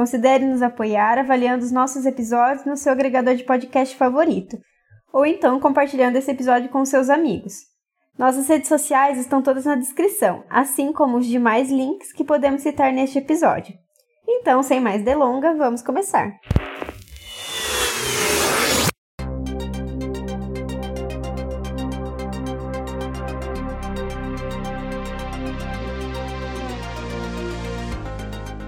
considere 0.00 0.46
nos 0.46 0.62
apoiar 0.62 1.18
avaliando 1.18 1.62
os 1.62 1.70
nossos 1.70 2.06
episódios 2.06 2.64
no 2.64 2.74
seu 2.74 2.90
agregador 2.90 3.34
de 3.34 3.44
podcast 3.44 3.94
favorito, 3.94 4.56
ou 5.12 5.26
então 5.26 5.60
compartilhando 5.60 6.16
esse 6.16 6.30
episódio 6.30 6.70
com 6.70 6.82
seus 6.86 7.10
amigos. 7.10 7.52
Nossas 8.18 8.48
redes 8.48 8.66
sociais 8.66 9.18
estão 9.18 9.42
todas 9.42 9.66
na 9.66 9.74
descrição, 9.74 10.42
assim 10.48 10.90
como 10.90 11.18
os 11.18 11.26
demais 11.26 11.70
links 11.70 12.14
que 12.14 12.24
podemos 12.24 12.62
citar 12.62 12.94
neste 12.94 13.18
episódio. 13.18 13.74
Então, 14.26 14.62
sem 14.62 14.80
mais 14.80 15.04
delongas, 15.04 15.58
vamos 15.58 15.82
começar. 15.82 16.32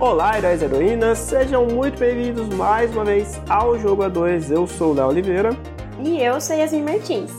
Olá, 0.03 0.37
heróis 0.37 0.61
e 0.61 0.65
heroínas, 0.65 1.17
sejam 1.17 1.65
muito 1.65 1.97
bem-vindos 1.97 2.49
mais 2.57 2.91
uma 2.91 3.05
vez 3.05 3.41
ao 3.49 3.79
Jogo 3.79 4.03
A2. 4.03 4.51
Eu 4.51 4.67
sou 4.67 4.91
o 4.91 4.95
Léo 4.95 5.07
Oliveira. 5.07 5.51
E 6.05 6.21
eu 6.21 6.41
sou 6.41 6.57
Yasmin 6.57 6.83
Martins. 6.83 7.31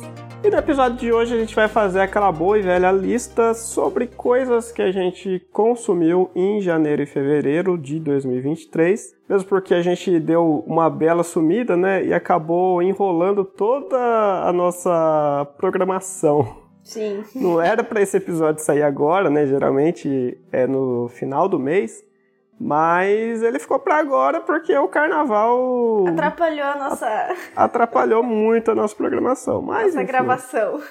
E 0.41 0.49
no 0.49 0.55
episódio 0.55 0.97
de 0.97 1.11
hoje 1.11 1.33
a 1.33 1.37
gente 1.37 1.53
vai 1.53 1.67
fazer 1.67 1.99
aquela 1.99 2.31
boa 2.31 2.57
e 2.57 2.61
velha 2.61 2.89
lista 2.89 3.53
sobre 3.53 4.07
coisas 4.07 4.71
que 4.71 4.81
a 4.81 4.93
gente 4.93 5.45
consumiu 5.51 6.31
em 6.33 6.61
janeiro 6.61 7.01
e 7.01 7.05
fevereiro 7.05 7.77
de 7.77 7.99
2023. 7.99 9.13
Mesmo 9.27 9.49
porque 9.49 9.73
a 9.73 9.81
gente 9.81 10.17
deu 10.17 10.63
uma 10.65 10.89
bela 10.89 11.21
sumida, 11.21 11.75
né? 11.75 12.05
E 12.05 12.13
acabou 12.13 12.81
enrolando 12.81 13.43
toda 13.43 13.97
a 13.97 14.53
nossa 14.53 15.45
programação. 15.57 16.63
Sim. 16.81 17.25
Não 17.35 17.61
era 17.61 17.83
para 17.83 18.01
esse 18.01 18.15
episódio 18.15 18.63
sair 18.63 18.83
agora, 18.83 19.29
né? 19.29 19.45
Geralmente 19.47 20.37
é 20.49 20.65
no 20.65 21.09
final 21.09 21.49
do 21.49 21.59
mês. 21.59 22.05
Mas 22.63 23.43
ele 23.43 23.59
ficou 23.59 23.77
para 23.77 23.97
agora 23.97 24.39
porque 24.39 24.73
o 24.77 24.87
carnaval 24.87 26.07
atrapalhou 26.07 26.65
a 26.65 26.77
nossa 26.77 27.35
atrapalhou 27.53 28.23
muito 28.23 28.71
a 28.71 28.75
nossa 28.75 28.95
programação, 28.95 29.61
mas 29.61 29.87
nossa 29.87 29.97
enfim, 29.97 30.07
gravação. 30.07 30.81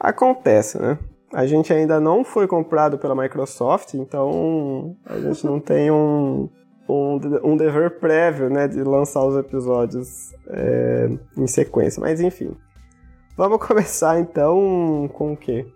Acontece, 0.00 0.80
né? 0.80 0.98
A 1.30 1.44
gente 1.44 1.70
ainda 1.74 2.00
não 2.00 2.24
foi 2.24 2.48
comprado 2.48 2.96
pela 2.96 3.14
Microsoft, 3.14 3.92
então 3.92 4.96
a 5.04 5.18
gente 5.18 5.44
não 5.44 5.60
tem 5.60 5.90
um, 5.90 6.48
um, 6.88 7.20
um 7.42 7.56
dever 7.56 7.98
prévio, 7.98 8.48
né, 8.48 8.66
de 8.66 8.82
lançar 8.82 9.26
os 9.26 9.36
episódios 9.36 10.32
é, 10.48 11.10
em 11.36 11.46
sequência. 11.46 12.00
Mas 12.00 12.18
enfim, 12.18 12.56
vamos 13.36 13.58
começar 13.66 14.18
então 14.18 15.10
com 15.12 15.34
o 15.34 15.36
quê? 15.36 15.66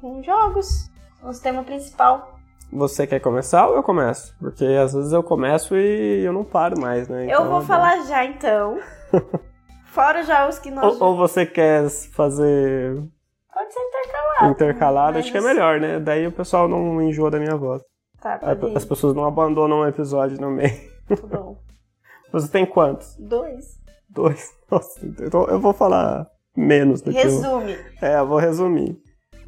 Com 0.00 0.22
jogos, 0.22 0.90
o 1.22 1.30
tema 1.38 1.62
principal. 1.62 2.37
Você 2.72 3.06
quer 3.06 3.20
começar 3.20 3.66
ou 3.66 3.76
eu 3.76 3.82
começo? 3.82 4.36
Porque 4.38 4.64
às 4.64 4.92
vezes 4.92 5.12
eu 5.12 5.22
começo 5.22 5.74
e 5.74 6.22
eu 6.24 6.32
não 6.32 6.44
paro 6.44 6.78
mais, 6.78 7.08
né? 7.08 7.24
Então, 7.24 7.44
eu 7.44 7.50
vou 7.50 7.62
falar 7.62 8.02
já 8.04 8.24
então. 8.24 8.78
Fora 9.86 10.22
já 10.22 10.46
os 10.46 10.58
que 10.58 10.70
nós. 10.70 11.00
Ou, 11.00 11.08
ou, 11.08 11.16
você 11.16 11.46
quer 11.46 11.88
fazer. 11.88 13.02
Pode 13.52 13.72
ser 13.72 13.80
intercalado. 13.80 14.52
Intercalado, 14.52 15.12
mas... 15.14 15.24
acho 15.24 15.32
que 15.32 15.38
é 15.38 15.40
melhor, 15.40 15.80
né? 15.80 15.98
Daí 15.98 16.26
o 16.26 16.32
pessoal 16.32 16.68
não 16.68 17.00
enjoa 17.02 17.30
da 17.30 17.38
minha 17.38 17.56
voz. 17.56 17.82
Tá, 18.20 18.38
As 18.74 18.84
pessoas 18.84 19.14
não 19.14 19.24
abandonam 19.24 19.80
um 19.80 19.86
episódio 19.86 20.40
no 20.40 20.50
meio. 20.50 20.76
Tá 21.08 21.16
bom. 21.26 21.56
Você 22.32 22.48
tem 22.48 22.66
quantos? 22.66 23.16
Dois. 23.18 23.78
Dois? 24.08 24.52
Nossa, 24.70 25.06
então 25.06 25.46
eu 25.46 25.58
vou 25.58 25.72
falar 25.72 26.26
menos 26.54 27.00
do 27.00 27.10
Resume. 27.10 27.76
que 27.76 28.04
eu... 28.04 28.08
É, 28.08 28.18
eu 28.18 28.26
vou 28.26 28.38
resumir. 28.38 29.00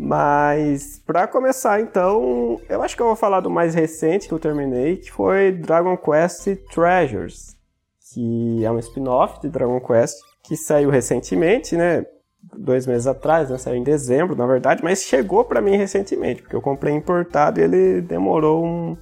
Mas, 0.02 0.98
para 1.04 1.28
começar, 1.28 1.78
então, 1.78 2.58
eu 2.70 2.82
acho 2.82 2.96
que 2.96 3.02
eu 3.02 3.06
vou 3.06 3.14
falar 3.14 3.40
do 3.40 3.50
mais 3.50 3.74
recente 3.74 4.26
que 4.26 4.32
eu 4.32 4.38
terminei, 4.38 4.96
que 4.96 5.12
foi 5.12 5.52
Dragon 5.52 5.94
Quest 5.94 6.48
Treasures, 6.72 7.54
que 8.10 8.64
é 8.64 8.70
um 8.70 8.78
spin-off 8.78 9.42
de 9.42 9.50
Dragon 9.50 9.78
Quest, 9.78 10.16
que 10.42 10.56
saiu 10.56 10.88
recentemente, 10.88 11.76
né? 11.76 12.06
Dois 12.56 12.86
meses 12.86 13.06
atrás, 13.06 13.50
né? 13.50 13.58
Saiu 13.58 13.76
em 13.76 13.82
dezembro, 13.82 14.34
na 14.34 14.46
verdade, 14.46 14.82
mas 14.82 15.02
chegou 15.02 15.44
para 15.44 15.60
mim 15.60 15.76
recentemente, 15.76 16.40
porque 16.40 16.56
eu 16.56 16.62
comprei 16.62 16.94
importado 16.94 17.60
e 17.60 17.62
ele 17.62 18.00
demorou 18.00 18.64
um, 18.64 18.96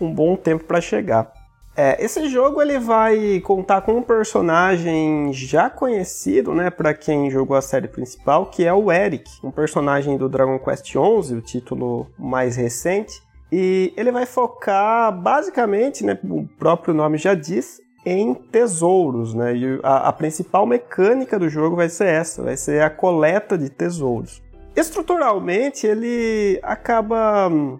um 0.00 0.12
bom 0.12 0.34
tempo 0.34 0.64
para 0.64 0.80
chegar. 0.80 1.32
É, 1.76 2.04
esse 2.04 2.28
jogo 2.28 2.60
ele 2.60 2.78
vai 2.78 3.40
contar 3.40 3.80
com 3.82 3.92
um 3.92 4.02
personagem 4.02 5.32
já 5.32 5.70
conhecido, 5.70 6.52
né, 6.52 6.68
para 6.68 6.92
quem 6.92 7.30
jogou 7.30 7.56
a 7.56 7.62
série 7.62 7.88
principal, 7.88 8.46
que 8.46 8.64
é 8.64 8.72
o 8.72 8.90
Eric, 8.90 9.30
um 9.42 9.50
personagem 9.50 10.16
do 10.16 10.28
Dragon 10.28 10.58
Quest 10.58 10.86
XI, 10.86 11.34
o 11.34 11.40
título 11.40 12.06
mais 12.18 12.56
recente. 12.56 13.22
E 13.52 13.92
ele 13.96 14.12
vai 14.12 14.26
focar 14.26 15.12
basicamente, 15.12 16.04
né, 16.04 16.18
o 16.24 16.46
próprio 16.58 16.92
nome 16.92 17.18
já 17.18 17.34
diz, 17.34 17.80
em 18.04 18.34
tesouros, 18.34 19.34
né? 19.34 19.54
E 19.54 19.80
a, 19.82 20.08
a 20.08 20.12
principal 20.12 20.66
mecânica 20.66 21.38
do 21.38 21.48
jogo 21.48 21.76
vai 21.76 21.88
ser 21.88 22.06
essa, 22.06 22.42
vai 22.42 22.56
ser 22.56 22.82
a 22.82 22.90
coleta 22.90 23.58
de 23.58 23.68
tesouros. 23.68 24.42
Estruturalmente, 24.74 25.86
ele 25.86 26.58
acaba 26.62 27.48
hum, 27.48 27.78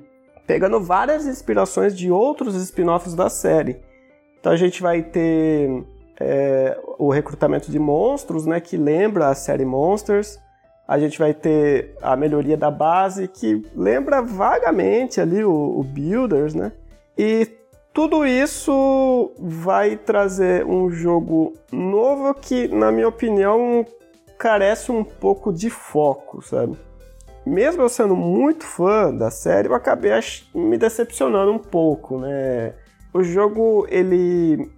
pegando 0.51 0.81
várias 0.81 1.27
inspirações 1.27 1.97
de 1.97 2.11
outros 2.11 2.57
spin-offs 2.57 3.15
da 3.15 3.31
série. 3.31 3.81
Então 4.41 4.51
a 4.51 4.57
gente 4.57 4.83
vai 4.83 5.01
ter 5.01 5.85
é, 6.19 6.77
o 6.99 7.09
recrutamento 7.09 7.71
de 7.71 7.79
monstros, 7.79 8.47
né, 8.47 8.59
que 8.59 8.77
lembra 8.77 9.29
a 9.29 9.35
série 9.37 9.65
Monsters. 9.65 10.41
A 10.89 10.99
gente 10.99 11.21
vai 11.21 11.33
ter 11.33 11.95
a 12.03 12.17
melhoria 12.17 12.57
da 12.57 12.69
base, 12.69 13.29
que 13.29 13.65
lembra 13.77 14.21
vagamente 14.21 15.21
ali 15.21 15.45
o, 15.45 15.53
o 15.53 15.85
Builders, 15.85 16.53
né? 16.53 16.73
E 17.17 17.47
tudo 17.93 18.27
isso 18.27 19.31
vai 19.39 19.97
trazer 19.97 20.67
um 20.67 20.91
jogo 20.91 21.53
novo 21.71 22.35
que, 22.35 22.67
na 22.67 22.91
minha 22.91 23.07
opinião, 23.07 23.87
carece 24.37 24.91
um 24.91 25.05
pouco 25.05 25.53
de 25.53 25.71
foco, 25.71 26.43
sabe? 26.43 26.77
Mesmo 27.47 27.83
eu 27.83 27.89
sendo 27.89 28.15
muito 28.15 28.65
fã 28.65 29.15
da 29.15 29.31
série, 29.31 29.69
eu 29.69 29.75
acabei 29.75 30.13
me 30.55 30.77
decepcionando 30.77 31.51
um 31.53 31.59
pouco, 31.59 32.19
né? 32.19 32.75
O 33.13 33.23
jogo, 33.23 33.87
ele 33.89 34.71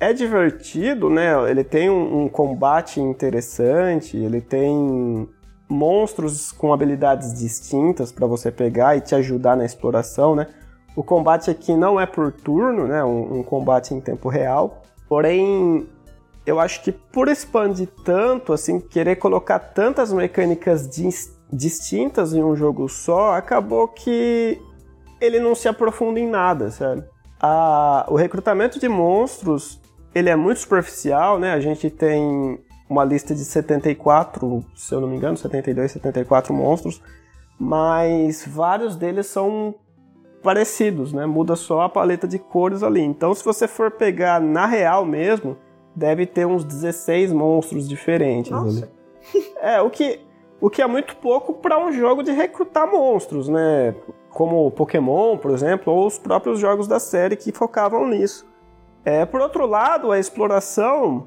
é 0.00 0.12
divertido, 0.12 1.08
né? 1.08 1.32
Ele 1.48 1.62
tem 1.62 1.88
um, 1.88 2.24
um 2.24 2.28
combate 2.28 3.00
interessante, 3.00 4.16
ele 4.16 4.40
tem 4.40 5.28
monstros 5.68 6.50
com 6.52 6.72
habilidades 6.72 7.38
distintas 7.38 8.10
para 8.10 8.26
você 8.26 8.50
pegar 8.50 8.96
e 8.96 9.00
te 9.00 9.14
ajudar 9.14 9.56
na 9.56 9.64
exploração, 9.64 10.34
né? 10.34 10.48
O 10.94 11.02
combate 11.02 11.50
aqui 11.50 11.74
não 11.74 11.98
é 12.00 12.04
por 12.04 12.32
turno, 12.32 12.86
né? 12.86 13.02
Um, 13.04 13.38
um, 13.38 13.42
combate 13.42 13.94
em 13.94 14.00
tempo 14.00 14.28
real. 14.28 14.82
Porém, 15.08 15.88
eu 16.44 16.60
acho 16.60 16.82
que 16.82 16.92
por 16.92 17.28
expandir 17.28 17.88
tanto, 18.04 18.52
assim, 18.52 18.78
querer 18.80 19.16
colocar 19.16 19.58
tantas 19.58 20.12
mecânicas 20.12 20.88
dis 20.88 21.31
distintas 21.52 22.32
em 22.32 22.42
um 22.42 22.56
jogo 22.56 22.88
só, 22.88 23.34
acabou 23.34 23.86
que 23.88 24.60
ele 25.20 25.38
não 25.38 25.54
se 25.54 25.68
aprofunda 25.68 26.18
em 26.18 26.26
nada, 26.26 26.70
sabe? 26.70 27.04
A, 27.40 28.06
o 28.08 28.16
recrutamento 28.16 28.80
de 28.80 28.88
monstros 28.88 29.80
ele 30.14 30.28
é 30.28 30.36
muito 30.36 30.60
superficial, 30.60 31.38
né? 31.38 31.52
A 31.52 31.60
gente 31.60 31.90
tem 31.90 32.58
uma 32.88 33.04
lista 33.04 33.34
de 33.34 33.44
74, 33.44 34.64
se 34.74 34.94
eu 34.94 35.00
não 35.00 35.08
me 35.08 35.16
engano, 35.16 35.36
72, 35.36 35.92
74 35.92 36.52
monstros, 36.52 37.02
mas 37.58 38.44
vários 38.46 38.96
deles 38.96 39.26
são 39.26 39.74
parecidos, 40.42 41.12
né? 41.12 41.24
Muda 41.24 41.56
só 41.56 41.82
a 41.82 41.88
paleta 41.88 42.26
de 42.26 42.38
cores 42.38 42.82
ali. 42.82 43.00
Então, 43.00 43.34
se 43.34 43.44
você 43.44 43.66
for 43.66 43.90
pegar 43.90 44.40
na 44.40 44.66
real 44.66 45.06
mesmo, 45.06 45.56
deve 45.94 46.26
ter 46.26 46.46
uns 46.46 46.64
16 46.64 47.32
monstros 47.32 47.88
diferentes 47.88 48.50
Nossa. 48.50 48.84
ali. 48.84 49.02
É, 49.62 49.80
o 49.80 49.88
que 49.88 50.18
o 50.62 50.70
que 50.70 50.80
é 50.80 50.86
muito 50.86 51.16
pouco 51.16 51.54
para 51.54 51.76
um 51.76 51.90
jogo 51.90 52.22
de 52.22 52.30
recrutar 52.30 52.88
monstros, 52.88 53.48
né? 53.48 53.96
Como 54.30 54.70
Pokémon, 54.70 55.36
por 55.36 55.50
exemplo, 55.50 55.92
ou 55.92 56.06
os 56.06 56.20
próprios 56.20 56.60
jogos 56.60 56.86
da 56.86 57.00
série 57.00 57.34
que 57.34 57.50
focavam 57.50 58.06
nisso. 58.06 58.46
É, 59.04 59.26
por 59.26 59.40
outro 59.40 59.66
lado, 59.66 60.12
a 60.12 60.20
exploração 60.20 61.26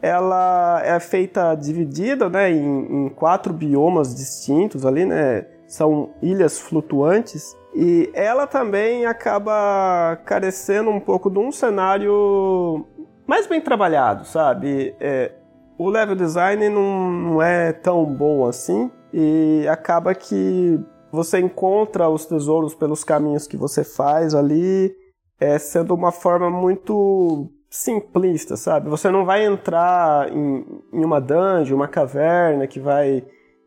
ela 0.00 0.80
é 0.82 0.98
feita 0.98 1.54
dividida 1.54 2.30
né, 2.30 2.50
em, 2.50 3.06
em 3.06 3.08
quatro 3.10 3.52
biomas 3.52 4.14
distintos 4.14 4.86
ali, 4.86 5.04
né? 5.04 5.46
São 5.66 6.14
ilhas 6.22 6.58
flutuantes 6.58 7.54
e 7.74 8.10
ela 8.14 8.46
também 8.46 9.04
acaba 9.04 10.18
carecendo 10.24 10.88
um 10.88 11.00
pouco 11.00 11.28
de 11.28 11.38
um 11.38 11.52
cenário 11.52 12.86
mais 13.26 13.46
bem 13.46 13.60
trabalhado, 13.60 14.24
sabe? 14.24 14.94
É, 14.98 15.32
o 15.78 15.88
level 15.88 16.14
design 16.14 16.68
não, 16.68 17.10
não 17.10 17.42
é 17.42 17.72
tão 17.72 18.04
bom 18.04 18.46
assim 18.46 18.90
e 19.12 19.66
acaba 19.68 20.14
que 20.14 20.78
você 21.12 21.38
encontra 21.38 22.08
os 22.08 22.26
tesouros 22.26 22.74
pelos 22.74 23.04
caminhos 23.04 23.46
que 23.46 23.56
você 23.56 23.84
faz 23.84 24.34
ali, 24.34 24.92
é, 25.38 25.58
sendo 25.58 25.94
uma 25.94 26.10
forma 26.10 26.50
muito 26.50 27.48
simplista, 27.70 28.56
sabe? 28.56 28.88
Você 28.88 29.10
não 29.10 29.24
vai 29.24 29.44
entrar 29.44 30.32
em, 30.32 30.64
em 30.92 31.04
uma 31.04 31.20
dungeon, 31.20 31.76
uma 31.76 31.88
caverna 31.88 32.66
que 32.66 32.80
vai 32.80 33.24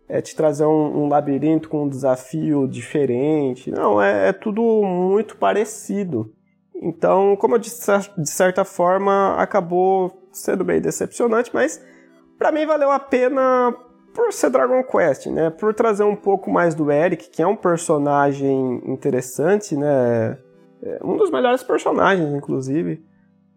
é, 0.09 0.21
te 0.21 0.35
trazer 0.35 0.65
um, 0.65 1.03
um, 1.03 1.07
labirinto 1.07 1.69
com 1.69 1.83
um 1.83 1.89
desafio 1.89 2.67
diferente. 2.67 3.71
Não, 3.71 4.01
é, 4.01 4.29
é 4.29 4.33
tudo 4.33 4.61
muito 4.83 5.37
parecido. 5.37 6.33
Então, 6.75 7.35
como 7.37 7.55
eu 7.55 7.59
disse, 7.59 7.89
de 8.17 8.29
certa 8.29 8.63
forma, 8.65 9.35
acabou 9.37 10.27
sendo 10.31 10.63
bem 10.63 10.79
decepcionante, 10.79 11.51
mas 11.53 11.81
para 12.37 12.51
mim 12.51 12.65
valeu 12.65 12.91
a 12.91 12.99
pena 12.99 13.75
por 14.13 14.33
ser 14.33 14.49
Dragon 14.49 14.83
Quest, 14.83 15.27
né? 15.27 15.49
Por 15.49 15.73
trazer 15.73 16.03
um 16.03 16.15
pouco 16.15 16.49
mais 16.49 16.73
do 16.73 16.91
Eric, 16.91 17.29
que 17.29 17.41
é 17.41 17.47
um 17.47 17.55
personagem 17.55 18.81
interessante, 18.85 19.75
né? 19.75 20.37
É 20.81 20.99
um 21.03 21.17
dos 21.17 21.29
melhores 21.29 21.63
personagens, 21.63 22.33
inclusive, 22.33 23.03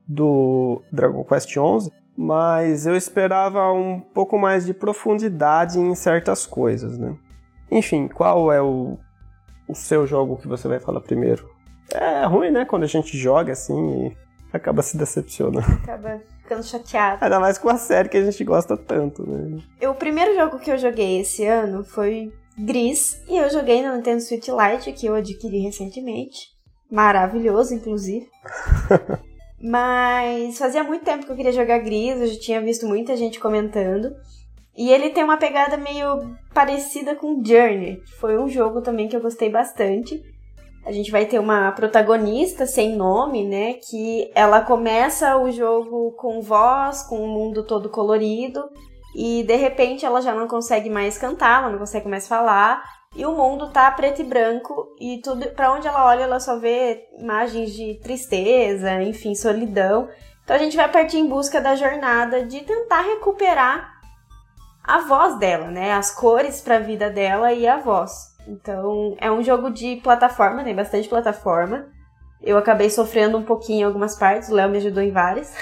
do 0.07 0.83
Dragon 0.93 1.25
Quest 1.25 1.49
XI. 1.49 1.91
Mas 2.17 2.87
eu 2.87 2.95
esperava 2.95 3.73
um 3.73 4.01
pouco 4.01 4.39
mais 4.39 4.67
de 4.67 4.75
profundidade 4.75 5.79
em 5.79 5.95
certas 5.95 6.45
coisas, 6.45 6.99
né? 6.99 7.17
Enfim, 7.71 8.09
qual 8.09 8.53
é 8.53 8.61
o, 8.61 8.99
o 9.67 9.75
seu 9.75 10.07
jogo 10.07 10.37
que 10.37 10.49
você 10.49 10.69
vai 10.69 10.79
falar 10.81 11.01
primeiro? 11.01 11.49
É 11.95 12.27
ruim, 12.27 12.51
né? 12.51 12.65
Quando 12.67 12.83
a 12.83 12.89
gente 12.89 13.17
joga 13.17 13.53
assim 13.53 14.09
e 14.09 14.17
acaba 14.53 14.83
se 14.83 14.99
decepcionando. 14.99 15.61
Acaba 15.83 16.21
ficando 16.51 16.65
chateado. 16.65 17.25
Ainda 17.25 17.39
mais 17.39 17.57
com 17.57 17.69
a 17.69 17.77
série 17.77 18.09
que 18.09 18.17
a 18.17 18.25
gente 18.25 18.43
gosta 18.43 18.77
tanto, 18.77 19.25
né? 19.25 19.63
o 19.87 19.95
primeiro 19.95 20.35
jogo 20.35 20.59
que 20.59 20.71
eu 20.71 20.77
joguei 20.77 21.21
esse 21.21 21.47
ano 21.47 21.85
foi 21.85 22.33
Gris, 22.59 23.23
e 23.29 23.37
eu 23.37 23.49
joguei 23.49 23.87
no 23.87 23.95
Nintendo 23.95 24.21
Switch 24.21 24.49
Lite, 24.49 24.93
que 24.93 25.07
eu 25.07 25.15
adquiri 25.15 25.61
recentemente. 25.61 26.49
Maravilhoso, 26.91 27.73
inclusive. 27.73 28.29
Mas 29.63 30.59
fazia 30.59 30.83
muito 30.83 31.05
tempo 31.05 31.25
que 31.25 31.31
eu 31.31 31.37
queria 31.37 31.53
jogar 31.53 31.79
Gris, 31.79 32.21
eu 32.21 32.27
já 32.27 32.41
tinha 32.41 32.61
visto 32.61 32.87
muita 32.87 33.17
gente 33.17 33.39
comentando. 33.39 34.13
E 34.77 34.91
ele 34.91 35.11
tem 35.11 35.23
uma 35.23 35.37
pegada 35.37 35.77
meio 35.77 36.35
parecida 36.55 37.15
com 37.15 37.43
Journey. 37.45 38.01
Foi 38.19 38.39
um 38.39 38.49
jogo 38.49 38.81
também 38.81 39.09
que 39.09 39.15
eu 39.15 39.21
gostei 39.21 39.51
bastante. 39.51 40.21
A 40.85 40.93
gente 40.93 41.11
vai 41.11 41.27
ter 41.27 41.39
uma 41.39 41.73
protagonista 41.73 42.67
sem 42.67 42.97
nome, 42.97 43.47
né? 43.47 43.75
Que 43.75 44.31
ela 44.35 44.63
começa 44.63 45.37
o 45.37 45.51
jogo 45.51 46.13
com 46.13 46.41
voz, 46.41 47.03
com 47.03 47.23
o 47.23 47.29
mundo 47.29 47.65
todo 47.65 47.91
colorido, 47.91 48.69
e 49.15 49.43
de 49.43 49.57
repente 49.57 50.07
ela 50.07 50.23
já 50.23 50.35
não 50.35 50.49
consegue 50.49 50.89
mais 50.89 51.19
cantar, 51.19 51.63
ela 51.63 51.73
não 51.73 51.79
consegue 51.79 52.09
mais 52.09 52.27
falar, 52.27 52.83
e 53.15 53.27
o 53.27 53.33
mundo 53.33 53.71
tá 53.71 53.91
preto 53.91 54.23
e 54.23 54.25
branco, 54.25 54.95
e 54.99 55.21
tudo 55.23 55.49
para 55.51 55.73
onde 55.73 55.87
ela 55.87 56.07
olha, 56.07 56.23
ela 56.23 56.41
só 56.41 56.59
vê 56.59 57.09
imagens 57.19 57.73
de 57.73 57.99
tristeza, 58.01 59.03
enfim, 59.03 59.35
solidão. 59.35 60.09
Então 60.45 60.57
a 60.57 60.59
gente 60.59 60.77
vai 60.77 60.91
partir 60.91 61.19
em 61.19 61.29
busca 61.29 61.61
da 61.61 61.77
jornada 61.77 62.45
de 62.47 62.61
tentar 62.61 63.03
recuperar 63.03 64.01
a 64.83 65.01
voz 65.01 65.39
dela, 65.39 65.67
né? 65.69 65.93
As 65.93 66.11
cores 66.11 66.61
para 66.61 66.77
a 66.77 66.81
vida 66.81 67.11
dela 67.11 67.53
e 67.53 67.69
a 67.69 67.79
voz. 67.79 68.30
Então, 68.51 69.17
é 69.21 69.31
um 69.31 69.43
jogo 69.43 69.71
de 69.71 69.97
plataforma, 69.97 70.65
tem 70.65 70.75
né? 70.75 70.83
bastante 70.83 71.09
plataforma. 71.09 71.87
Eu 72.43 72.59
acabei 72.59 72.91
sofrendo 72.91 73.39
um 73.39 73.45
pouquinho 73.45 73.81
em 73.81 73.85
algumas 73.85 74.19
partes, 74.19 74.49
o 74.49 74.55
Léo 74.55 74.69
me 74.69 74.79
ajudou 74.79 75.03
em 75.03 75.13
várias. 75.13 75.55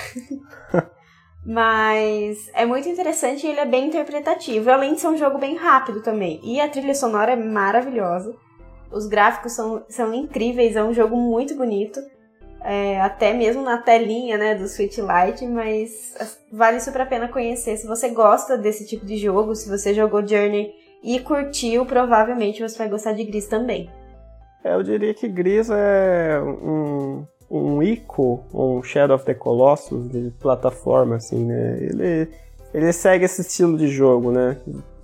Mas 1.44 2.50
é 2.54 2.64
muito 2.64 2.88
interessante 2.88 3.46
e 3.46 3.50
ele 3.50 3.60
é 3.60 3.66
bem 3.66 3.88
interpretativo, 3.88 4.70
além 4.70 4.94
de 4.94 5.00
ser 5.00 5.08
um 5.08 5.16
jogo 5.16 5.38
bem 5.38 5.56
rápido 5.56 6.02
também. 6.02 6.40
E 6.42 6.60
a 6.60 6.68
trilha 6.68 6.94
sonora 6.94 7.32
é 7.32 7.36
maravilhosa. 7.36 8.34
Os 8.90 9.06
gráficos 9.06 9.52
são, 9.52 9.84
são 9.88 10.14
incríveis, 10.14 10.76
é 10.76 10.82
um 10.82 10.94
jogo 10.94 11.16
muito 11.16 11.54
bonito. 11.54 12.00
É, 12.62 13.00
até 13.00 13.32
mesmo 13.32 13.62
na 13.62 13.78
telinha 13.78 14.36
né, 14.36 14.54
do 14.54 14.66
Switch 14.66 14.98
Lite, 14.98 15.46
mas 15.46 16.14
vale 16.50 16.80
super 16.80 17.02
a 17.02 17.06
pena 17.06 17.28
conhecer. 17.28 17.76
Se 17.76 17.86
você 17.86 18.08
gosta 18.08 18.56
desse 18.56 18.86
tipo 18.86 19.06
de 19.06 19.16
jogo, 19.16 19.54
se 19.54 19.68
você 19.68 19.94
jogou 19.94 20.26
Journey 20.26 20.72
e 21.02 21.20
curtiu, 21.20 21.86
provavelmente 21.86 22.62
você 22.62 22.76
vai 22.78 22.88
gostar 22.88 23.12
de 23.12 23.24
Gris 23.24 23.46
também. 23.46 23.90
É, 24.64 24.74
eu 24.74 24.82
diria 24.82 25.14
que 25.14 25.28
Gris 25.28 25.70
é 25.70 26.40
um, 26.42 27.24
um 27.50 27.82
Ico, 27.82 28.44
um 28.52 28.82
Shadow 28.82 29.16
of 29.16 29.24
the 29.24 29.34
Colossus 29.34 30.10
de 30.10 30.30
plataforma, 30.40 31.16
assim, 31.16 31.44
né? 31.44 31.78
Ele, 31.80 32.28
ele 32.74 32.92
segue 32.92 33.24
esse 33.24 33.40
estilo 33.40 33.78
de 33.78 33.88
jogo, 33.88 34.32
né? 34.32 34.56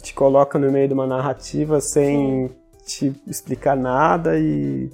Te 0.03 0.13
coloca 0.13 0.59
no 0.59 0.71
meio 0.71 0.89
de 0.89 0.95
uma 0.95 1.07
narrativa 1.07 1.81
sem 1.81 2.51
te 2.85 3.15
explicar 3.27 3.77
nada 3.77 4.39
e, 4.39 4.91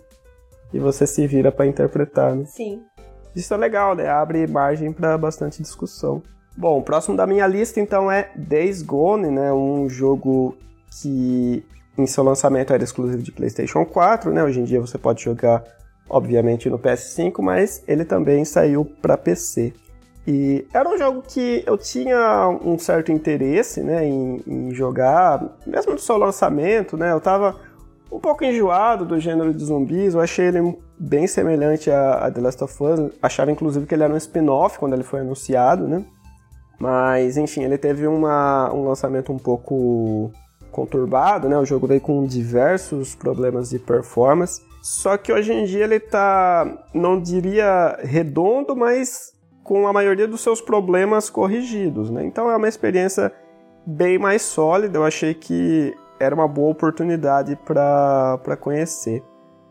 e 0.72 0.78
você 0.78 1.06
se 1.06 1.26
vira 1.26 1.50
para 1.50 1.66
interpretar, 1.66 2.34
né? 2.36 2.44
Sim. 2.44 2.82
Isso 3.34 3.52
é 3.54 3.56
legal, 3.56 3.94
né? 3.94 4.08
Abre 4.08 4.46
margem 4.46 4.92
para 4.92 5.16
bastante 5.16 5.62
discussão. 5.62 6.22
Bom, 6.56 6.78
o 6.78 6.82
próximo 6.82 7.16
da 7.16 7.26
minha 7.26 7.46
lista 7.46 7.80
então 7.80 8.10
é 8.10 8.30
Days 8.36 8.82
Gone, 8.82 9.30
né? 9.30 9.52
Um 9.52 9.88
jogo 9.88 10.56
que 10.90 11.64
em 11.96 12.06
seu 12.06 12.24
lançamento 12.24 12.72
era 12.72 12.82
exclusivo 12.82 13.22
de 13.22 13.32
PlayStation 13.32 13.84
4, 13.84 14.32
né? 14.32 14.42
Hoje 14.42 14.60
em 14.60 14.64
dia 14.64 14.80
você 14.80 14.98
pode 14.98 15.22
jogar, 15.22 15.62
obviamente, 16.08 16.68
no 16.68 16.78
PS5, 16.78 17.42
mas 17.42 17.82
ele 17.86 18.04
também 18.04 18.44
saiu 18.44 18.84
para 18.84 19.16
PC. 19.16 19.72
E 20.26 20.66
era 20.72 20.88
um 20.88 20.98
jogo 20.98 21.22
que 21.22 21.62
eu 21.66 21.76
tinha 21.78 22.48
um 22.62 22.78
certo 22.78 23.10
interesse, 23.10 23.82
né, 23.82 24.06
em, 24.06 24.42
em, 24.46 24.74
jogar, 24.74 25.42
mesmo 25.66 25.92
no 25.92 25.98
seu 25.98 26.16
lançamento, 26.16 26.96
né? 26.96 27.10
Eu 27.10 27.20
tava 27.20 27.56
um 28.12 28.18
pouco 28.18 28.44
enjoado 28.44 29.04
do 29.04 29.18
gênero 29.18 29.54
de 29.54 29.64
zumbis, 29.64 30.14
eu 30.14 30.20
achei 30.20 30.46
ele 30.46 30.78
bem 30.98 31.26
semelhante 31.26 31.90
a, 31.90 32.26
a 32.26 32.30
The 32.30 32.40
Last 32.40 32.64
of 32.64 32.84
Us, 32.84 33.12
achava 33.22 33.50
inclusive 33.50 33.86
que 33.86 33.94
ele 33.94 34.02
era 34.02 34.12
um 34.12 34.16
spin-off 34.16 34.78
quando 34.78 34.92
ele 34.92 35.04
foi 35.04 35.20
anunciado, 35.20 35.88
né? 35.88 36.04
Mas, 36.78 37.36
enfim, 37.36 37.62
ele 37.62 37.78
teve 37.78 38.06
uma, 38.06 38.72
um 38.72 38.84
lançamento 38.84 39.32
um 39.32 39.38
pouco 39.38 40.32
conturbado, 40.70 41.48
né? 41.48 41.58
O 41.58 41.64
jogo 41.64 41.86
veio 41.86 42.00
com 42.00 42.24
diversos 42.24 43.14
problemas 43.14 43.70
de 43.70 43.78
performance. 43.78 44.62
Só 44.82 45.16
que 45.16 45.32
hoje 45.32 45.52
em 45.52 45.64
dia 45.64 45.84
ele 45.84 46.00
tá, 46.00 46.66
não 46.94 47.20
diria 47.20 47.98
redondo, 48.02 48.74
mas 48.74 49.32
com 49.62 49.86
a 49.86 49.92
maioria 49.92 50.26
dos 50.26 50.40
seus 50.40 50.60
problemas 50.60 51.28
corrigidos, 51.28 52.10
né? 52.10 52.24
Então 52.24 52.50
é 52.50 52.56
uma 52.56 52.68
experiência 52.68 53.32
bem 53.86 54.18
mais 54.18 54.42
sólida. 54.42 54.98
Eu 54.98 55.04
achei 55.04 55.34
que 55.34 55.94
era 56.18 56.34
uma 56.34 56.48
boa 56.48 56.70
oportunidade 56.70 57.56
para 57.64 58.56
conhecer. 58.60 59.22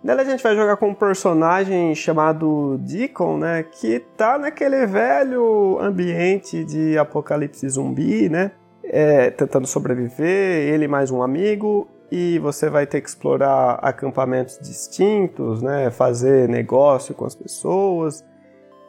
Nela 0.04 0.22
a 0.22 0.26
gente 0.26 0.42
vai 0.42 0.56
jogar 0.56 0.78
com 0.78 0.90
um 0.90 0.94
personagem 0.94 1.94
chamado 1.94 2.78
Deacon, 2.80 3.38
né? 3.38 3.64
Que 3.64 4.00
tá 4.16 4.38
naquele 4.38 4.86
velho 4.86 5.78
ambiente 5.82 6.64
de 6.64 6.98
apocalipse 6.98 7.68
zumbi, 7.68 8.30
né? 8.30 8.52
É, 8.90 9.30
tentando 9.30 9.68
sobreviver, 9.68 10.74
ele 10.74 10.88
mais 10.88 11.12
um 11.12 11.22
amigo, 11.22 11.88
e 12.12 12.40
você 12.40 12.70
vai 12.70 12.88
ter 12.88 13.02
que 13.02 13.10
explorar 13.10 13.80
acampamentos 13.82 14.60
distintos, 14.60 15.62
né, 15.62 15.92
fazer 15.92 16.50
negócio 16.50 17.14
com 17.14 17.26
as 17.26 17.36
pessoas 17.36 18.26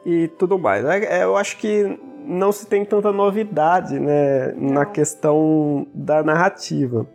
e 0.05 0.29
tudo 0.39 0.59
mais. 0.59 0.85
É, 0.85 1.23
eu 1.23 1.37
acho 1.37 1.59
que 1.59 1.99
não 2.25 2.53
se 2.53 2.67
tem 2.67 2.85
tanta 2.85 3.13
novidade 3.13 3.99
né, 3.99 4.53
na 4.57 4.87
questão 4.87 5.87
da 5.95 6.23
narrativa. 6.23 7.07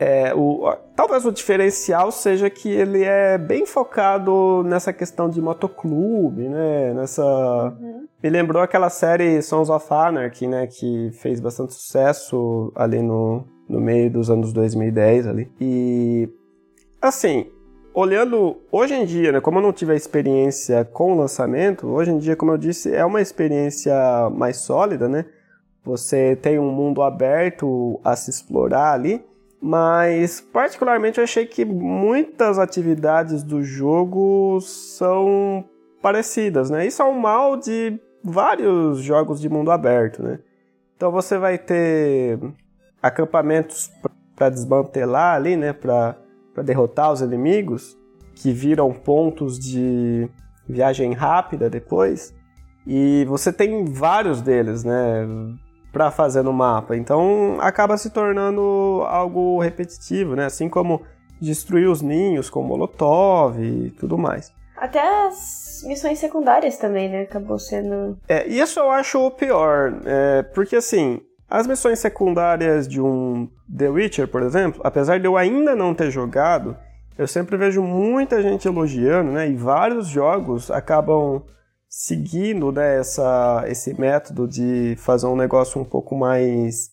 É, 0.00 0.32
o, 0.32 0.72
talvez 0.94 1.26
o 1.26 1.32
diferencial 1.32 2.12
seja 2.12 2.48
que 2.48 2.68
ele 2.68 3.02
é 3.02 3.36
bem 3.36 3.66
focado 3.66 4.62
nessa 4.64 4.92
questão 4.92 5.28
de 5.28 5.40
motoclube, 5.42 6.48
né? 6.48 6.94
Nessa. 6.94 7.76
Uhum. 7.80 8.06
Me 8.22 8.30
lembrou 8.30 8.62
aquela 8.62 8.90
série 8.90 9.42
Sons 9.42 9.68
of 9.68 9.86
Anarchy, 9.90 10.46
né? 10.46 10.68
Que 10.68 11.10
fez 11.14 11.40
bastante 11.40 11.74
sucesso 11.74 12.72
ali 12.76 13.02
no, 13.02 13.44
no 13.68 13.80
meio 13.80 14.08
dos 14.10 14.30
anos 14.30 14.52
2010 14.52 15.26
ali. 15.26 15.50
E. 15.60 16.28
Assim, 17.02 17.50
olhando 17.92 18.58
hoje 18.70 18.94
em 18.94 19.04
dia, 19.04 19.32
né? 19.32 19.40
Como 19.40 19.58
eu 19.58 19.62
não 19.62 19.72
tive 19.72 19.92
a 19.92 19.96
experiência 19.96 20.84
com 20.84 21.12
o 21.12 21.16
lançamento, 21.16 21.88
hoje 21.88 22.12
em 22.12 22.18
dia, 22.18 22.36
como 22.36 22.52
eu 22.52 22.58
disse, 22.58 22.94
é 22.94 23.04
uma 23.04 23.20
experiência 23.20 23.94
mais 24.30 24.58
sólida, 24.58 25.08
né? 25.08 25.24
Você 25.84 26.36
tem 26.36 26.58
um 26.58 26.70
mundo 26.70 27.02
aberto 27.02 28.00
a 28.04 28.14
se 28.14 28.30
explorar 28.30 28.92
ali. 28.92 29.24
Mas, 29.60 30.40
particularmente, 30.40 31.18
eu 31.18 31.24
achei 31.24 31.44
que 31.44 31.64
muitas 31.64 32.58
atividades 32.58 33.42
do 33.42 33.62
jogo 33.62 34.60
são 34.60 35.64
parecidas, 36.00 36.70
né? 36.70 36.86
Isso 36.86 37.02
é 37.02 37.04
um 37.04 37.18
mal 37.18 37.56
de 37.56 37.98
vários 38.22 39.00
jogos 39.00 39.40
de 39.40 39.48
mundo 39.48 39.70
aberto, 39.70 40.22
né? 40.22 40.38
Então 40.96 41.10
você 41.10 41.38
vai 41.38 41.58
ter 41.58 42.38
acampamentos 43.02 43.90
para 44.36 44.48
desmantelar 44.48 45.34
ali, 45.34 45.56
né? 45.56 45.72
Para 45.72 46.16
derrotar 46.64 47.12
os 47.12 47.20
inimigos, 47.20 47.96
que 48.34 48.52
viram 48.52 48.92
pontos 48.92 49.58
de 49.58 50.28
viagem 50.68 51.12
rápida 51.12 51.68
depois. 51.68 52.32
E 52.86 53.24
você 53.26 53.52
tem 53.52 53.84
vários 53.84 54.40
deles, 54.40 54.84
né? 54.84 55.26
Pra 55.92 56.10
fazer 56.10 56.42
no 56.42 56.52
mapa. 56.52 56.96
Então 56.96 57.56
acaba 57.60 57.96
se 57.96 58.10
tornando 58.10 59.02
algo 59.06 59.58
repetitivo, 59.58 60.36
né? 60.36 60.44
Assim 60.44 60.68
como 60.68 61.02
destruir 61.40 61.88
os 61.88 62.02
ninhos 62.02 62.50
com 62.50 62.62
Molotov 62.62 63.58
e 63.62 63.90
tudo 63.92 64.18
mais. 64.18 64.52
Até 64.76 65.00
as 65.26 65.82
missões 65.86 66.18
secundárias 66.18 66.76
também, 66.76 67.08
né? 67.08 67.22
Acabou 67.22 67.58
sendo. 67.58 68.18
É, 68.28 68.46
isso 68.46 68.78
eu 68.78 68.90
acho 68.90 69.18
o 69.18 69.30
pior. 69.30 70.00
É, 70.04 70.42
porque 70.42 70.76
assim, 70.76 71.20
as 71.48 71.66
missões 71.66 71.98
secundárias 71.98 72.86
de 72.86 73.00
um 73.00 73.48
The 73.74 73.88
Witcher, 73.88 74.28
por 74.28 74.42
exemplo, 74.42 74.80
apesar 74.84 75.18
de 75.18 75.26
eu 75.26 75.36
ainda 75.36 75.74
não 75.74 75.94
ter 75.94 76.10
jogado, 76.10 76.76
eu 77.16 77.26
sempre 77.26 77.56
vejo 77.56 77.82
muita 77.82 78.40
gente 78.40 78.68
elogiando, 78.68 79.32
né? 79.32 79.48
E 79.48 79.56
vários 79.56 80.06
jogos 80.06 80.70
acabam 80.70 81.42
seguindo 81.88 82.70
né, 82.70 82.98
essa, 82.98 83.64
esse 83.66 83.98
método 83.98 84.46
de 84.46 84.94
fazer 84.98 85.26
um 85.26 85.36
negócio 85.36 85.80
um 85.80 85.84
pouco 85.84 86.16
mais 86.16 86.90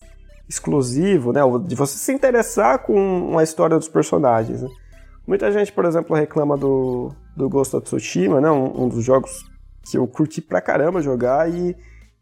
exclusivo, 0.48 1.32
né? 1.32 1.40
De 1.66 1.74
você 1.74 1.98
se 1.98 2.12
interessar 2.12 2.78
com 2.80 3.38
a 3.38 3.42
história 3.42 3.76
dos 3.76 3.88
personagens. 3.88 4.62
Né? 4.62 4.68
Muita 5.26 5.50
gente, 5.52 5.72
por 5.72 5.84
exemplo, 5.84 6.16
reclama 6.16 6.56
do, 6.56 7.12
do 7.36 7.48
Ghost 7.48 7.74
of 7.76 7.84
Tsushima, 7.84 8.40
né? 8.40 8.50
Um, 8.50 8.84
um, 8.84 8.88
dos 8.88 9.04
jogos 9.04 9.44
que 9.90 9.98
eu 9.98 10.06
curti 10.06 10.40
pra 10.40 10.60
caramba 10.60 11.02
jogar 11.02 11.50
e 11.50 11.76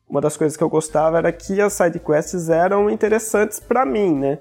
uma 0.08 0.20
das 0.20 0.36
coisas 0.36 0.56
que 0.56 0.62
eu 0.62 0.68
gostava 0.68 1.18
era 1.18 1.32
que 1.32 1.60
as 1.60 1.72
sidequests 1.72 2.48
eram 2.48 2.90
interessantes 2.90 3.60
para 3.60 3.84
mim, 3.84 4.14
né? 4.14 4.38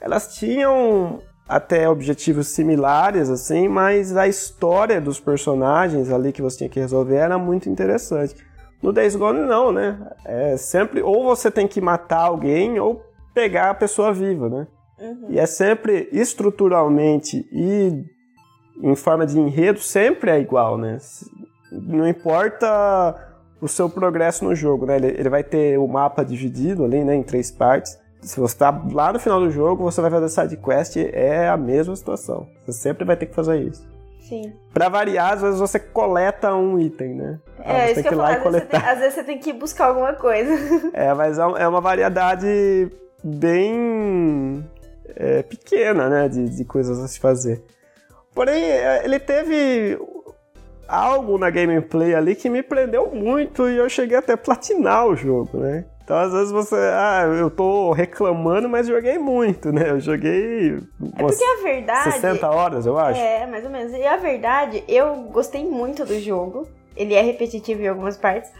Elas 0.00 0.34
tinham 0.34 1.20
até 1.48 1.88
objetivos 1.88 2.48
similares, 2.48 3.30
assim, 3.30 3.68
mas 3.68 4.16
a 4.16 4.26
história 4.26 5.00
dos 5.00 5.20
personagens 5.20 6.10
ali 6.10 6.32
que 6.32 6.42
você 6.42 6.58
tinha 6.58 6.70
que 6.70 6.80
resolver 6.80 7.16
era 7.16 7.38
muito 7.38 7.68
interessante. 7.68 8.34
No 8.82 8.92
Days 8.92 9.14
Gone 9.14 9.40
não, 9.40 9.70
né? 9.72 9.98
É 10.24 10.56
sempre 10.56 11.02
ou 11.02 11.24
você 11.24 11.50
tem 11.50 11.68
que 11.68 11.80
matar 11.80 12.22
alguém 12.22 12.78
ou 12.80 13.02
pegar 13.32 13.70
a 13.70 13.74
pessoa 13.74 14.12
viva, 14.12 14.48
né? 14.48 14.66
Uhum. 14.98 15.26
E 15.30 15.38
é 15.38 15.46
sempre 15.46 16.08
estruturalmente 16.12 17.46
e 17.52 18.04
em 18.82 18.96
forma 18.96 19.24
de 19.24 19.38
enredo 19.38 19.78
sempre 19.78 20.30
é 20.30 20.40
igual, 20.40 20.76
né? 20.76 20.98
Não 21.70 22.06
importa 22.06 23.14
o 23.60 23.68
seu 23.68 23.88
progresso 23.88 24.44
no 24.44 24.54
jogo, 24.54 24.84
né? 24.84 24.96
Ele, 24.96 25.08
ele 25.08 25.28
vai 25.28 25.44
ter 25.44 25.78
o 25.78 25.86
mapa 25.86 26.24
dividido 26.24 26.84
ali, 26.84 27.04
né, 27.04 27.14
em 27.14 27.22
três 27.22 27.50
partes 27.50 27.98
se 28.20 28.40
você 28.40 28.56
tá 28.56 28.82
lá 28.92 29.12
no 29.12 29.18
final 29.18 29.40
do 29.40 29.50
jogo, 29.50 29.84
você 29.84 30.00
vai 30.00 30.10
fazer 30.10 30.28
side 30.28 30.56
quest, 30.56 30.96
é 30.96 31.48
a 31.48 31.56
mesma 31.56 31.94
situação. 31.94 32.48
Você 32.64 32.72
sempre 32.72 33.04
vai 33.04 33.16
ter 33.16 33.26
que 33.26 33.34
fazer 33.34 33.60
isso. 33.60 33.86
Sim. 34.20 34.52
Pra 34.74 34.88
variar, 34.88 35.34
às 35.34 35.42
vezes 35.42 35.60
você 35.60 35.78
coleta 35.78 36.52
um 36.52 36.78
item, 36.80 37.14
né? 37.14 37.38
É, 37.60 37.70
ah, 37.70 37.90
isso 37.92 38.02
que 38.02 38.08
eu 38.08 38.16
falo, 38.16 38.24
às 38.24 38.52
vezes, 38.52 38.68
tem, 38.68 38.80
às 38.80 38.98
vezes, 38.98 39.14
você 39.14 39.24
tem 39.24 39.38
que 39.38 39.52
buscar 39.52 39.86
alguma 39.86 40.14
coisa. 40.14 40.52
É, 40.92 41.14
mas 41.14 41.38
é, 41.38 41.42
é 41.42 41.68
uma 41.68 41.80
variedade 41.80 42.90
bem 43.22 44.68
é, 45.14 45.42
pequena, 45.42 46.08
né, 46.08 46.28
de, 46.28 46.48
de 46.48 46.64
coisas 46.64 46.98
a 46.98 47.06
se 47.06 47.20
fazer. 47.20 47.62
Porém, 48.34 48.64
é, 48.64 49.04
ele 49.04 49.20
teve 49.20 49.98
algo 50.88 51.38
na 51.38 51.50
gameplay 51.50 52.14
ali 52.14 52.34
que 52.34 52.48
me 52.48 52.62
prendeu 52.62 53.10
muito 53.12 53.68
e 53.68 53.76
eu 53.76 53.88
cheguei 53.88 54.16
até 54.16 54.32
a 54.32 54.36
platinar 54.36 55.06
o 55.06 55.16
jogo, 55.16 55.58
né? 55.58 55.84
Então, 56.06 56.16
às 56.18 56.32
vezes 56.32 56.52
você, 56.52 56.76
ah, 56.76 57.24
eu 57.36 57.50
tô 57.50 57.90
reclamando, 57.90 58.68
mas 58.68 58.86
joguei 58.86 59.18
muito, 59.18 59.72
né? 59.72 59.90
Eu 59.90 59.98
joguei 59.98 60.76
é 60.76 61.20
porque 61.20 61.42
a 61.42 61.62
verdade 61.64 62.12
60 62.12 62.48
horas, 62.48 62.86
eu 62.86 62.96
acho. 62.96 63.20
É, 63.20 63.44
mais 63.44 63.64
ou 63.64 63.70
menos. 63.70 63.92
E 63.92 64.06
a 64.06 64.16
verdade, 64.16 64.84
eu 64.86 65.16
gostei 65.32 65.64
muito 65.64 66.04
do 66.04 66.16
jogo. 66.20 66.68
Ele 66.96 67.12
é 67.12 67.20
repetitivo 67.20 67.82
em 67.82 67.88
algumas 67.88 68.16
partes, 68.16 68.52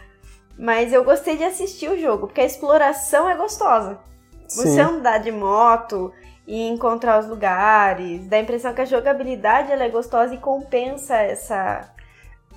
mas 0.59 0.91
eu 0.91 1.05
gostei 1.05 1.37
de 1.37 1.45
assistir 1.45 1.89
o 1.89 1.97
jogo, 1.97 2.27
porque 2.27 2.41
a 2.41 2.45
exploração 2.45 3.29
é 3.29 3.37
gostosa. 3.37 3.97
Sim. 4.45 4.63
Você 4.63 4.81
andar 4.81 5.19
de 5.19 5.31
moto 5.31 6.11
e 6.45 6.67
encontrar 6.67 7.17
os 7.17 7.29
lugares, 7.29 8.27
dá 8.27 8.35
a 8.35 8.41
impressão 8.41 8.73
que 8.73 8.81
a 8.81 8.85
jogabilidade 8.85 9.71
ela 9.71 9.85
é 9.85 9.89
gostosa 9.89 10.35
e 10.35 10.37
compensa 10.37 11.15
essa 11.15 11.93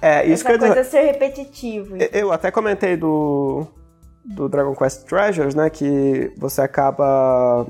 é, 0.02 0.24
isso 0.24 0.48
essa 0.48 0.58
coisa 0.58 0.68
dizer, 0.68 0.84
ser 0.84 1.02
repetitivo. 1.02 1.96
Eu 2.12 2.32
até 2.32 2.50
comentei 2.50 2.96
do 2.96 3.68
do 4.24 4.48
Dragon 4.48 4.74
Quest 4.74 5.04
Treasures, 5.04 5.54
né, 5.54 5.70
que 5.70 6.32
você 6.36 6.60
acaba 6.60 7.66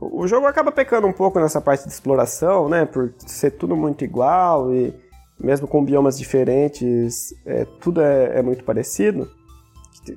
o 0.00 0.26
jogo 0.26 0.46
acaba 0.46 0.72
pecando 0.72 1.06
um 1.06 1.12
pouco 1.12 1.38
nessa 1.38 1.60
parte 1.60 1.86
de 1.86 1.92
exploração, 1.92 2.68
né, 2.68 2.84
por 2.84 3.12
ser 3.18 3.52
tudo 3.52 3.76
muito 3.76 4.04
igual 4.04 4.74
e 4.74 4.92
mesmo 5.38 5.66
com 5.66 5.84
biomas 5.84 6.18
diferentes, 6.18 7.34
é, 7.46 7.66
tudo 7.80 8.00
é, 8.00 8.38
é, 8.38 8.42
muito 8.42 8.64
parecido. 8.64 9.28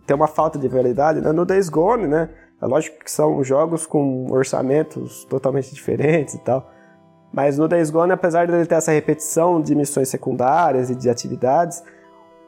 Tem 0.06 0.16
uma 0.16 0.28
falta 0.28 0.58
de 0.58 0.68
variedade, 0.68 1.22
né? 1.22 1.32
No 1.32 1.46
Days 1.46 1.70
Gone, 1.70 2.08
né, 2.08 2.30
é 2.62 2.66
lógico 2.66 3.04
que 3.04 3.12
são 3.12 3.44
jogos 3.44 3.86
com 3.86 4.28
orçamentos 4.32 5.26
totalmente 5.26 5.74
diferentes 5.74 6.36
e 6.36 6.40
tal. 6.40 6.72
Mas 7.34 7.58
no 7.58 7.68
Days 7.68 7.90
Gone, 7.90 8.12
apesar 8.12 8.46
de 8.48 8.54
ele 8.54 8.66
ter 8.66 8.76
essa 8.76 8.92
repetição 8.92 9.62
de 9.62 9.76
missões 9.76 10.10
secundárias 10.10 10.90
e 10.90 10.96
de 10.96 11.10
atividades, 11.10 11.84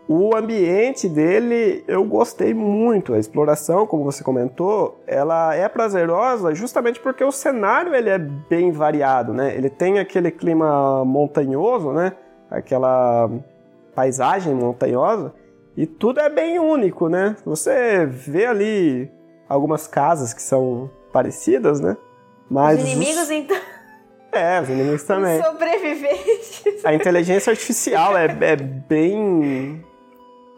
o 0.07 0.35
ambiente 0.35 1.09
dele 1.09 1.83
eu 1.87 2.03
gostei 2.05 2.53
muito. 2.53 3.13
A 3.13 3.19
exploração, 3.19 3.85
como 3.85 4.05
você 4.05 4.23
comentou, 4.23 5.01
ela 5.05 5.53
é 5.53 5.67
prazerosa 5.67 6.55
justamente 6.55 6.99
porque 6.99 7.23
o 7.23 7.31
cenário 7.31 7.93
ele 7.93 8.09
é 8.09 8.17
bem 8.17 8.71
variado, 8.71 9.33
né? 9.33 9.53
Ele 9.55 9.69
tem 9.69 9.99
aquele 9.99 10.31
clima 10.31 11.03
montanhoso, 11.03 11.91
né? 11.91 12.13
Aquela 12.49 13.29
paisagem 13.93 14.53
montanhosa 14.53 15.33
e 15.75 15.85
tudo 15.85 16.21
é 16.21 16.29
bem 16.29 16.57
único, 16.57 17.09
né? 17.09 17.35
Você 17.43 18.05
vê 18.05 18.45
ali 18.45 19.11
algumas 19.49 19.87
casas 19.87 20.33
que 20.33 20.41
são 20.41 20.89
parecidas, 21.11 21.81
né? 21.81 21.97
Mas 22.49 22.81
os 22.81 22.87
inimigos 22.87 23.23
os... 23.23 23.29
então 23.31 23.57
é, 24.31 24.61
os 24.61 24.69
inimigos 24.69 25.03
também. 25.03 25.41
Sobreviventes. 25.41 26.85
A 26.85 26.93
inteligência 26.93 27.51
artificial 27.51 28.15
é, 28.15 28.25
é 28.25 28.55
bem 28.55 29.83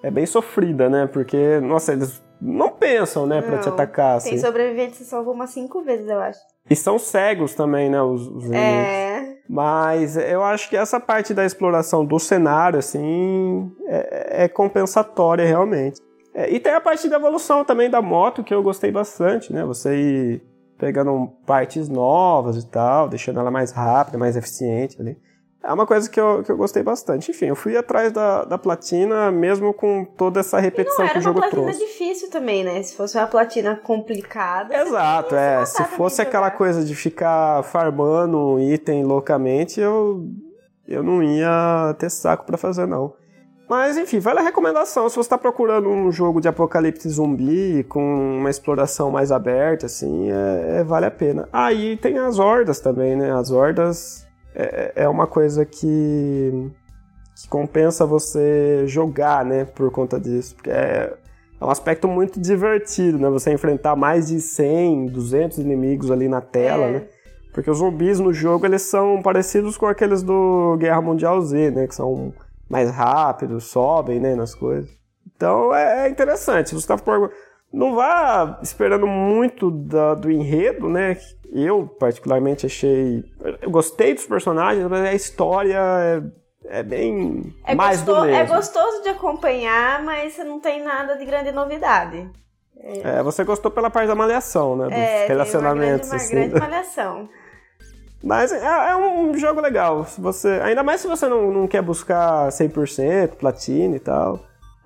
é 0.03 0.11
bem 0.11 0.25
sofrida, 0.25 0.89
né? 0.89 1.07
Porque, 1.07 1.59
nossa, 1.59 1.93
eles 1.93 2.21
não 2.41 2.69
pensam, 2.69 3.25
né, 3.25 3.41
pra 3.41 3.57
te 3.57 3.67
atacar. 3.67 4.17
Assim. 4.17 4.31
Tem 4.31 4.39
sobreviventes 4.39 4.99
que 4.99 5.03
salvou 5.03 5.33
umas 5.33 5.49
cinco 5.49 5.81
vezes, 5.81 6.07
eu 6.07 6.19
acho. 6.19 6.39
E 6.69 6.75
são 6.75 6.97
cegos 6.97 7.53
também, 7.55 7.89
né, 7.89 8.01
os, 8.01 8.27
os 8.27 8.51
É. 8.51 9.37
Mas 9.49 10.15
eu 10.15 10.43
acho 10.43 10.69
que 10.69 10.77
essa 10.77 10.99
parte 10.99 11.33
da 11.33 11.43
exploração 11.43 12.05
do 12.05 12.19
cenário, 12.19 12.77
assim, 12.79 13.71
é, 13.87 14.43
é 14.43 14.47
compensatória 14.47 15.45
realmente. 15.45 15.99
É, 16.33 16.49
e 16.49 16.59
tem 16.59 16.73
a 16.73 16.79
parte 16.79 17.09
da 17.09 17.17
evolução 17.17 17.65
também 17.65 17.89
da 17.89 18.01
moto, 18.01 18.43
que 18.43 18.53
eu 18.53 18.61
gostei 18.61 18.91
bastante, 18.91 19.51
né? 19.51 19.65
Você 19.65 19.95
ir 19.95 20.43
pegando 20.77 21.27
partes 21.45 21.89
novas 21.89 22.55
e 22.63 22.65
tal, 22.65 23.09
deixando 23.09 23.39
ela 23.39 23.51
mais 23.51 23.71
rápida, 23.71 24.17
mais 24.17 24.37
eficiente 24.37 25.01
ali. 25.01 25.17
É 25.61 25.73
uma 25.73 25.85
coisa 25.85 26.09
que 26.09 26.19
eu, 26.19 26.41
que 26.41 26.51
eu 26.51 26.55
gostei 26.55 26.81
bastante. 26.81 27.31
Enfim, 27.31 27.47
eu 27.47 27.55
fui 27.55 27.75
atrás 27.75 28.13
da, 28.13 28.45
da 28.45 28.57
platina, 28.57 29.29
mesmo 29.29 29.73
com 29.73 30.05
toda 30.05 30.39
essa 30.39 30.57
repetição 30.57 31.05
que 31.07 31.17
o 31.17 31.21
jogo 31.21 31.41
trouxe. 31.41 31.55
Não 31.55 31.63
era 31.63 31.71
uma 31.71 31.77
platina 31.77 31.91
difícil 31.91 32.29
também, 32.29 32.63
né? 32.63 32.81
Se 32.81 32.95
fosse 32.95 33.17
uma 33.17 33.27
platina 33.27 33.75
complicada... 33.75 34.75
Exato, 34.75 35.35
é. 35.35 35.65
Se 35.65 35.83
fosse 35.83 36.21
aquela 36.21 36.49
coisa 36.49 36.83
de 36.83 36.95
ficar 36.95 37.61
farmando 37.63 38.57
item 38.59 39.03
loucamente, 39.03 39.81
eu, 39.81 40.25
eu 40.87 41.03
não 41.03 41.21
ia 41.21 41.93
ter 41.99 42.09
saco 42.09 42.45
para 42.45 42.57
fazer, 42.57 42.87
não. 42.87 43.13
Mas, 43.69 43.97
enfim, 43.97 44.17
vale 44.19 44.39
a 44.39 44.43
recomendação. 44.43 45.09
Se 45.09 45.15
você 45.15 45.27
está 45.27 45.37
procurando 45.37 45.89
um 45.89 46.11
jogo 46.11 46.39
de 46.41 46.47
apocalipse 46.47 47.07
zumbi 47.07 47.85
com 47.87 48.01
uma 48.39 48.49
exploração 48.49 49.11
mais 49.11 49.31
aberta, 49.31 49.85
assim, 49.85 50.31
é, 50.31 50.79
é 50.79 50.83
vale 50.83 51.05
a 51.05 51.11
pena. 51.11 51.47
Aí 51.51 51.93
ah, 51.93 52.01
tem 52.01 52.17
as 52.17 52.39
hordas 52.39 52.79
também, 52.79 53.15
né? 53.15 53.31
As 53.31 53.51
hordas 53.51 54.27
é, 54.55 54.93
é 54.95 55.09
uma 55.09 55.27
coisa 55.27 55.65
que, 55.65 56.71
que 57.35 57.47
compensa 57.47 58.05
você 58.05 58.83
jogar, 58.87 59.45
né, 59.45 59.65
por 59.65 59.91
conta 59.91 60.19
disso. 60.19 60.55
Porque 60.55 60.69
é, 60.69 61.13
é 61.59 61.65
um 61.65 61.69
aspecto 61.69 62.07
muito 62.07 62.39
divertido, 62.39 63.17
né? 63.17 63.29
Você 63.29 63.51
enfrentar 63.51 63.95
mais 63.95 64.27
de 64.27 64.39
100, 64.39 65.07
200 65.07 65.57
inimigos 65.57 66.09
ali 66.09 66.27
na 66.27 66.41
tela, 66.41 66.85
é. 66.85 66.91
né? 66.91 67.07
Porque 67.53 67.69
os 67.69 67.79
zumbis 67.79 68.19
no 68.19 68.31
jogo, 68.31 68.65
eles 68.65 68.83
são 68.83 69.21
parecidos 69.21 69.75
com 69.75 69.85
aqueles 69.85 70.23
do 70.23 70.77
Guerra 70.79 71.01
Mundial 71.01 71.41
Z, 71.41 71.71
né? 71.71 71.87
Que 71.87 71.95
são 71.95 72.33
mais 72.69 72.91
rápidos, 72.91 73.65
sobem, 73.65 74.19
né, 74.19 74.35
nas 74.35 74.53
coisas. 74.53 74.89
Então, 75.35 75.73
é, 75.73 76.05
é 76.05 76.09
interessante. 76.09 76.75
Você 76.75 76.87
tá. 76.87 76.97
Não 77.71 77.95
vá 77.95 78.59
esperando 78.63 79.05
muito 79.05 79.69
da, 79.69 80.15
do 80.15 80.31
enredo, 80.31 80.89
né? 80.89 81.17
Eu, 81.51 81.87
particularmente, 81.99 82.65
achei. 82.65 83.23
Eu 83.61 83.69
gostei 83.69 84.13
dos 84.13 84.25
personagens, 84.25 84.87
mas 84.87 85.05
a 85.05 85.13
história 85.13 85.77
é, 85.77 86.79
é 86.79 86.83
bem 86.83 87.53
é 87.65 87.75
mais 87.75 88.01
gostoso, 88.01 88.21
do 88.21 88.27
mesmo. 88.27 88.53
É 88.53 88.55
gostoso 88.55 89.03
de 89.03 89.09
acompanhar, 89.09 90.03
mas 90.03 90.37
não 90.39 90.59
tem 90.59 90.83
nada 90.83 91.15
de 91.15 91.25
grande 91.25 91.51
novidade. 91.51 92.29
É, 92.81 93.21
você 93.21 93.43
gostou 93.43 93.69
pela 93.69 93.89
parte 93.89 94.07
da 94.07 94.15
malhação, 94.15 94.75
né? 94.75 94.85
Dos 94.85 94.93
é, 94.93 95.27
relacionamentos. 95.27 96.09
Tem 96.09 96.17
uma 96.17 96.23
assim. 96.23 96.35
grande 96.35 96.59
malhação. 96.59 97.29
Mas 98.21 98.51
é, 98.51 98.89
é, 98.89 98.95
um 98.95 99.37
jogo 99.37 99.61
legal. 99.61 100.03
Se 100.05 100.19
você, 100.19 100.59
ainda 100.61 100.83
mais 100.83 100.99
se 100.99 101.07
você 101.07 101.27
não, 101.27 101.51
não 101.51 101.67
quer 101.67 101.81
buscar 101.81 102.49
100%, 102.49 103.35
platina 103.35 103.95
e 103.95 103.99
tal. 103.99 104.41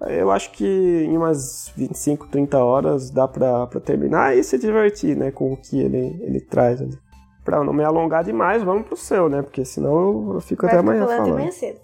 Eu 0.07 0.31
acho 0.31 0.51
que 0.51 0.65
em 0.65 1.15
umas 1.15 1.71
25, 1.75 2.27
30 2.27 2.57
horas 2.57 3.09
dá 3.09 3.27
pra, 3.27 3.67
pra 3.67 3.79
terminar 3.79 4.35
e 4.35 4.43
se 4.43 4.57
divertir, 4.57 5.15
né, 5.15 5.31
com 5.31 5.53
o 5.53 5.57
que 5.57 5.79
ele, 5.79 6.19
ele 6.21 6.41
traz 6.41 6.81
ali. 6.81 6.97
Pra 7.43 7.63
não 7.63 7.73
me 7.73 7.83
alongar 7.83 8.23
demais, 8.23 8.63
vamos 8.63 8.85
pro 8.85 8.95
seu, 8.95 9.29
né, 9.29 9.41
porque 9.41 9.65
senão 9.65 10.33
eu 10.33 10.41
fico 10.41 10.65
até 10.65 10.77
amanhã 10.77 11.01
falando 11.01 11.17
falando. 11.17 11.33
amanhã 11.33 11.51
cedo. 11.51 11.79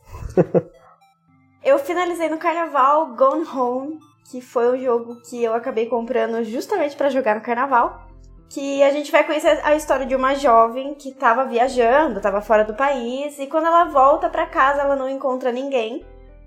eu 1.64 1.78
finalizei 1.80 2.30
no 2.30 2.38
carnaval 2.38 3.16
Gone 3.16 3.46
Home, 3.46 4.00
que 4.30 4.42
foi 4.42 4.76
um 4.76 4.82
jogo 4.82 5.22
que 5.22 5.44
eu 5.44 5.54
acabei 5.54 5.88
comprando 5.88 6.44
justamente 6.44 6.96
pra 6.96 7.10
jogar 7.10 7.36
no 7.36 7.42
carnaval. 7.42 8.08
Que 8.48 8.82
a 8.82 8.90
gente 8.90 9.12
vai 9.12 9.24
conhecer 9.24 9.60
a 9.64 9.76
história 9.76 10.08
de 10.08 10.16
uma 10.16 10.34
jovem 10.34 10.96
que 10.96 11.14
tava 11.14 11.46
viajando, 11.46 12.20
tava 12.20 12.42
fora 12.42 12.64
do 12.64 12.74
país, 12.74 13.38
e 13.38 13.46
quando 13.46 13.68
ela 13.68 13.86
volta 13.86 14.28
pra 14.28 14.48
casa 14.48 14.82
ela 14.82 14.96
não 14.96 15.08
encontra 15.08 15.52
ninguém, 15.52 16.04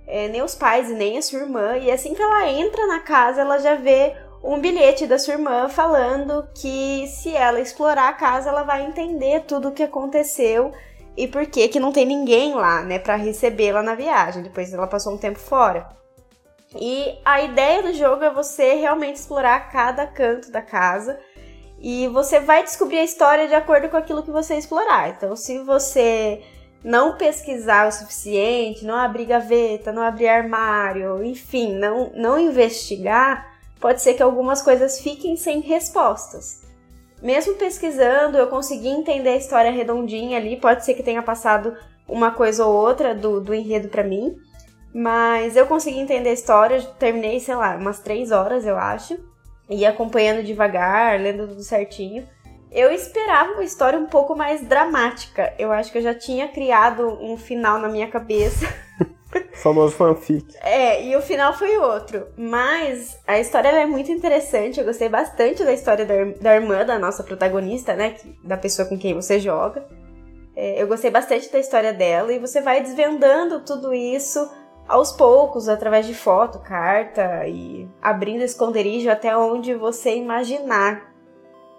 é, 0.07 0.29
nem 0.29 0.43
os 0.43 0.55
pais 0.55 0.91
e 0.91 0.95
nem 0.95 1.19
a 1.19 1.23
sua 1.23 1.41
irmã, 1.41 1.77
e 1.77 1.91
assim 1.91 2.15
que 2.15 2.23
ela 2.23 2.49
entra 2.49 2.87
na 2.87 3.01
casa 3.01 3.41
ela 3.41 3.59
já 3.59 3.75
vê 3.75 4.15
um 4.43 4.59
bilhete 4.59 5.07
da 5.07 5.19
sua 5.19 5.35
irmã 5.35 5.69
falando 5.69 6.47
que 6.55 7.07
se 7.07 7.35
ela 7.35 7.61
explorar 7.61 8.09
a 8.09 8.13
casa 8.13 8.51
ela 8.51 8.65
vai 8.65 8.85
entender 8.85 9.45
tudo 9.45 9.69
o 9.69 9.73
que 9.73 9.83
aconteceu 9.83 10.73
e 11.17 11.29
por 11.29 11.47
que 11.47 11.69
que 11.69 11.79
não 11.79 11.93
tem 11.93 12.05
ninguém 12.07 12.55
lá, 12.55 12.83
né, 12.83 12.99
para 12.99 13.17
recebê-la 13.17 13.83
na 13.83 13.95
viagem, 13.95 14.43
depois 14.43 14.73
ela 14.73 14.87
passou 14.87 15.13
um 15.13 15.19
tempo 15.19 15.39
fora. 15.39 15.89
E 16.75 17.19
a 17.25 17.43
ideia 17.43 17.83
do 17.83 17.93
jogo 17.93 18.25
é 18.25 18.31
você 18.31 18.75
realmente 18.75 19.17
explorar 19.17 19.71
cada 19.71 20.07
canto 20.07 20.51
da 20.51 20.63
casa 20.63 21.19
e 21.79 22.09
você 22.09 22.41
vai 22.41 22.63
descobrir 22.63 22.99
a 22.99 23.05
história 23.05 23.47
de 23.47 23.55
acordo 23.55 23.89
com 23.89 23.97
aquilo 23.97 24.23
que 24.23 24.31
você 24.31 24.55
explorar. 24.55 25.11
Então, 25.11 25.37
se 25.37 25.59
você 25.65 26.43
não 26.85 27.17
pesquisar 27.17 27.87
o 27.87 27.93
suficiente, 27.93 28.85
não 28.85 28.97
abrir 28.97 29.27
gaveta, 29.27 29.93
não 29.93 30.03
abrir 30.03 30.29
armário, 30.29 31.23
enfim, 31.25 31.75
não, 31.75 32.11
não 32.15 32.39
investigar, 32.39 33.53
pode 33.81 34.03
ser 34.03 34.15
que 34.15 34.23
algumas 34.23 34.61
coisas 34.61 35.01
fiquem 35.01 35.37
sem 35.37 35.61
respostas. 35.61 36.63
Mesmo 37.23 37.55
pesquisando, 37.55 38.37
eu 38.37 38.49
consegui 38.49 38.89
entender 38.89 39.31
a 39.31 39.37
história 39.37 39.71
redondinha 39.71 40.39
ali, 40.39 40.57
pode 40.57 40.85
ser 40.85 40.95
que 40.95 41.05
tenha 41.05 41.23
passado 41.23 41.77
uma 42.09 42.33
coisa 42.33 42.67
ou 42.67 42.75
outra 42.75 43.15
do, 43.15 43.41
do 43.41 43.55
enredo 43.55 43.89
para 43.89 44.03
mim, 44.03 44.37
mas 44.93 45.57
eu 45.57 45.67
consegui 45.67 46.01
entender 46.01 46.31
a 46.31 46.35
história, 46.35 46.83
terminei, 46.99 47.39
sei 47.39 47.55
lá, 47.55 47.77
umas 47.77 48.01
três 48.01 48.33
horas, 48.33 48.67
eu 48.67 48.77
acho, 48.77 49.17
e 49.71 49.87
acompanhando 49.87 50.45
devagar, 50.45 51.19
lendo 51.21 51.47
tudo 51.47 51.63
certinho. 51.63 52.27
Eu 52.75 52.91
esperava 52.91 53.53
uma 53.53 53.65
história 53.65 53.99
um 53.99 54.07
pouco 54.07 54.35
mais 54.35 54.63
dramática. 54.63 55.53
Eu 55.59 55.71
acho 55.71 55.93
que 55.93 55.99
eu 55.99 56.03
já 56.03 56.15
tinha 56.15 56.49
criado 56.49 57.07
um 57.21 57.37
final 57.37 57.79
na 57.79 57.89
minha 57.89 58.09
cabeça. 58.09 58.67
Famoso 59.55 59.95
fanfic. 59.95 60.47
É, 60.63 61.05
e 61.05 61.15
o 61.17 61.21
final 61.23 61.53
foi 61.55 61.77
outro. 61.77 62.27
Mas 62.37 63.19
a 63.27 63.39
história 63.39 63.69
é 63.69 63.87
muito 63.87 64.11
interessante. 64.11 64.79
Eu 64.81 64.87
gostei 64.87 65.09
bastante 65.09 65.63
da 65.65 65.73
história 65.73 66.05
da, 66.05 66.15
da 66.41 66.55
irmã 66.55 66.85
da 66.85 66.99
nossa 66.99 67.23
protagonista, 67.23 67.95
né? 67.95 68.11
que- 68.13 68.35
Da 68.43 68.57
pessoa 68.57 68.89
com 68.89 68.99
quem 68.99 69.15
você 69.15 69.39
joga. 69.39 69.87
É, 70.57 70.83
eu 70.83 70.87
gostei 70.87 71.11
bastante 71.11 71.51
da 71.53 71.59
história 71.59 71.93
dela. 71.93 72.33
E 72.33 72.39
você 72.39 72.61
vai 72.61 72.81
desvendando 72.83 73.61
tudo 73.61 73.93
isso 73.95 74.51
aos 74.89 75.13
poucos, 75.13 75.69
através 75.69 76.07
de 76.07 76.15
foto, 76.15 76.59
carta 76.59 77.47
e 77.47 77.89
abrindo 78.03 78.43
esconderijo 78.43 79.11
até 79.11 79.37
onde 79.37 79.75
você 79.75 80.15
imaginar. 80.17 81.12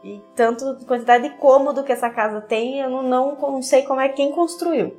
E 0.03 0.22
tanto 0.36 0.86
quantidade 0.86 1.29
de 1.29 1.36
cômodo 1.38 1.83
que 1.83 1.91
essa 1.91 2.10
casa 2.10 2.41
tem, 2.41 2.79
eu 2.79 2.89
não, 2.89 3.03
não, 3.03 3.36
não 3.36 3.62
sei 3.62 3.83
como 3.83 4.01
é 4.01 4.10
quem 4.10 4.31
construiu. 4.31 4.98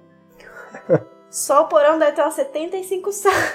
Só 1.30 1.62
o 1.62 1.68
porão 1.68 1.99
deve 1.99 2.12
ter 2.12 2.23
umas 2.23 2.34
75 2.34 3.12
salas. 3.12 3.54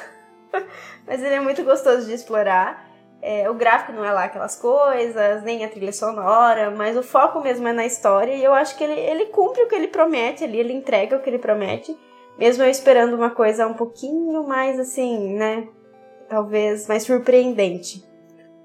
Mas 1.08 1.24
ele 1.24 1.36
é 1.36 1.40
muito 1.40 1.64
gostoso 1.64 2.06
de 2.06 2.14
explorar. 2.14 2.88
É, 3.22 3.50
o 3.50 3.54
gráfico 3.54 3.92
não 3.92 4.06
é 4.06 4.12
lá 4.12 4.26
aquelas 4.26 4.56
coisas, 4.56 5.44
nem 5.44 5.66
a 5.66 5.70
trilha 5.70 5.92
sonora, 5.92 6.72
mas 6.72 6.96
o 6.96 7.04
foco 7.04 7.42
mesmo 7.42 7.68
é 7.68 7.74
na 7.74 7.86
história. 7.86 8.34
E 8.34 8.42
eu 8.42 8.54
acho 8.54 8.78
que 8.78 8.84
ele, 8.84 8.98
ele 8.98 9.26
cumpre 9.26 9.62
o 9.62 9.68
que 9.68 9.76
ele 9.76 9.90
promete 9.90 10.46
ali, 10.46 10.58
ele 10.58 10.72
entrega 10.72 11.18
o 11.18 11.22
que 11.22 11.30
ele 11.30 11.38
promete. 11.38 11.98
Mesmo 12.38 12.64
eu 12.64 12.70
esperando 12.70 13.16
uma 13.16 13.30
coisa 13.30 13.68
um 13.68 13.74
pouquinho 13.74 14.48
mais 14.48 14.80
assim, 14.80 15.34
né? 15.36 15.68
Talvez 16.30 16.88
mais 16.88 17.04
surpreendente. 17.04 18.09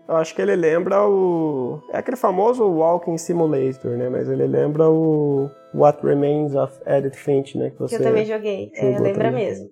Eu 0.07 0.17
acho 0.17 0.35
que 0.35 0.43
ele 0.43 0.55
lembra 0.55 1.07
o. 1.09 1.81
É 1.91 1.99
aquele 1.99 2.17
famoso 2.17 2.65
Walking 2.65 3.17
Simulator, 3.17 3.97
né? 3.97 4.09
Mas 4.11 4.29
ele 4.29 4.47
lembra 4.47 4.91
o 4.91 5.51
What 5.75 6.05
Remains 6.05 6.55
of 6.55 6.79
Edith 6.87 7.17
Finch, 7.17 7.57
né? 7.57 7.71
Que 7.71 7.77
Que 7.77 7.83
você 7.83 7.97
eu 7.97 8.03
também 8.03 8.27
joguei. 8.27 8.71
É, 8.75 8.99
lembra 8.99 9.29
também. 9.29 9.47
mesmo. 9.47 9.71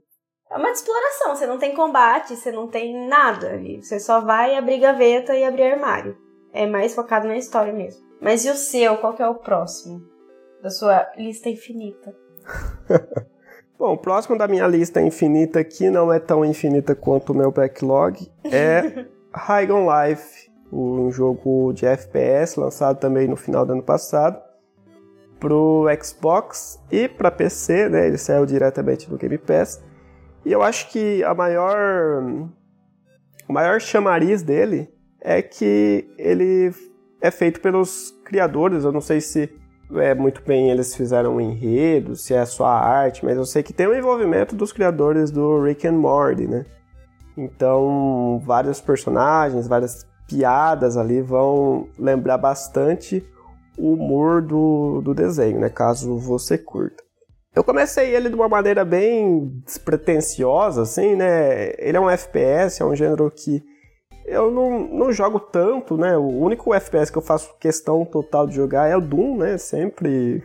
É 0.50 0.56
uma 0.56 0.70
exploração, 0.70 1.34
você 1.34 1.46
não 1.46 1.58
tem 1.58 1.74
combate, 1.74 2.36
você 2.36 2.52
não 2.52 2.66
tem 2.68 3.08
nada 3.08 3.50
ali. 3.50 3.82
Você 3.82 3.98
só 3.98 4.20
vai 4.20 4.54
abrir 4.54 4.78
gaveta 4.78 5.34
e 5.34 5.44
abrir 5.44 5.64
armário. 5.64 6.16
É 6.52 6.66
mais 6.66 6.94
focado 6.94 7.26
na 7.26 7.36
história 7.36 7.72
mesmo. 7.72 8.02
Mas 8.20 8.44
e 8.44 8.50
o 8.50 8.54
seu? 8.54 8.96
Qual 8.98 9.14
que 9.14 9.22
é 9.22 9.28
o 9.28 9.34
próximo? 9.34 10.02
Da 10.62 10.70
sua 10.70 11.10
lista 11.16 11.48
infinita. 11.48 12.14
Bom, 13.78 13.94
o 13.94 13.98
próximo 13.98 14.38
da 14.38 14.46
minha 14.46 14.66
lista 14.66 15.00
infinita, 15.00 15.64
que 15.64 15.90
não 15.90 16.12
é 16.12 16.20
tão 16.20 16.44
infinita 16.44 16.94
quanto 16.94 17.32
o 17.32 17.36
meu 17.36 17.50
backlog, 17.50 18.30
é 18.44 19.06
High 19.34 19.70
on 19.70 19.86
Life, 19.86 20.50
um 20.72 21.10
jogo 21.10 21.72
de 21.72 21.86
FPS 21.86 22.58
lançado 22.58 22.98
também 22.98 23.28
no 23.28 23.36
final 23.36 23.64
do 23.64 23.72
ano 23.72 23.82
passado 23.82 24.40
pro 25.38 25.86
Xbox 26.00 26.80
e 26.90 27.08
para 27.08 27.30
PC, 27.30 27.88
né? 27.88 28.06
Ele 28.06 28.16
saiu 28.16 28.46
diretamente 28.46 29.10
do 29.10 29.18
Game 29.18 29.38
Pass. 29.38 29.82
E 30.44 30.52
eu 30.52 30.62
acho 30.62 30.88
que 30.90 31.24
a 31.24 31.34
maior 31.34 32.22
o 33.48 33.52
maior 33.52 33.80
chamariz 33.80 34.42
dele 34.42 34.88
é 35.20 35.42
que 35.42 36.08
ele 36.16 36.72
é 37.20 37.30
feito 37.30 37.60
pelos 37.60 38.12
criadores, 38.24 38.84
eu 38.84 38.92
não 38.92 39.00
sei 39.00 39.20
se 39.20 39.50
é 39.94 40.14
muito 40.14 40.42
bem 40.42 40.70
eles 40.70 40.94
fizeram 40.94 41.36
um 41.36 41.40
enredo, 41.40 42.16
se 42.16 42.34
é 42.34 42.44
só 42.44 42.64
a 42.64 42.78
arte, 42.80 43.24
mas 43.24 43.36
eu 43.36 43.44
sei 43.44 43.62
que 43.62 43.72
tem 43.72 43.86
o 43.86 43.94
envolvimento 43.94 44.56
dos 44.56 44.72
criadores 44.72 45.30
do 45.30 45.62
Rick 45.62 45.86
and 45.86 45.98
Morty, 45.98 46.46
né? 46.46 46.64
Então, 47.36 48.40
vários 48.44 48.80
personagens, 48.80 49.66
várias 49.66 50.06
piadas 50.26 50.96
ali 50.96 51.20
vão 51.20 51.88
lembrar 51.98 52.38
bastante 52.38 53.24
o 53.78 53.94
humor 53.94 54.42
do, 54.42 55.00
do 55.02 55.14
desenho, 55.14 55.60
né? 55.60 55.68
Caso 55.68 56.18
você 56.18 56.58
curta. 56.58 57.02
Eu 57.54 57.62
comecei 57.62 58.14
ele 58.14 58.30
de 58.30 58.34
uma 58.34 58.48
maneira 58.48 58.84
bem 58.84 59.62
despretensiosa, 59.64 60.82
assim, 60.82 61.14
né? 61.14 61.72
Ele 61.78 61.96
é 61.96 62.00
um 62.00 62.08
FPS, 62.08 62.82
é 62.82 62.84
um 62.84 62.96
gênero 62.96 63.30
que 63.30 63.62
eu 64.24 64.50
não, 64.50 64.88
não 64.88 65.12
jogo 65.12 65.38
tanto, 65.38 65.96
né? 65.96 66.16
O 66.16 66.28
único 66.28 66.72
FPS 66.72 67.10
que 67.10 67.18
eu 67.18 67.22
faço 67.22 67.54
questão 67.58 68.04
total 68.04 68.46
de 68.46 68.54
jogar 68.54 68.88
é 68.88 68.96
o 68.96 69.00
Doom, 69.00 69.36
né? 69.36 69.58
Sempre 69.58 70.42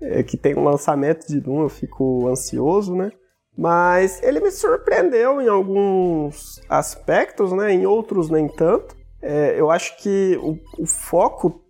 é, 0.00 0.22
que 0.22 0.36
tem 0.36 0.56
um 0.56 0.64
lançamento 0.64 1.26
de 1.26 1.40
Doom 1.40 1.62
eu 1.62 1.68
fico 1.68 2.26
ansioso, 2.28 2.96
né? 2.96 3.12
Mas 3.56 4.22
ele 4.22 4.40
me 4.40 4.50
surpreendeu 4.50 5.40
em 5.40 5.48
alguns 5.48 6.60
aspectos, 6.68 7.52
né? 7.52 7.72
Em 7.72 7.86
outros 7.86 8.28
nem 8.28 8.48
tanto. 8.48 8.96
É, 9.22 9.54
eu 9.58 9.70
acho 9.70 9.96
que 9.98 10.38
o, 10.42 10.58
o 10.82 10.86
foco 10.86 11.62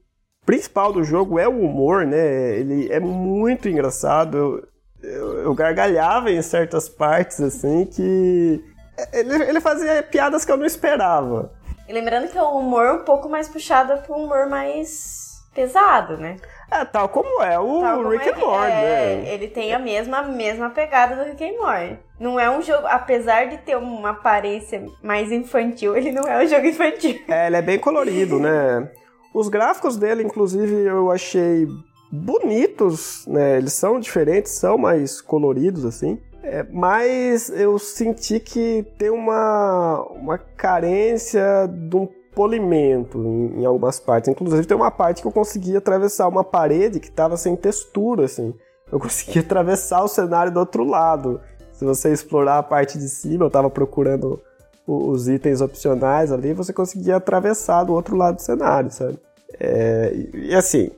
principal 0.47 0.93
do 0.93 1.05
jogo 1.05 1.39
é 1.39 1.47
o 1.47 1.61
humor, 1.61 2.07
né? 2.07 2.57
Ele 2.59 2.91
é 2.91 2.99
muito 2.99 3.69
engraçado. 3.69 4.37
Eu, 4.37 4.69
eu, 5.03 5.39
eu 5.43 5.55
gargalhava 5.55 6.31
em 6.31 6.41
certas 6.41 6.89
partes, 6.89 7.41
assim, 7.41 7.85
que 7.85 8.65
ele, 9.13 9.35
ele 9.45 9.61
fazia 9.61 10.03
piadas 10.03 10.45
que 10.45 10.53
eu 10.53 10.57
não 10.57 10.67
esperava. 10.67 11.53
E 11.87 11.93
lembrando 11.93 12.29
que 12.29 12.39
é 12.39 12.43
um 12.43 12.59
humor 12.59 13.01
um 13.01 13.05
pouco 13.05 13.29
mais 13.29 13.49
puxado 13.49 14.01
para 14.03 14.17
um 14.17 14.25
humor 14.25 14.49
mais 14.49 15.24
pesado, 15.55 16.17
né? 16.17 16.37
É, 16.71 16.85
tal 16.85 17.09
como 17.09 17.43
é 17.43 17.59
o 17.59 17.67
como 17.67 18.09
Rick 18.09 18.29
ele, 18.29 18.37
and 18.37 18.41
Morty, 18.41 18.73
é, 18.73 19.17
né? 19.23 19.33
Ele 19.33 19.49
tem 19.49 19.73
a 19.73 19.79
mesma, 19.79 20.23
mesma 20.23 20.71
pegada 20.71 21.15
do 21.15 21.31
Rick 21.31 21.45
and 21.45 21.61
Morty. 21.61 21.99
Não 22.19 22.41
é 22.41 22.51
um 22.51 22.61
jogo, 22.61 22.87
apesar 22.87 23.47
de 23.47 23.59
ter 23.59 23.77
uma 23.77 24.11
aparência 24.11 24.85
mais 25.03 25.31
infantil, 25.31 25.97
ele 25.97 26.11
não 26.11 26.27
é 26.27 26.43
um 26.43 26.47
jogo 26.47 26.67
infantil. 26.67 27.21
É, 27.29 27.47
ele 27.47 27.57
é 27.57 27.63
bem 27.63 27.79
colorido, 27.79 28.39
né? 28.39 28.91
Os 29.33 29.49
gráficos 29.49 29.97
dele, 29.97 30.23
inclusive, 30.23 30.85
eu 30.85 31.11
achei 31.11 31.67
bonitos, 32.11 33.27
né? 33.27 33.59
Eles 33.59 33.73
são 33.73 34.01
diferentes, 34.01 34.53
são 34.53 34.79
mais 34.79 35.21
coloridos, 35.21 35.85
assim. 35.85 36.21
É, 36.43 36.63
mas 36.71 37.49
eu 37.49 37.79
senti 37.79 38.39
que 38.39 38.85
tem 38.99 39.11
uma, 39.11 40.03
uma 40.11 40.39
carência 40.39 41.67
de 41.67 41.97
um 41.97 42.07
polimento 42.35 43.19
em, 43.19 43.61
em 43.61 43.65
algumas 43.65 43.99
partes. 44.01 44.29
Inclusive, 44.29 44.67
tem 44.67 44.77
uma 44.77 44.91
parte 44.91 45.23
que 45.23 45.29
eu 45.29 45.33
consegui 45.33 45.77
atravessar 45.77 46.29
uma 46.29 46.45
parede 46.45 47.01
que 47.01 47.09
estava 47.09 47.37
sem 47.37 47.55
textura, 47.57 48.25
assim. 48.25 48.55
Eu 48.91 48.99
consegui 49.01 49.39
atravessar 49.41 50.03
o 50.03 50.09
cenário 50.09 50.53
do 50.53 50.61
outro 50.61 50.85
lado. 50.85 51.41
Se 51.73 51.85
você 51.85 52.13
explorar 52.13 52.59
a 52.59 52.63
parte 52.63 52.99
de 52.99 53.09
cima, 53.09 53.45
eu 53.45 53.49
estava 53.49 53.69
procurando 53.71 54.41
o- 54.87 55.11
os 55.11 55.29
itens 55.29 55.61
opcionais 55.61 56.31
ali, 56.31 56.53
você 56.53 56.73
conseguia 56.73 57.17
atravessar 57.17 57.85
do 57.85 57.93
outro 57.93 58.17
lado 58.17 58.37
do 58.37 58.43
cenário, 58.43 58.91
sabe? 58.91 59.19
É, 59.59 60.13
e, 60.15 60.49
e 60.51 60.55
assim, 60.55 60.91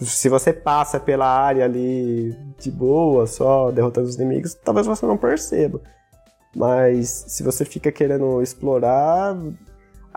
se 0.00 0.28
você 0.28 0.52
passa 0.52 0.98
pela 1.00 1.26
área 1.26 1.64
ali 1.64 2.32
de 2.58 2.70
boa, 2.70 3.26
só 3.26 3.70
derrotando 3.70 4.08
os 4.08 4.14
inimigos, 4.16 4.54
talvez 4.54 4.86
você 4.86 5.04
não 5.06 5.16
perceba. 5.16 5.80
Mas 6.56 7.24
se 7.28 7.42
você 7.42 7.64
fica 7.64 7.92
querendo 7.92 8.40
explorar, 8.42 9.36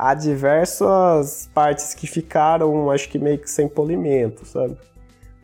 há 0.02 0.16
diversas 0.16 1.48
partes 1.54 1.94
que 1.94 2.08
ficaram, 2.08 2.90
acho 2.90 3.08
que 3.08 3.20
meio 3.20 3.38
que 3.38 3.48
sem 3.48 3.68
polimento, 3.68 4.44
sabe? 4.48 4.76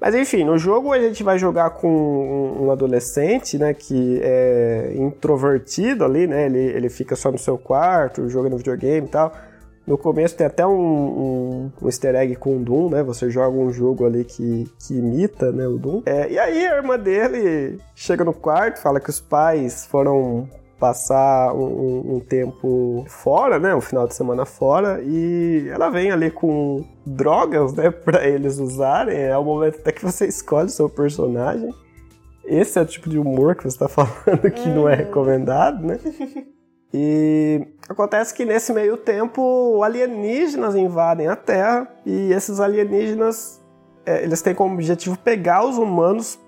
Mas 0.01 0.15
enfim, 0.15 0.43
no 0.43 0.57
jogo 0.57 0.91
a 0.91 0.99
gente 0.99 1.21
vai 1.21 1.37
jogar 1.37 1.69
com 1.71 2.57
um 2.59 2.71
adolescente, 2.71 3.55
né, 3.55 3.75
que 3.75 4.19
é 4.23 4.93
introvertido 4.95 6.03
ali, 6.03 6.25
né, 6.25 6.47
ele, 6.47 6.57
ele 6.57 6.89
fica 6.89 7.15
só 7.15 7.31
no 7.31 7.37
seu 7.37 7.55
quarto, 7.55 8.27
jogando 8.29 8.57
videogame 8.57 9.05
e 9.05 9.09
tal. 9.11 9.31
No 9.85 9.95
começo 9.95 10.35
tem 10.35 10.47
até 10.47 10.65
um, 10.65 10.71
um, 10.71 11.71
um, 11.79 11.87
easter 11.87 12.15
egg 12.15 12.35
com 12.35 12.57
o 12.57 12.59
Doom, 12.59 12.89
né? 12.89 13.03
Você 13.03 13.29
joga 13.29 13.55
um 13.55 13.71
jogo 13.71 14.05
ali 14.05 14.25
que, 14.25 14.69
que 14.85 14.97
imita 14.97 15.49
né, 15.49 15.65
o 15.65 15.77
Doom. 15.77 16.01
É, 16.05 16.29
e 16.29 16.37
aí 16.37 16.67
a 16.67 16.75
irmã 16.75 16.99
dele 16.99 17.79
chega 17.95 18.25
no 18.25 18.33
quarto, 18.33 18.81
fala 18.81 18.99
que 18.99 19.09
os 19.09 19.21
pais 19.21 19.85
foram 19.85 20.49
passar 20.79 21.53
um, 21.53 22.15
um, 22.15 22.19
tempo 22.19 23.03
fora, 23.07 23.59
né? 23.59 23.75
Um 23.75 23.81
final 23.81 24.07
de 24.07 24.13
semana 24.13 24.45
fora. 24.45 25.01
E 25.03 25.67
ela 25.69 25.89
vem 25.89 26.11
ali 26.11 26.29
com 26.31 26.85
drogas, 27.05 27.73
né? 27.73 27.89
Pra 28.05 28.27
eles 28.27 28.59
usarem. 28.59 29.17
É 29.17 29.37
o 29.37 29.43
momento 29.43 29.79
até 29.79 29.91
que 29.91 30.03
você 30.03 30.27
escolhe 30.27 30.67
o 30.67 30.71
seu 30.71 30.89
personagem. 30.89 31.73
Esse 32.45 32.79
é 32.79 32.81
o 32.81 32.85
tipo 32.85 33.09
de 33.09 33.19
humor 33.19 33.55
que 33.55 33.63
você 33.63 33.75
está 33.75 33.87
falando 33.89 34.49
que 34.51 34.69
não 34.69 34.87
é 34.87 34.93
uhum. 34.93 34.97
recomendado, 34.97 35.85
né? 35.85 35.99
E 36.93 37.67
acontece 37.89 38.33
que 38.33 38.45
nesse 38.45 38.71
meio 38.71 38.95
tempo 38.95 39.83
alienígenas 39.83 40.75
invadem 40.75 41.27
a 41.27 41.35
Terra 41.35 41.87
e 42.05 42.31
esses 42.31 42.61
alienígenas 42.61 43.61
é, 44.05 44.23
eles 44.23 44.41
têm 44.41 44.55
como 44.55 44.73
objetivo 44.73 45.17
pegar 45.17 45.65
os 45.65 45.77
humanos 45.77 46.39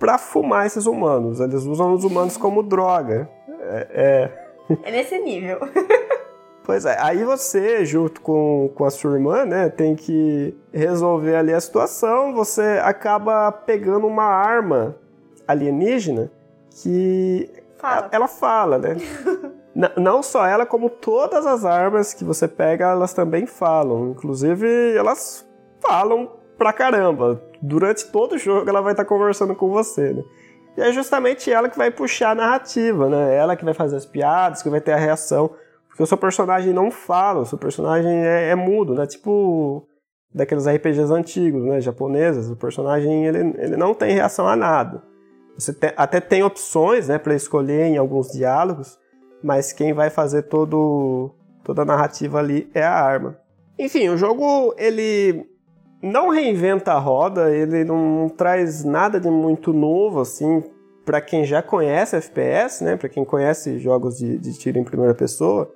para 0.00 0.18
fumar 0.18 0.66
esses 0.66 0.84
humanos. 0.84 1.38
Eles 1.38 1.64
usam 1.64 1.94
os 1.94 2.02
humanos 2.02 2.36
como 2.36 2.62
droga. 2.62 3.30
É, 3.64 4.30
é... 4.70 4.76
é 4.84 4.90
nesse 4.90 5.18
nível. 5.18 5.58
Pois 6.64 6.86
é, 6.86 6.96
aí 6.98 7.22
você, 7.24 7.84
junto 7.84 8.22
com, 8.22 8.70
com 8.74 8.86
a 8.86 8.90
sua 8.90 9.12
irmã, 9.12 9.44
né, 9.44 9.68
tem 9.68 9.94
que 9.94 10.56
resolver 10.72 11.36
ali 11.36 11.52
a 11.52 11.60
situação. 11.60 12.32
Você 12.32 12.80
acaba 12.82 13.52
pegando 13.52 14.06
uma 14.06 14.24
arma 14.24 14.96
alienígena 15.46 16.32
que 16.70 17.50
fala. 17.76 18.08
ela 18.10 18.26
fala, 18.26 18.78
né? 18.78 18.96
não 19.94 20.22
só 20.22 20.46
ela, 20.46 20.64
como 20.64 20.88
todas 20.88 21.46
as 21.46 21.66
armas 21.66 22.14
que 22.14 22.24
você 22.24 22.48
pega, 22.48 22.92
elas 22.92 23.12
também 23.12 23.44
falam. 23.44 24.12
Inclusive, 24.12 24.96
elas 24.96 25.46
falam 25.86 26.30
pra 26.56 26.72
caramba. 26.72 27.42
Durante 27.60 28.06
todo 28.10 28.36
o 28.36 28.38
jogo, 28.38 28.70
ela 28.70 28.80
vai 28.80 28.94
estar 28.94 29.04
tá 29.04 29.08
conversando 29.08 29.54
com 29.54 29.68
você, 29.68 30.14
né? 30.14 30.22
E 30.76 30.80
é 30.80 30.92
justamente 30.92 31.50
ela 31.52 31.68
que 31.68 31.78
vai 31.78 31.90
puxar 31.90 32.30
a 32.30 32.34
narrativa, 32.34 33.08
né? 33.08 33.36
Ela 33.36 33.56
que 33.56 33.64
vai 33.64 33.74
fazer 33.74 33.96
as 33.96 34.06
piadas, 34.06 34.62
que 34.62 34.68
vai 34.68 34.80
ter 34.80 34.92
a 34.92 34.96
reação. 34.96 35.50
Porque 35.88 36.02
o 36.02 36.06
seu 36.06 36.16
personagem 36.16 36.72
não 36.72 36.90
fala, 36.90 37.40
o 37.40 37.46
seu 37.46 37.56
personagem 37.56 38.24
é, 38.24 38.50
é 38.50 38.54
mudo, 38.54 38.94
né? 38.94 39.06
Tipo 39.06 39.86
daqueles 40.34 40.66
RPGs 40.66 41.12
antigos, 41.12 41.62
né? 41.64 41.80
Japoneses. 41.80 42.50
O 42.50 42.56
personagem, 42.56 43.24
ele, 43.24 43.54
ele 43.56 43.76
não 43.76 43.94
tem 43.94 44.12
reação 44.12 44.48
a 44.48 44.56
nada. 44.56 45.02
Você 45.56 45.72
te, 45.72 45.94
até 45.96 46.20
tem 46.20 46.42
opções, 46.42 47.06
né? 47.06 47.18
Pra 47.18 47.34
escolher 47.34 47.84
em 47.84 47.96
alguns 47.96 48.32
diálogos. 48.32 48.98
Mas 49.42 49.72
quem 49.72 49.92
vai 49.92 50.10
fazer 50.10 50.42
todo, 50.42 51.30
toda 51.62 51.82
a 51.82 51.84
narrativa 51.84 52.40
ali 52.40 52.68
é 52.74 52.82
a 52.82 52.92
arma. 52.92 53.38
Enfim, 53.78 54.08
o 54.08 54.16
jogo, 54.16 54.74
ele 54.76 55.46
não 56.04 56.28
reinventa 56.28 56.92
a 56.92 56.98
roda, 56.98 57.50
ele 57.50 57.82
não 57.82 58.28
traz 58.28 58.84
nada 58.84 59.18
de 59.18 59.30
muito 59.30 59.72
novo 59.72 60.20
assim 60.20 60.62
para 61.04 61.20
quem 61.20 61.44
já 61.44 61.62
conhece 61.62 62.16
FPS, 62.16 62.84
né? 62.84 62.96
Para 62.96 63.08
quem 63.08 63.24
conhece 63.24 63.78
jogos 63.78 64.18
de, 64.18 64.38
de 64.38 64.58
tiro 64.58 64.78
em 64.78 64.84
primeira 64.84 65.14
pessoa, 65.14 65.74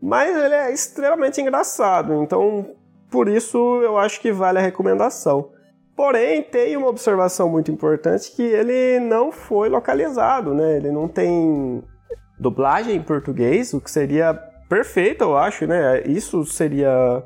mas 0.00 0.36
ele 0.36 0.54
é 0.54 0.72
extremamente 0.72 1.40
engraçado. 1.40 2.22
Então, 2.22 2.74
por 3.10 3.28
isso 3.28 3.56
eu 3.82 3.96
acho 3.96 4.20
que 4.20 4.30
vale 4.30 4.58
a 4.58 4.62
recomendação. 4.62 5.50
Porém, 5.94 6.42
tem 6.42 6.76
uma 6.76 6.88
observação 6.88 7.48
muito 7.48 7.70
importante 7.70 8.32
que 8.32 8.42
ele 8.42 9.00
não 9.00 9.32
foi 9.32 9.70
localizado, 9.70 10.52
né? 10.52 10.76
Ele 10.76 10.90
não 10.90 11.08
tem 11.08 11.82
dublagem 12.38 12.96
em 12.96 13.02
português, 13.02 13.72
o 13.72 13.80
que 13.80 13.90
seria 13.90 14.34
perfeito, 14.68 15.24
eu 15.24 15.36
acho, 15.36 15.66
né? 15.66 16.02
Isso 16.02 16.44
seria 16.44 17.22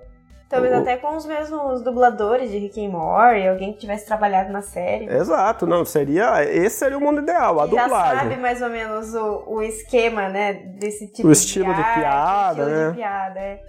Talvez 0.50 0.74
até 0.74 0.96
com 0.96 1.16
os 1.16 1.24
mesmos 1.24 1.80
dubladores 1.80 2.50
de 2.50 2.58
Rick 2.58 2.84
and 2.84 2.90
Morty, 2.90 3.46
alguém 3.46 3.72
que 3.72 3.78
tivesse 3.78 4.04
trabalhado 4.04 4.52
na 4.52 4.60
série. 4.60 5.08
Exato, 5.08 5.64
não, 5.64 5.84
seria, 5.84 6.44
esse 6.44 6.76
seria 6.76 6.98
o 6.98 7.00
mundo 7.00 7.20
ideal, 7.20 7.60
a 7.60 7.68
Já 7.68 7.84
dublagem. 7.84 8.14
Já 8.16 8.22
sabe 8.22 8.36
mais 8.36 8.60
ou 8.60 8.68
menos 8.68 9.14
o, 9.14 9.44
o 9.46 9.62
esquema, 9.62 10.28
né, 10.28 10.54
desse 10.54 11.06
tipo 11.06 11.28
o 11.28 11.30
estilo 11.30 11.72
de, 11.72 11.80
piada, 11.94 12.62
estilo 12.62 12.76
né? 12.76 12.90
de 12.90 12.96
piada, 12.96 13.38
é. 13.38 13.62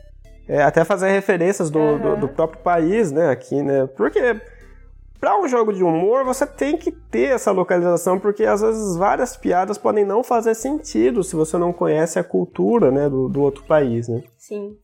é. 0.48 0.64
até 0.64 0.84
fazer 0.84 1.12
referências 1.12 1.70
do, 1.70 1.78
uhum. 1.78 2.00
do, 2.00 2.18
do, 2.18 2.28
próprio 2.28 2.64
país, 2.64 3.12
né, 3.12 3.30
aqui, 3.30 3.62
né, 3.62 3.88
porque 3.96 4.42
para 5.20 5.40
um 5.40 5.48
jogo 5.48 5.72
de 5.72 5.84
humor 5.84 6.24
você 6.24 6.48
tem 6.48 6.78
que 6.78 6.92
ter 6.92 7.36
essa 7.36 7.52
localização, 7.52 8.18
porque 8.18 8.44
às 8.44 8.62
vezes 8.62 8.98
várias 8.98 9.38
piadas 9.38 9.78
podem 9.78 10.04
não 10.04 10.24
fazer 10.24 10.56
sentido 10.56 11.24
se 11.24 11.36
você 11.36 11.60
não 11.60 11.72
conhece 11.72 12.18
a 12.18 12.24
cultura, 12.24 12.90
né, 12.90 13.08
do, 13.08 13.30
do 13.30 13.40
outro 13.40 13.64
país, 13.66 14.08
né. 14.08 14.24
Sim 14.36 14.76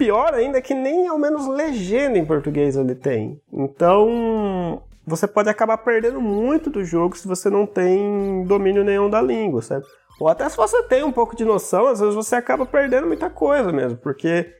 pior 0.00 0.32
ainda 0.32 0.56
é 0.56 0.62
que 0.62 0.72
nem 0.72 1.06
ao 1.08 1.18
menos 1.18 1.46
legenda 1.46 2.16
em 2.16 2.24
português 2.24 2.74
ele 2.74 2.94
tem. 2.94 3.38
Então, 3.52 4.82
você 5.06 5.28
pode 5.28 5.50
acabar 5.50 5.76
perdendo 5.76 6.22
muito 6.22 6.70
do 6.70 6.82
jogo 6.82 7.18
se 7.18 7.28
você 7.28 7.50
não 7.50 7.66
tem 7.66 8.42
domínio 8.46 8.82
nenhum 8.82 9.10
da 9.10 9.20
língua, 9.20 9.60
sabe? 9.60 9.84
Ou 10.18 10.26
até 10.26 10.48
se 10.48 10.56
você 10.56 10.82
tem 10.84 11.04
um 11.04 11.12
pouco 11.12 11.36
de 11.36 11.44
noção, 11.44 11.86
às 11.86 12.00
vezes 12.00 12.14
você 12.14 12.34
acaba 12.34 12.64
perdendo 12.64 13.06
muita 13.06 13.28
coisa 13.28 13.70
mesmo, 13.70 13.98
porque 13.98 14.50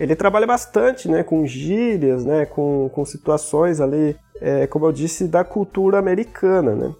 ele 0.00 0.16
trabalha 0.16 0.48
bastante, 0.48 1.08
né, 1.08 1.22
com 1.22 1.46
gírias, 1.46 2.24
né, 2.24 2.44
com, 2.44 2.90
com 2.92 3.04
situações 3.04 3.80
ali, 3.80 4.16
é, 4.40 4.66
como 4.66 4.86
eu 4.86 4.92
disse, 4.92 5.28
da 5.28 5.44
cultura 5.44 6.00
americana, 6.00 6.74
né. 6.74 6.92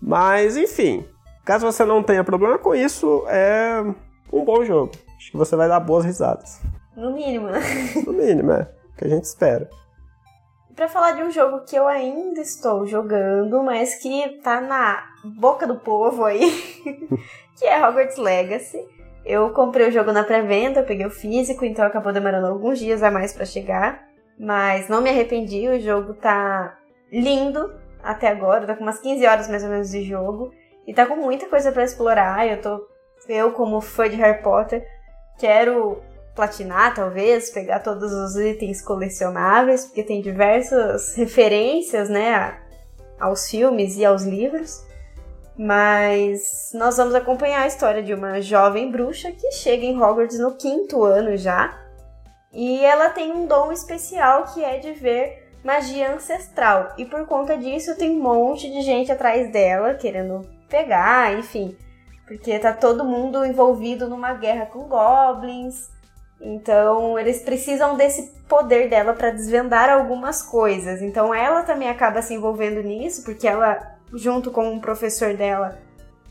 Mas, 0.00 0.56
enfim, 0.56 1.04
caso 1.44 1.70
você 1.70 1.84
não 1.84 2.02
tenha 2.02 2.24
problema 2.24 2.58
com 2.58 2.74
isso, 2.74 3.24
é 3.28 3.84
um 4.32 4.42
bom 4.42 4.64
jogo. 4.64 4.92
Acho 5.18 5.30
que 5.30 5.36
você 5.36 5.54
vai 5.54 5.68
dar 5.68 5.80
boas 5.80 6.06
risadas. 6.06 6.62
No 6.96 7.12
mínimo, 7.12 7.48
né? 7.48 7.60
No 8.06 8.12
mínimo, 8.12 8.52
é. 8.52 8.62
O 8.62 8.96
que 8.96 9.04
a 9.04 9.08
gente 9.08 9.24
espera. 9.24 9.68
Pra 10.74 10.88
falar 10.88 11.12
de 11.12 11.22
um 11.22 11.30
jogo 11.30 11.64
que 11.64 11.76
eu 11.76 11.86
ainda 11.86 12.40
estou 12.40 12.86
jogando, 12.86 13.62
mas 13.62 13.96
que 13.96 14.40
tá 14.42 14.60
na 14.60 15.04
boca 15.24 15.66
do 15.66 15.76
povo 15.76 16.24
aí, 16.24 16.50
que 17.58 17.66
é 17.66 17.86
Hogwarts 17.86 18.16
Legacy. 18.16 18.78
Eu 19.24 19.50
comprei 19.50 19.88
o 19.88 19.92
jogo 19.92 20.12
na 20.12 20.24
pré-venda, 20.24 20.82
peguei 20.82 21.06
o 21.06 21.10
físico, 21.10 21.64
então 21.64 21.84
acabou 21.84 22.12
demorando 22.12 22.46
alguns 22.46 22.78
dias 22.78 23.02
a 23.02 23.10
mais 23.10 23.32
para 23.32 23.44
chegar. 23.44 24.08
Mas 24.38 24.88
não 24.88 25.00
me 25.00 25.10
arrependi, 25.10 25.68
o 25.68 25.78
jogo 25.78 26.14
tá 26.14 26.76
lindo 27.12 27.72
até 28.02 28.28
agora, 28.28 28.66
tá 28.66 28.74
com 28.74 28.82
umas 28.82 28.98
15 28.98 29.26
horas 29.26 29.48
mais 29.48 29.62
ou 29.62 29.70
menos 29.70 29.90
de 29.90 30.02
jogo. 30.02 30.50
E 30.86 30.92
tá 30.92 31.06
com 31.06 31.16
muita 31.16 31.46
coisa 31.46 31.70
para 31.70 31.84
explorar. 31.84 32.46
Eu 32.48 32.60
tô. 32.60 32.88
Eu, 33.28 33.52
como 33.52 33.80
fã 33.80 34.10
de 34.10 34.16
Harry 34.16 34.42
Potter, 34.42 34.84
quero 35.38 36.02
platinar, 36.34 36.94
talvez, 36.94 37.50
pegar 37.50 37.80
todos 37.80 38.12
os 38.12 38.36
itens 38.36 38.80
colecionáveis, 38.82 39.84
porque 39.84 40.02
tem 40.02 40.22
diversas 40.22 41.14
referências, 41.14 42.08
né, 42.08 42.58
aos 43.20 43.48
filmes 43.48 43.96
e 43.96 44.04
aos 44.04 44.22
livros. 44.22 44.84
Mas 45.56 46.70
nós 46.74 46.96
vamos 46.96 47.14
acompanhar 47.14 47.62
a 47.62 47.66
história 47.66 48.02
de 48.02 48.14
uma 48.14 48.40
jovem 48.40 48.90
bruxa 48.90 49.30
que 49.30 49.52
chega 49.52 49.84
em 49.84 50.00
Hogwarts 50.00 50.38
no 50.38 50.56
quinto 50.56 51.04
ano 51.04 51.36
já. 51.36 51.78
E 52.52 52.84
ela 52.84 53.10
tem 53.10 53.30
um 53.32 53.46
dom 53.46 53.70
especial 53.70 54.44
que 54.52 54.64
é 54.64 54.78
de 54.78 54.92
ver 54.92 55.50
magia 55.62 56.14
ancestral. 56.14 56.94
E 56.98 57.04
por 57.04 57.26
conta 57.26 57.56
disso 57.56 57.96
tem 57.96 58.10
um 58.10 58.22
monte 58.22 58.70
de 58.70 58.82
gente 58.82 59.12
atrás 59.12 59.50
dela 59.52 59.94
querendo 59.94 60.40
pegar, 60.68 61.38
enfim. 61.38 61.76
Porque 62.26 62.58
tá 62.58 62.72
todo 62.72 63.04
mundo 63.04 63.44
envolvido 63.44 64.08
numa 64.08 64.32
guerra 64.34 64.66
com 64.66 64.88
goblins. 64.88 65.90
Então, 66.44 67.16
eles 67.16 67.40
precisam 67.40 67.96
desse 67.96 68.32
poder 68.48 68.88
dela 68.88 69.14
para 69.14 69.30
desvendar 69.30 69.88
algumas 69.88 70.42
coisas. 70.42 71.00
Então, 71.00 71.32
ela 71.32 71.62
também 71.62 71.88
acaba 71.88 72.20
se 72.20 72.34
envolvendo 72.34 72.82
nisso, 72.82 73.22
porque 73.24 73.46
ela, 73.46 73.96
junto 74.12 74.50
com 74.50 74.68
um 74.68 74.80
professor 74.80 75.34
dela, 75.34 75.78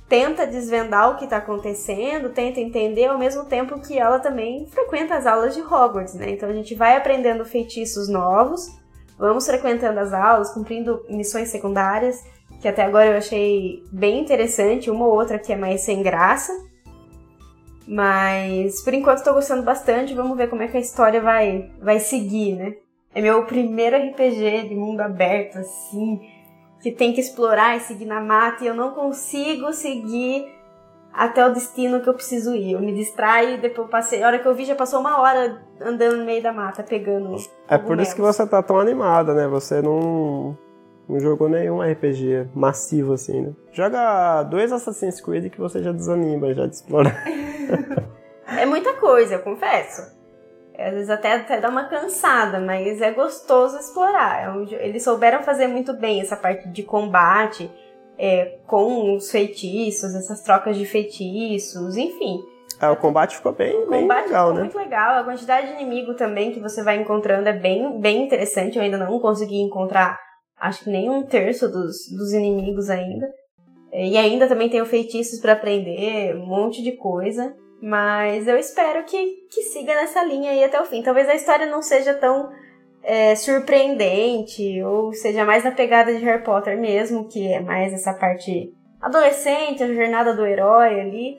tenta 0.10 0.46
desvendar 0.46 1.10
o 1.10 1.16
que 1.16 1.24
está 1.24 1.38
acontecendo, 1.38 2.30
tenta 2.30 2.60
entender, 2.60 3.06
ao 3.06 3.18
mesmo 3.18 3.46
tempo 3.46 3.80
que 3.80 3.98
ela 3.98 4.20
também 4.20 4.68
frequenta 4.68 5.16
as 5.16 5.26
aulas 5.26 5.56
de 5.56 5.62
Hogwarts, 5.62 6.16
né? 6.16 6.30
Então, 6.30 6.50
a 6.50 6.54
gente 6.54 6.76
vai 6.76 6.98
aprendendo 6.98 7.46
feitiços 7.46 8.10
novos, 8.10 8.68
vamos 9.18 9.46
frequentando 9.46 10.02
as 10.02 10.12
aulas, 10.12 10.54
cumprindo 10.54 11.06
missões 11.10 11.48
secundárias, 11.48 12.22
que 12.60 12.68
até 12.68 12.84
agora 12.84 13.12
eu 13.12 13.18
achei 13.18 13.82
bem 13.92 14.20
interessante, 14.20 14.92
uma 14.92 15.08
ou 15.08 15.14
outra 15.14 15.40
que 15.40 15.54
é 15.54 15.56
mais 15.56 15.82
sem 15.82 16.04
graça. 16.04 16.52
Mas 17.92 18.82
por 18.84 18.94
enquanto 18.94 19.18
estou 19.18 19.34
gostando 19.34 19.64
bastante, 19.64 20.14
vamos 20.14 20.38
ver 20.38 20.50
como 20.50 20.64
é 20.64 20.68
que 20.70 20.78
a 20.78 20.80
história 20.80 21.20
vai, 21.20 21.70
vai 21.82 22.00
seguir, 22.00 22.56
né? 22.56 22.76
É 23.14 23.22
meu 23.22 23.44
primeiro 23.44 23.98
RPG 23.98 24.70
de 24.70 24.76
mundo 24.76 25.02
aberto, 25.02 25.58
assim, 25.58 26.22
que 26.82 26.90
tem 26.90 27.12
que 27.12 27.20
explorar 27.20 27.76
e 27.76 27.82
seguir 27.82 28.06
na 28.06 28.22
mata, 28.22 28.64
e 28.64 28.68
eu 28.68 28.74
não 28.74 28.92
consigo 28.92 29.74
seguir 29.74 30.56
até 31.12 31.46
o 31.46 31.52
destino 31.52 32.00
que 32.00 32.08
eu 32.08 32.14
preciso 32.14 32.56
ir. 32.56 32.72
Eu 32.72 32.80
me 32.80 32.94
distraio 32.94 33.56
e 33.56 33.58
depois 33.58 33.90
passei. 33.90 34.24
A 34.24 34.28
hora 34.28 34.40
que 34.40 34.48
eu 34.48 34.56
vi, 34.56 34.64
já 34.64 34.74
passou 34.74 35.02
uma 35.02 35.20
hora 35.20 35.62
andando 35.82 36.16
no 36.16 36.24
meio 36.24 36.42
da 36.42 36.54
mata, 36.54 36.84
pegando. 36.84 37.36
É 37.68 37.78
por 37.78 38.00
isso 38.00 38.16
que 38.16 38.22
você 38.22 38.48
tá 38.48 38.64
tão 38.64 38.80
animada, 38.80 39.34
né? 39.34 39.50
Você 39.50 39.82
não. 39.82 40.58
Não 41.12 41.20
jogou 41.20 41.50
nenhum 41.50 41.82
RPG 41.82 42.48
massivo 42.56 43.12
assim, 43.12 43.42
né? 43.42 43.54
Joga 43.74 44.44
dois 44.44 44.72
Assassin's 44.72 45.20
Creed 45.20 45.52
que 45.52 45.60
você 45.60 45.84
já 45.84 45.92
desanima 45.92 46.54
já 46.54 46.66
de 46.66 46.76
explorar. 46.76 47.22
é 48.48 48.66
muita 48.66 48.94
coisa, 48.94 49.36
eu 49.36 49.40
confesso. 49.42 50.20
Às 50.78 50.94
vezes 50.94 51.10
até, 51.10 51.34
até 51.34 51.60
dá 51.60 51.68
uma 51.68 51.84
cansada, 51.90 52.62
mas 52.62 53.02
é 53.02 53.12
gostoso 53.12 53.78
explorar. 53.78 54.58
É 54.58 54.86
eles 54.86 55.04
souberam 55.04 55.44
fazer 55.44 55.68
muito 55.68 55.92
bem 55.92 56.22
essa 56.22 56.38
parte 56.38 56.70
de 56.70 56.82
combate 56.82 57.70
é, 58.18 58.60
com 58.66 59.14
os 59.14 59.30
feitiços, 59.30 60.16
essas 60.16 60.42
trocas 60.42 60.78
de 60.78 60.86
feitiços, 60.86 61.98
enfim. 61.98 62.40
É, 62.82 62.90
o 62.90 62.96
combate 62.96 63.36
ficou 63.36 63.52
bem, 63.52 63.86
bem 63.90 64.08
legal, 64.08 64.24
ficou 64.24 64.54
né? 64.54 64.60
muito 64.62 64.78
legal. 64.78 65.20
A 65.20 65.24
quantidade 65.26 65.68
de 65.68 65.74
inimigo 65.74 66.14
também 66.14 66.54
que 66.54 66.60
você 66.62 66.82
vai 66.82 66.96
encontrando 66.96 67.50
é 67.50 67.54
bem, 67.54 68.00
bem 68.00 68.24
interessante. 68.24 68.78
Eu 68.78 68.84
ainda 68.84 68.98
não 68.98 69.20
consegui 69.20 69.60
encontrar, 69.60 70.18
acho 70.62 70.84
que 70.84 70.90
nem 70.92 71.10
um 71.10 71.24
terço 71.24 71.68
dos, 71.68 72.08
dos 72.16 72.32
inimigos 72.32 72.90
ainda. 72.90 73.28
E 73.92 74.16
ainda 74.18 74.48
também 74.48 74.70
tenho 74.70 74.86
feitiços 74.86 75.42
para 75.42 75.54
aprender, 75.54 76.36
um 76.36 76.46
monte 76.46 76.82
de 76.82 76.94
coisa. 76.94 77.54
Mas 77.82 78.48
eu 78.48 78.58
espero 78.58 79.04
que, 79.04 79.48
que 79.52 79.64
siga 79.64 79.96
nessa 79.96 80.24
linha 80.24 80.52
aí 80.52 80.64
até 80.64 80.80
o 80.80 80.86
fim. 80.86 81.02
Talvez 81.02 81.28
a 81.28 81.36
história 81.36 81.66
não 81.66 81.82
seja 81.82 82.14
tão 82.14 82.50
é, 83.04 83.36
surpreendente, 83.36 84.82
ou 84.84 85.12
seja 85.14 85.44
mais 85.44 85.64
na 85.64 85.72
pegada 85.72 86.14
de 86.14 86.24
Harry 86.24 86.44
Potter 86.44 86.80
mesmo, 86.80 87.28
que 87.28 87.52
é 87.52 87.60
mais 87.60 87.92
essa 87.92 88.14
parte 88.14 88.72
adolescente, 89.02 89.84
a 89.84 89.94
jornada 89.94 90.36
do 90.36 90.46
herói 90.46 91.00
ali. 91.02 91.38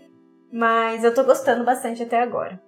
Mas 0.53 1.05
eu 1.05 1.15
tô 1.15 1.23
gostando 1.23 1.65
bastante 1.65 2.03
até 2.03 2.21
agora. 2.21 2.61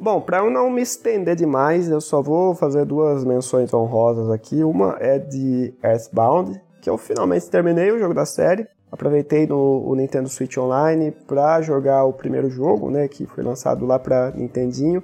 Bom, 0.00 0.20
para 0.20 0.38
eu 0.38 0.48
não 0.48 0.70
me 0.70 0.80
estender 0.80 1.34
demais, 1.34 1.90
eu 1.90 2.00
só 2.00 2.22
vou 2.22 2.54
fazer 2.54 2.84
duas 2.84 3.24
menções 3.24 3.74
honrosas 3.74 4.30
aqui. 4.30 4.62
Uma 4.62 4.96
é 5.00 5.18
de 5.18 5.74
Earthbound, 5.82 6.60
que 6.80 6.88
eu 6.88 6.96
finalmente 6.96 7.50
terminei 7.50 7.90
o 7.90 7.98
jogo 7.98 8.14
da 8.14 8.24
série. 8.24 8.68
Aproveitei 8.92 9.44
no 9.44 9.92
Nintendo 9.96 10.28
Switch 10.28 10.56
Online 10.56 11.10
para 11.26 11.60
jogar 11.62 12.04
o 12.04 12.12
primeiro 12.12 12.48
jogo, 12.48 12.92
né, 12.92 13.08
que 13.08 13.26
foi 13.26 13.42
lançado 13.42 13.84
lá 13.84 13.98
para 13.98 14.30
Nintendinho, 14.30 15.02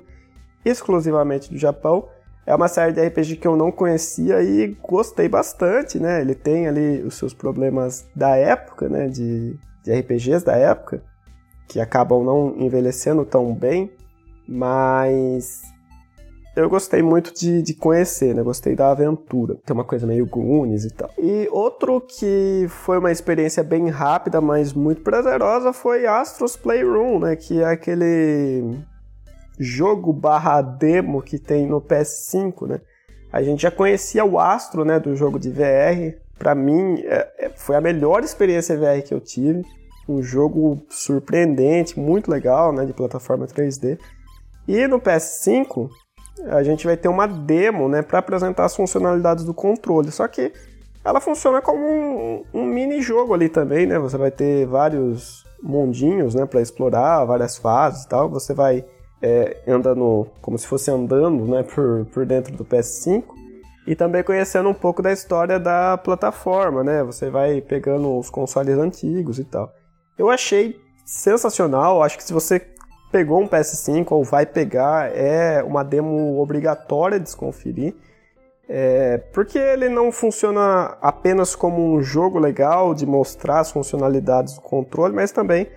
exclusivamente 0.65 1.51
do 1.51 1.59
Japão. 1.59 2.09
É 2.47 2.55
uma 2.55 2.69
série 2.69 2.93
de 2.93 3.05
RPG 3.05 3.37
que 3.37 3.49
eu 3.49 3.57
não 3.57 3.73
conhecia 3.73 4.43
e 4.43 4.77
gostei 4.81 5.29
bastante, 5.29 5.99
né? 5.99 6.21
Ele 6.21 6.37
tem 6.37 6.69
ali 6.69 7.03
os 7.03 7.17
seus 7.17 7.35
problemas 7.35 8.07
da 8.15 8.37
época, 8.37 8.89
né? 8.89 9.09
De, 9.09 9.59
de 9.83 9.93
RPGs 9.93 10.45
da 10.45 10.55
época, 10.55 11.03
que 11.67 11.81
acabam 11.81 12.23
não 12.23 12.55
envelhecendo 12.59 13.25
tão 13.25 13.53
bem, 13.55 13.91
mas 14.47 15.63
eu 16.57 16.69
gostei 16.69 17.03
muito 17.03 17.35
de, 17.35 17.63
de 17.63 17.75
conhecer, 17.75 18.35
né? 18.35 18.43
Gostei 18.43 18.77
da 18.77 18.91
aventura. 18.91 19.57
Tem 19.67 19.75
uma 19.75 19.85
coisa 19.85 20.07
meio 20.07 20.25
Goonies 20.25 20.85
e 20.85 20.91
tal. 20.91 21.11
E 21.19 21.49
outro 21.51 22.01
que 22.01 22.67
foi 22.69 22.99
uma 22.99 23.11
experiência 23.11 23.65
bem 23.65 23.89
rápida, 23.89 24.41
mas 24.41 24.73
muito 24.73 25.03
prazerosa, 25.03 25.73
foi 25.73 26.07
Astros 26.07 26.57
Playroom, 26.57 27.19
né? 27.19 27.35
Que 27.35 27.61
é 27.61 27.65
aquele 27.65 28.79
jogo 29.59 30.13
barra 30.13 30.63
demo 30.63 31.23
que 31.23 31.39
tem 31.39 31.67
no 31.67 31.81
PS5, 31.81 32.69
né? 32.69 32.81
A 33.33 33.43
gente 33.43 33.63
já 33.63 33.71
conhecia 33.71 34.25
o 34.25 34.39
Astro, 34.39 34.85
né, 34.85 35.01
do 35.01 35.17
jogo 35.17 35.41
de 35.41 35.51
VR. 35.51 36.17
Para 36.39 36.55
mim, 36.55 37.01
é, 37.05 37.47
é, 37.47 37.51
foi 37.57 37.75
a 37.75 37.81
melhor 37.81 38.23
experiência 38.23 38.77
VR 38.77 39.03
que 39.05 39.13
eu 39.13 39.21
tive. 39.21 39.63
Um 40.09 40.23
jogo 40.23 40.81
surpreendente, 40.89 41.99
muito 41.99 42.31
legal, 42.31 42.73
né, 42.73 42.85
de 42.85 42.93
plataforma 42.93 43.45
3D. 43.45 43.99
E 44.67 44.87
no 44.87 45.01
PS5, 45.01 45.89
a 46.49 46.63
gente 46.63 46.87
vai 46.87 46.97
ter 46.97 47.09
uma 47.09 47.27
demo, 47.27 47.89
né, 47.89 48.03
para 48.03 48.19
apresentar 48.19 48.65
as 48.65 48.75
funcionalidades 48.75 49.45
do 49.45 49.55
controle. 49.55 50.11
Só 50.11 50.27
que 50.27 50.53
ela 51.05 51.21
funciona 51.21 51.61
como 51.61 51.85
um, 51.85 52.45
um 52.53 52.65
mini 52.65 53.01
jogo 53.03 53.35
ali 53.35 53.49
também, 53.49 53.87
né? 53.87 53.99
Você 53.99 54.17
vai 54.17 54.31
ter 54.31 54.67
vários 54.67 55.45
mundinhos, 55.63 56.35
né, 56.35 56.45
para 56.47 56.61
explorar, 56.61 57.25
várias 57.25 57.57
fases 57.57 58.05
e 58.05 58.09
tal. 58.09 58.29
Você 58.31 58.55
vai 58.55 58.85
é, 59.23 59.57
andando 59.67 60.27
como 60.41 60.59
se 60.59 60.67
fosse 60.67 60.91
andando 60.91 61.45
né, 61.47 61.63
por, 61.63 62.07
por 62.07 62.27
dentro 62.27 62.55
do 62.57 62.65
PS5 62.65 63.25
e 63.87 63.95
também 63.95 64.23
conhecendo 64.23 64.69
um 64.69 64.75
pouco 64.75 65.03
da 65.03 65.13
história 65.13 65.59
da 65.59 65.99
plataforma, 65.99 66.83
né? 66.83 67.03
Você 67.05 67.29
vai 67.31 67.61
pegando 67.61 68.19
os 68.19 68.31
consoles 68.31 68.79
antigos 68.79 69.39
e 69.39 69.45
tal. 69.45 69.71
Eu 70.17 70.31
achei 70.31 70.81
sensacional, 71.05 72.03
acho 72.03 72.17
que 72.17 72.25
se 72.25 72.33
você 72.33 72.59
pegou 73.15 73.41
um 73.41 73.47
PS5 73.47 74.11
ou 74.11 74.25
vai 74.25 74.45
pegar, 74.45 75.17
é 75.17 75.63
uma 75.63 75.85
demo 75.85 76.41
obrigatória 76.41 77.21
de 77.21 77.31
se 77.31 77.37
conferir. 77.37 77.95
É, 78.69 79.19
porque 79.33 79.57
ele 79.57 79.89
não 79.89 80.11
funciona 80.11 80.99
apenas 81.01 81.55
como 81.55 81.95
um 81.95 82.03
jogo 82.03 82.41
legal 82.41 82.93
de 82.93 83.07
mostrar 83.07 83.61
as 83.61 83.71
funcionalidades 83.71 84.55
do 84.55 84.61
controle, 84.63 85.15
mas 85.15 85.31
também 85.31 85.69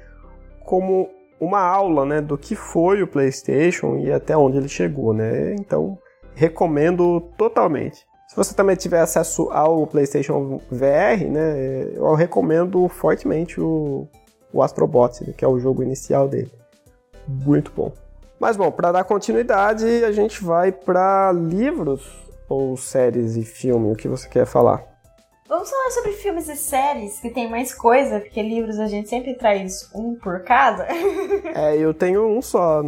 como 0.66 1.12
uma 1.40 1.60
aula, 1.60 2.06
né, 2.06 2.22
do 2.22 2.40
que 2.40 2.56
foi 2.56 3.04
o 3.04 3.08
PlayStation 3.08 3.98
e 3.98 4.12
até 4.12 4.36
onde 4.36 4.58
ele 4.58 4.68
chegou, 4.68 5.14
né? 5.14 5.54
Então, 5.54 5.96
recomendo 6.34 7.22
totalmente. 7.38 8.00
Se 8.28 8.36
você 8.36 8.56
também 8.56 8.76
tiver 8.76 9.02
acesso 9.02 9.52
ao 9.52 9.86
PlayStation 9.86 10.60
VR, 10.72 11.24
né, 11.30 11.92
eu 11.94 12.16
recomendo 12.16 12.88
fortemente 12.88 13.62
o, 13.62 14.08
o 14.52 14.64
Astrobot, 14.64 15.24
né, 15.24 15.34
que 15.38 15.46
é 15.46 15.48
o 15.48 15.60
jogo 15.60 15.84
inicial 15.84 16.28
dele. 16.28 16.52
Muito 17.28 17.72
bom. 17.76 17.92
Mas 18.40 18.56
bom, 18.56 18.72
para 18.72 18.92
dar 18.92 19.04
continuidade, 19.04 19.86
a 20.06 20.12
gente 20.12 20.44
vai 20.44 20.72
para 20.72 21.32
livros 21.32 22.02
ou 22.48 22.78
séries 22.78 23.36
e 23.36 23.44
filme. 23.44 23.92
O 23.92 23.96
que 23.96 24.08
você 24.08 24.30
quer 24.30 24.46
falar? 24.46 24.84
Vamos 25.48 25.70
falar 25.70 25.92
sobre 25.92 26.12
filmes 26.12 26.50
e 26.50 26.56
séries 26.56 27.20
que 27.20 27.30
tem 27.30 27.50
mais 27.50 27.74
coisa, 27.74 28.20
porque 28.20 28.42
livros 28.42 28.80
a 28.80 28.88
gente 28.88 29.10
sempre 29.10 29.34
traz 29.34 29.90
um 29.96 30.16
por 30.16 30.44
cada. 30.44 30.86
é, 31.56 31.78
eu 31.78 31.94
tenho 31.94 32.28
um 32.28 32.42
só. 32.42 32.84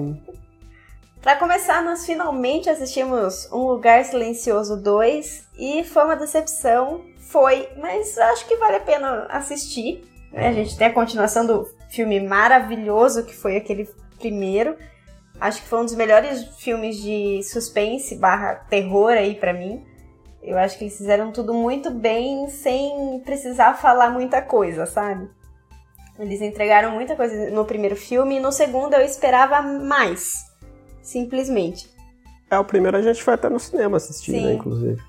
Para 1.22 1.38
começar, 1.38 1.84
nós 1.84 2.06
finalmente 2.06 2.70
assistimos 2.70 3.50
Um 3.52 3.64
Lugar 3.64 4.04
Silencioso 4.06 4.82
2 4.82 5.48
e 5.58 5.84
foi 5.84 6.04
uma 6.04 6.16
decepção. 6.16 7.02
Foi, 7.30 7.70
mas 7.78 8.18
acho 8.18 8.48
que 8.48 8.58
vale 8.58 8.78
a 8.78 8.82
pena 8.82 9.26
assistir. 9.30 10.04
Né? 10.32 10.48
A 10.48 10.54
gente 10.54 10.78
tem 10.78 10.88
a 10.88 10.94
continuação 10.94 11.46
do 11.46 11.66
filme 11.90 12.20
maravilhoso 12.20 13.26
que 13.26 13.36
foi 13.36 13.58
aquele 13.58 13.90
primeiro. 14.20 14.76
Acho 15.40 15.62
que 15.62 15.68
foi 15.70 15.80
um 15.80 15.86
dos 15.86 15.96
melhores 15.96 16.44
filmes 16.58 16.98
de 16.98 17.42
suspense 17.44 18.16
barra 18.16 18.56
terror 18.70 19.12
aí 19.12 19.36
para 19.36 19.54
mim. 19.54 19.84
Eu 20.44 20.58
acho 20.58 20.78
que 20.78 20.84
eles 20.84 20.98
fizeram 20.98 21.32
tudo 21.32 21.54
muito 21.54 21.90
bem 21.92 22.48
sem 22.50 23.22
precisar 23.26 23.74
falar 23.76 24.10
muita 24.10 24.42
coisa, 24.42 24.86
sabe? 24.86 25.30
Eles 26.18 26.42
entregaram 26.42 26.92
muita 26.92 27.16
coisa 27.16 27.50
no 27.50 27.64
primeiro 27.64 27.96
filme 27.96 28.36
e 28.36 28.40
no 28.40 28.52
segundo 28.52 28.94
eu 28.94 29.02
esperava 29.02 29.62
mais. 29.62 30.46
Simplesmente. 31.02 31.90
É, 32.52 32.60
o 32.60 32.66
primeiro 32.66 32.98
a 32.98 33.02
gente 33.02 33.24
foi 33.24 33.36
até 33.36 33.50
no 33.50 33.60
cinema 33.60 33.98
assistir, 33.98 34.32
né, 34.34 34.40
Sim. 34.40 34.46
né, 34.46 34.54
inclusive. 34.54 35.02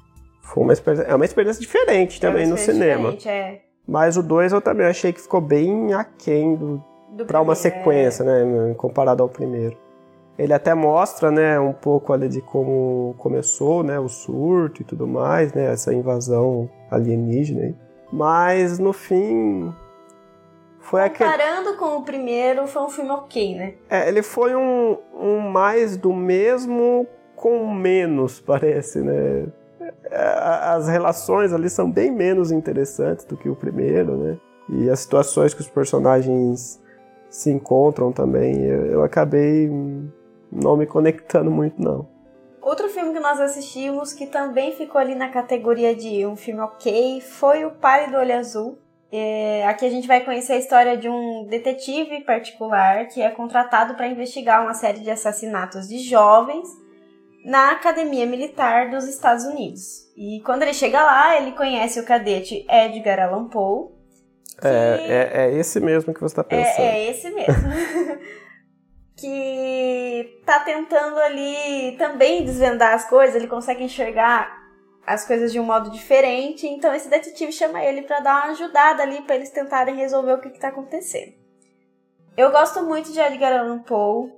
Foi 0.42 0.62
uma 0.62 0.73
experiência, 0.73 1.11
é 1.11 1.14
uma 1.14 1.25
experiência 1.25 1.61
diferente 1.61 2.20
também 2.20 2.44
é 2.44 2.46
no 2.46 2.57
cinema. 2.57 3.16
É. 3.25 3.61
Mas 3.87 4.16
o 4.16 4.23
2 4.23 4.53
eu 4.53 4.61
também 4.61 4.87
achei 4.87 5.12
que 5.12 5.20
ficou 5.20 5.40
bem 5.40 5.92
aquém 5.94 6.55
do, 6.55 6.83
pra 7.27 7.40
uma 7.40 7.55
sequência, 7.55 8.25
né, 8.25 8.75
comparado 8.75 9.23
ao 9.23 9.29
primeiro. 9.29 9.77
Ele 10.38 10.55
até 10.55 10.75
mostra, 10.75 11.31
né, 11.31 11.61
um 11.61 11.73
pouco 11.73 12.12
ali 12.12 12.29
de 12.29 12.40
como 12.40 13.14
começou, 13.18 13.83
né, 13.83 13.99
o 13.99 14.09
surto 14.09 14.83
e 14.83 14.85
tudo 14.85 15.07
mais, 15.07 15.53
né, 15.53 15.73
essa 15.73 15.92
invasão 15.92 16.68
alienígena. 16.90 17.62
Aí. 17.62 17.75
Mas 18.12 18.79
no 18.79 18.92
fim 18.92 19.73
foi 20.81 21.09
Comparando 21.11 21.68
aquele... 21.70 21.77
com 21.77 21.96
o 21.99 22.03
primeiro, 22.03 22.66
foi 22.66 22.83
um 22.83 22.88
filme 22.88 23.11
ok, 23.11 23.55
né? 23.55 23.75
É, 23.88 24.09
ele 24.09 24.23
foi 24.23 24.55
um, 24.55 24.96
um 25.14 25.40
mais 25.40 25.96
do 25.96 26.12
mesmo 26.12 27.07
com 27.37 27.73
menos, 27.73 28.40
parece, 28.44 29.01
né? 29.01 29.46
É, 30.11 30.38
as 30.75 30.88
relações 30.88 31.53
ali 31.53 31.68
são 31.68 31.90
bem 31.90 32.11
menos 32.11 32.51
interessantes 32.51 33.25
do 33.25 33.37
que 33.37 33.49
o 33.49 33.55
primeiro, 33.55 34.16
né? 34.16 34.38
E 34.68 34.88
as 34.88 35.01
situações 35.01 35.53
que 35.53 35.61
os 35.61 35.68
personagens 35.68 36.81
se 37.31 37.51
encontram 37.51 38.12
também, 38.12 38.64
eu, 38.64 38.87
eu 38.87 39.03
acabei 39.03 39.71
não 40.51 40.77
me 40.77 40.87
conectando 40.87 41.51
muito, 41.51 41.81
não. 41.81 42.09
Outro 42.61 42.88
filme 42.88 43.14
que 43.14 43.21
nós 43.21 43.40
assistimos, 43.40 44.12
que 44.12 44.27
também 44.27 44.73
ficou 44.73 45.01
ali 45.01 45.14
na 45.14 45.29
categoria 45.29 45.95
de 45.95 46.27
um 46.27 46.37
filme 46.37 46.61
ok, 46.61 47.21
foi 47.21 47.64
o 47.64 47.71
Pare 47.71 48.11
do 48.11 48.19
Olho 48.19 48.37
Azul. 48.37 48.79
É, 49.11 49.66
aqui 49.66 49.87
a 49.87 49.90
gente 49.90 50.07
vai 50.07 50.25
conhecer 50.25 50.53
a 50.53 50.59
história 50.59 50.97
de 50.97 51.09
um 51.09 51.47
detetive 51.49 52.21
particular 52.21 53.07
que 53.09 53.21
é 53.23 53.31
contratado 53.31 53.95
para 53.95 54.07
investigar 54.07 54.62
uma 54.62 54.75
série 54.75 55.01
de 55.01 55.11
assassinatos 55.11 55.88
de 55.88 55.99
jovens 55.99 56.69
na 57.45 57.73
Academia 57.73 58.27
Militar 58.27 58.90
dos 58.90 59.09
Estados 59.09 59.45
Unidos. 59.45 60.11
E 60.16 60.40
quando 60.45 60.62
ele 60.62 60.75
chega 60.75 61.03
lá, 61.03 61.37
ele 61.37 61.53
conhece 61.53 61.99
o 61.99 62.05
cadete 62.05 62.66
Edgar 62.69 63.19
Allan 63.21 63.49
Poe. 63.49 63.99
É, 64.62 64.70
é, 64.73 65.44
é, 65.44 65.55
esse 65.59 65.81
mesmo 65.81 66.12
que 66.12 66.20
você 66.20 66.33
está 66.33 66.44
pensando. 66.44 66.85
É, 66.85 66.99
é 66.99 67.11
esse 67.11 67.31
mesmo. 67.31 67.55
que 69.16 70.42
tá 70.46 70.61
tentando 70.61 71.18
ali 71.18 71.96
também 71.99 72.44
desvendar 72.44 72.94
as 72.94 73.09
coisas, 73.09 73.37
ele 73.37 73.46
consegue 73.46 73.85
enxergar 73.85 74.59
as 75.07 75.27
coisas 75.27 75.53
de 75.53 75.59
um 75.59 75.64
modo 75.64 75.90
diferente, 75.90 76.66
então 76.66 76.94
esse 76.94 77.09
detetive 77.09 77.53
chama 77.53 77.83
ele 77.85 78.03
para 78.03 78.20
dar 78.20 78.44
uma 78.44 78.53
ajudada 78.53 79.03
ali 79.03 79.20
para 79.23 79.37
eles 79.37 79.51
tentarem 79.51 79.96
resolver 79.96 80.35
o 80.35 80.40
que, 80.40 80.51
que 80.51 80.61
tá 80.61 80.68
acontecendo. 80.68 81.35
Eu 82.37 82.51
gosto 82.51 82.83
muito 82.85 83.12
de 83.12 83.20
Edgar 83.20 83.53
Allan 83.53 83.81
Poe, 83.81 84.31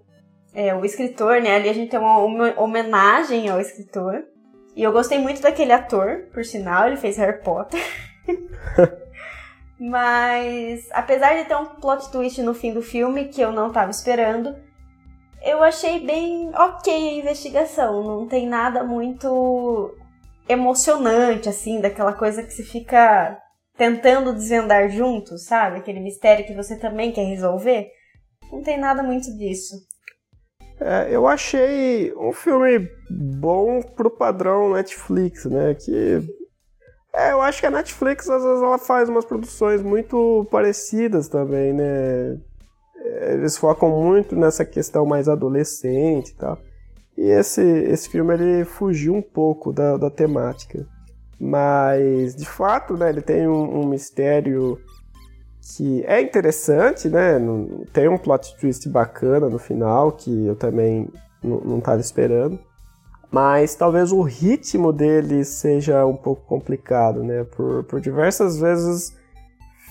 é, 0.54 0.74
o 0.74 0.84
escritor, 0.84 1.40
né? 1.40 1.56
Ali 1.56 1.68
a 1.68 1.72
gente 1.72 1.90
tem 1.90 2.00
uma 2.00 2.18
homenagem 2.60 3.48
ao 3.48 3.60
escritor. 3.60 4.24
E 4.74 4.82
eu 4.82 4.92
gostei 4.92 5.18
muito 5.18 5.42
daquele 5.42 5.72
ator, 5.72 6.28
por 6.32 6.44
sinal, 6.44 6.86
ele 6.86 6.96
fez 6.96 7.16
Harry 7.18 7.42
Potter. 7.42 7.80
Mas, 9.84 10.88
apesar 10.92 11.34
de 11.34 11.48
ter 11.48 11.56
um 11.56 11.66
plot 11.66 12.08
twist 12.12 12.40
no 12.40 12.54
fim 12.54 12.72
do 12.72 12.80
filme 12.80 13.24
que 13.24 13.40
eu 13.40 13.50
não 13.50 13.66
estava 13.66 13.90
esperando, 13.90 14.54
eu 15.44 15.60
achei 15.60 15.98
bem 16.06 16.52
ok 16.54 16.94
a 16.94 17.14
investigação. 17.14 18.00
Não 18.04 18.28
tem 18.28 18.46
nada 18.46 18.84
muito 18.84 19.92
emocionante, 20.48 21.48
assim, 21.48 21.80
daquela 21.80 22.12
coisa 22.12 22.44
que 22.44 22.52
se 22.52 22.62
fica 22.62 23.36
tentando 23.76 24.32
desvendar 24.32 24.88
junto, 24.88 25.36
sabe? 25.36 25.78
Aquele 25.78 25.98
mistério 25.98 26.46
que 26.46 26.54
você 26.54 26.76
também 26.76 27.10
quer 27.10 27.24
resolver. 27.24 27.88
Não 28.52 28.62
tem 28.62 28.78
nada 28.78 29.02
muito 29.02 29.36
disso. 29.36 29.74
É, 30.80 31.08
eu 31.10 31.26
achei 31.26 32.14
um 32.14 32.32
filme 32.32 32.88
bom 33.10 33.82
pro 33.82 34.16
padrão 34.16 34.74
Netflix, 34.74 35.44
né? 35.44 35.74
Que 35.74 36.22
é, 37.14 37.32
eu 37.32 37.42
acho 37.42 37.60
que 37.60 37.66
a 37.66 37.70
Netflix 37.70 38.28
às 38.28 38.42
vezes 38.42 38.62
ela 38.62 38.78
faz 38.78 39.08
umas 39.08 39.24
produções 39.24 39.82
muito 39.82 40.46
parecidas 40.50 41.28
também, 41.28 41.72
né? 41.72 42.38
É, 42.96 43.34
eles 43.34 43.56
focam 43.56 43.90
muito 43.90 44.34
nessa 44.34 44.64
questão 44.64 45.04
mais 45.04 45.28
adolescente 45.28 46.30
e 46.30 46.34
tal. 46.34 46.58
E 47.16 47.28
esse, 47.28 47.62
esse 47.62 48.08
filme 48.08 48.32
ele 48.34 48.64
fugiu 48.64 49.14
um 49.14 49.22
pouco 49.22 49.72
da, 49.72 49.96
da 49.96 50.10
temática. 50.10 50.86
Mas, 51.38 52.34
de 52.34 52.46
fato, 52.46 52.96
né, 52.96 53.10
ele 53.10 53.20
tem 53.20 53.48
um, 53.48 53.80
um 53.80 53.86
mistério 53.86 54.78
que 55.60 56.04
é 56.06 56.20
interessante, 56.20 57.08
né? 57.08 57.38
Tem 57.92 58.08
um 58.08 58.16
plot 58.16 58.56
twist 58.58 58.88
bacana 58.88 59.48
no 59.48 59.58
final, 59.58 60.12
que 60.12 60.46
eu 60.46 60.56
também 60.56 61.08
não 61.42 61.78
estava 61.78 62.00
esperando. 62.00 62.58
Mas 63.32 63.74
talvez 63.74 64.12
o 64.12 64.20
ritmo 64.20 64.92
dele 64.92 65.42
seja 65.42 66.04
um 66.04 66.14
pouco 66.14 66.42
complicado, 66.46 67.24
né? 67.24 67.44
Por, 67.44 67.82
por 67.84 67.98
diversas 67.98 68.60
vezes 68.60 69.16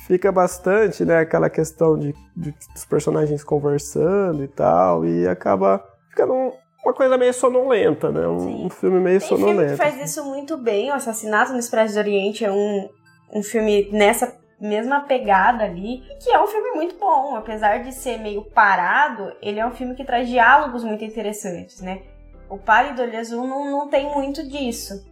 fica 0.05 0.31
bastante, 0.31 1.03
né? 1.03 1.17
Aquela 1.17 1.49
questão 1.49 1.97
de, 1.97 2.13
de 2.37 2.51
dos 2.51 2.85
personagens 2.85 3.43
conversando 3.43 4.43
e 4.43 4.47
tal, 4.47 5.03
e 5.05 5.27
acaba 5.27 5.83
ficando 6.09 6.33
um, 6.33 6.51
uma 6.85 6.93
coisa 6.93 7.17
meio 7.17 7.33
sonolenta, 7.33 8.11
né? 8.11 8.27
Um, 8.27 8.65
um 8.65 8.69
filme 8.69 8.99
meio 8.99 9.19
Tem 9.19 9.29
sonolento. 9.29 9.57
Filme 9.57 9.71
que 9.71 9.77
faz 9.77 9.99
isso 9.99 10.23
muito 10.23 10.55
bem. 10.55 10.91
O 10.91 10.93
Assassinato 10.93 11.51
no 11.51 11.57
Expresso 11.57 11.95
do 11.95 11.99
Oriente 11.99 12.45
é 12.45 12.51
um, 12.51 12.89
um 13.33 13.41
filme 13.41 13.89
nessa 13.91 14.39
mesma 14.59 14.99
pegada 14.99 15.63
ali, 15.63 16.03
que 16.21 16.29
é 16.29 16.39
um 16.39 16.45
filme 16.45 16.71
muito 16.75 16.95
bom. 16.99 17.35
Apesar 17.35 17.79
de 17.79 17.91
ser 17.91 18.19
meio 18.19 18.43
parado, 18.43 19.33
ele 19.41 19.59
é 19.59 19.65
um 19.65 19.71
filme 19.71 19.95
que 19.95 20.05
traz 20.05 20.29
diálogos 20.29 20.83
muito 20.83 21.03
interessantes, 21.03 21.81
né? 21.81 22.03
O 22.51 22.57
Pálido 22.57 23.01
Olho 23.01 23.17
Azul 23.17 23.47
não, 23.47 23.71
não 23.71 23.87
tem 23.87 24.13
muito 24.13 24.45
disso. 24.45 25.05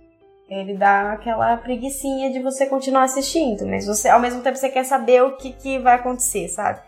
Ele 0.49 0.73
dá 0.73 1.13
aquela 1.13 1.56
preguiçinha 1.56 2.30
de 2.30 2.41
você 2.41 2.65
continuar 2.65 3.04
assistindo, 3.04 3.65
mas 3.65 3.86
você, 3.88 4.10
ao 4.10 4.19
mesmo 4.19 4.41
tempo 4.41 4.58
você 4.58 4.67
quer 4.67 4.84
saber 4.84 5.23
o 5.23 5.38
que, 5.38 5.54
que 5.54 5.80
vai 5.80 5.95
acontecer, 5.95 6.49
sabe? 6.49 6.82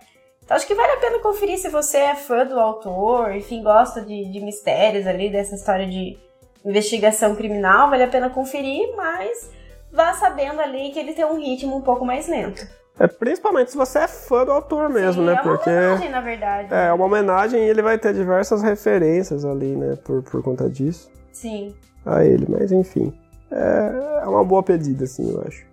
Então 0.44 0.58
acho 0.58 0.68
que 0.68 0.76
vale 0.76 0.92
a 0.92 0.98
pena 0.98 1.20
conferir 1.20 1.58
se 1.58 1.70
você 1.70 2.00
é 2.00 2.16
fã 2.16 2.46
do 2.46 2.60
autor, 2.60 3.34
enfim, 3.34 3.64
gosta 3.64 4.02
de, 4.02 4.26
de 4.26 4.42
mistérios 4.42 5.08
ali, 5.08 5.32
dessa 5.32 5.56
história 5.56 5.88
de 5.88 6.20
investigação 6.66 7.34
criminal, 7.34 7.90
vale 7.90 8.04
a 8.04 8.10
pena 8.10 8.30
conferir, 8.30 8.94
mas 8.98 9.50
vá 9.90 10.14
sabendo 10.16 10.60
ali 10.60 10.92
que 10.92 11.00
ele 11.00 11.14
tem 11.14 11.24
um 11.24 11.40
ritmo 11.40 11.78
um 11.78 11.82
pouco 11.82 12.04
mais 12.04 12.28
lento. 12.28 12.68
É, 13.02 13.08
principalmente 13.08 13.72
se 13.72 13.78
você 13.78 13.98
é 13.98 14.08
fã 14.08 14.46
do 14.46 14.52
autor 14.52 14.88
mesmo, 14.88 15.24
Sim, 15.24 15.26
né? 15.26 15.32
É 15.32 15.42
uma 15.42 15.42
Porque 15.42 15.70
homenagem, 15.72 16.10
na 16.10 16.22
verdade. 16.22 16.68
é 16.72 16.94
uma 16.94 17.06
homenagem 17.06 17.60
e 17.60 17.68
ele 17.68 17.82
vai 17.82 17.98
ter 17.98 18.14
diversas 18.14 18.62
referências 18.62 19.44
ali, 19.44 19.76
né? 19.76 19.96
Por, 20.04 20.22
por 20.22 20.44
conta 20.44 20.70
disso. 20.70 21.10
Sim. 21.32 21.76
A 22.06 22.24
ele, 22.24 22.46
mas 22.48 22.72
enfim. 22.72 23.12
É, 23.50 24.22
é 24.24 24.28
uma 24.28 24.44
boa 24.44 24.62
pedida, 24.62 25.06
assim, 25.06 25.34
eu 25.34 25.42
acho. 25.48 25.66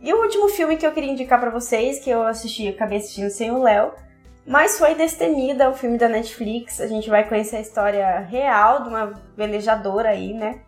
E 0.00 0.12
o 0.12 0.20
último 0.20 0.48
filme 0.48 0.76
que 0.76 0.84
eu 0.84 0.90
queria 0.90 1.12
indicar 1.12 1.38
para 1.38 1.50
vocês, 1.50 2.00
que 2.00 2.10
eu 2.10 2.26
assisti, 2.26 2.66
acabei 2.66 2.98
assistindo 2.98 3.30
sem 3.30 3.52
o 3.52 3.62
Léo, 3.62 3.92
mas 4.44 4.76
foi 4.80 4.96
Destemida, 4.96 5.70
o 5.70 5.74
filme 5.74 5.98
da 5.98 6.08
Netflix. 6.08 6.80
A 6.80 6.88
gente 6.88 7.08
vai 7.08 7.28
conhecer 7.28 7.56
a 7.56 7.60
história 7.60 8.18
real 8.18 8.82
de 8.82 8.88
uma 8.88 9.12
velejadora 9.36 10.08
aí, 10.08 10.34
né? 10.34 10.62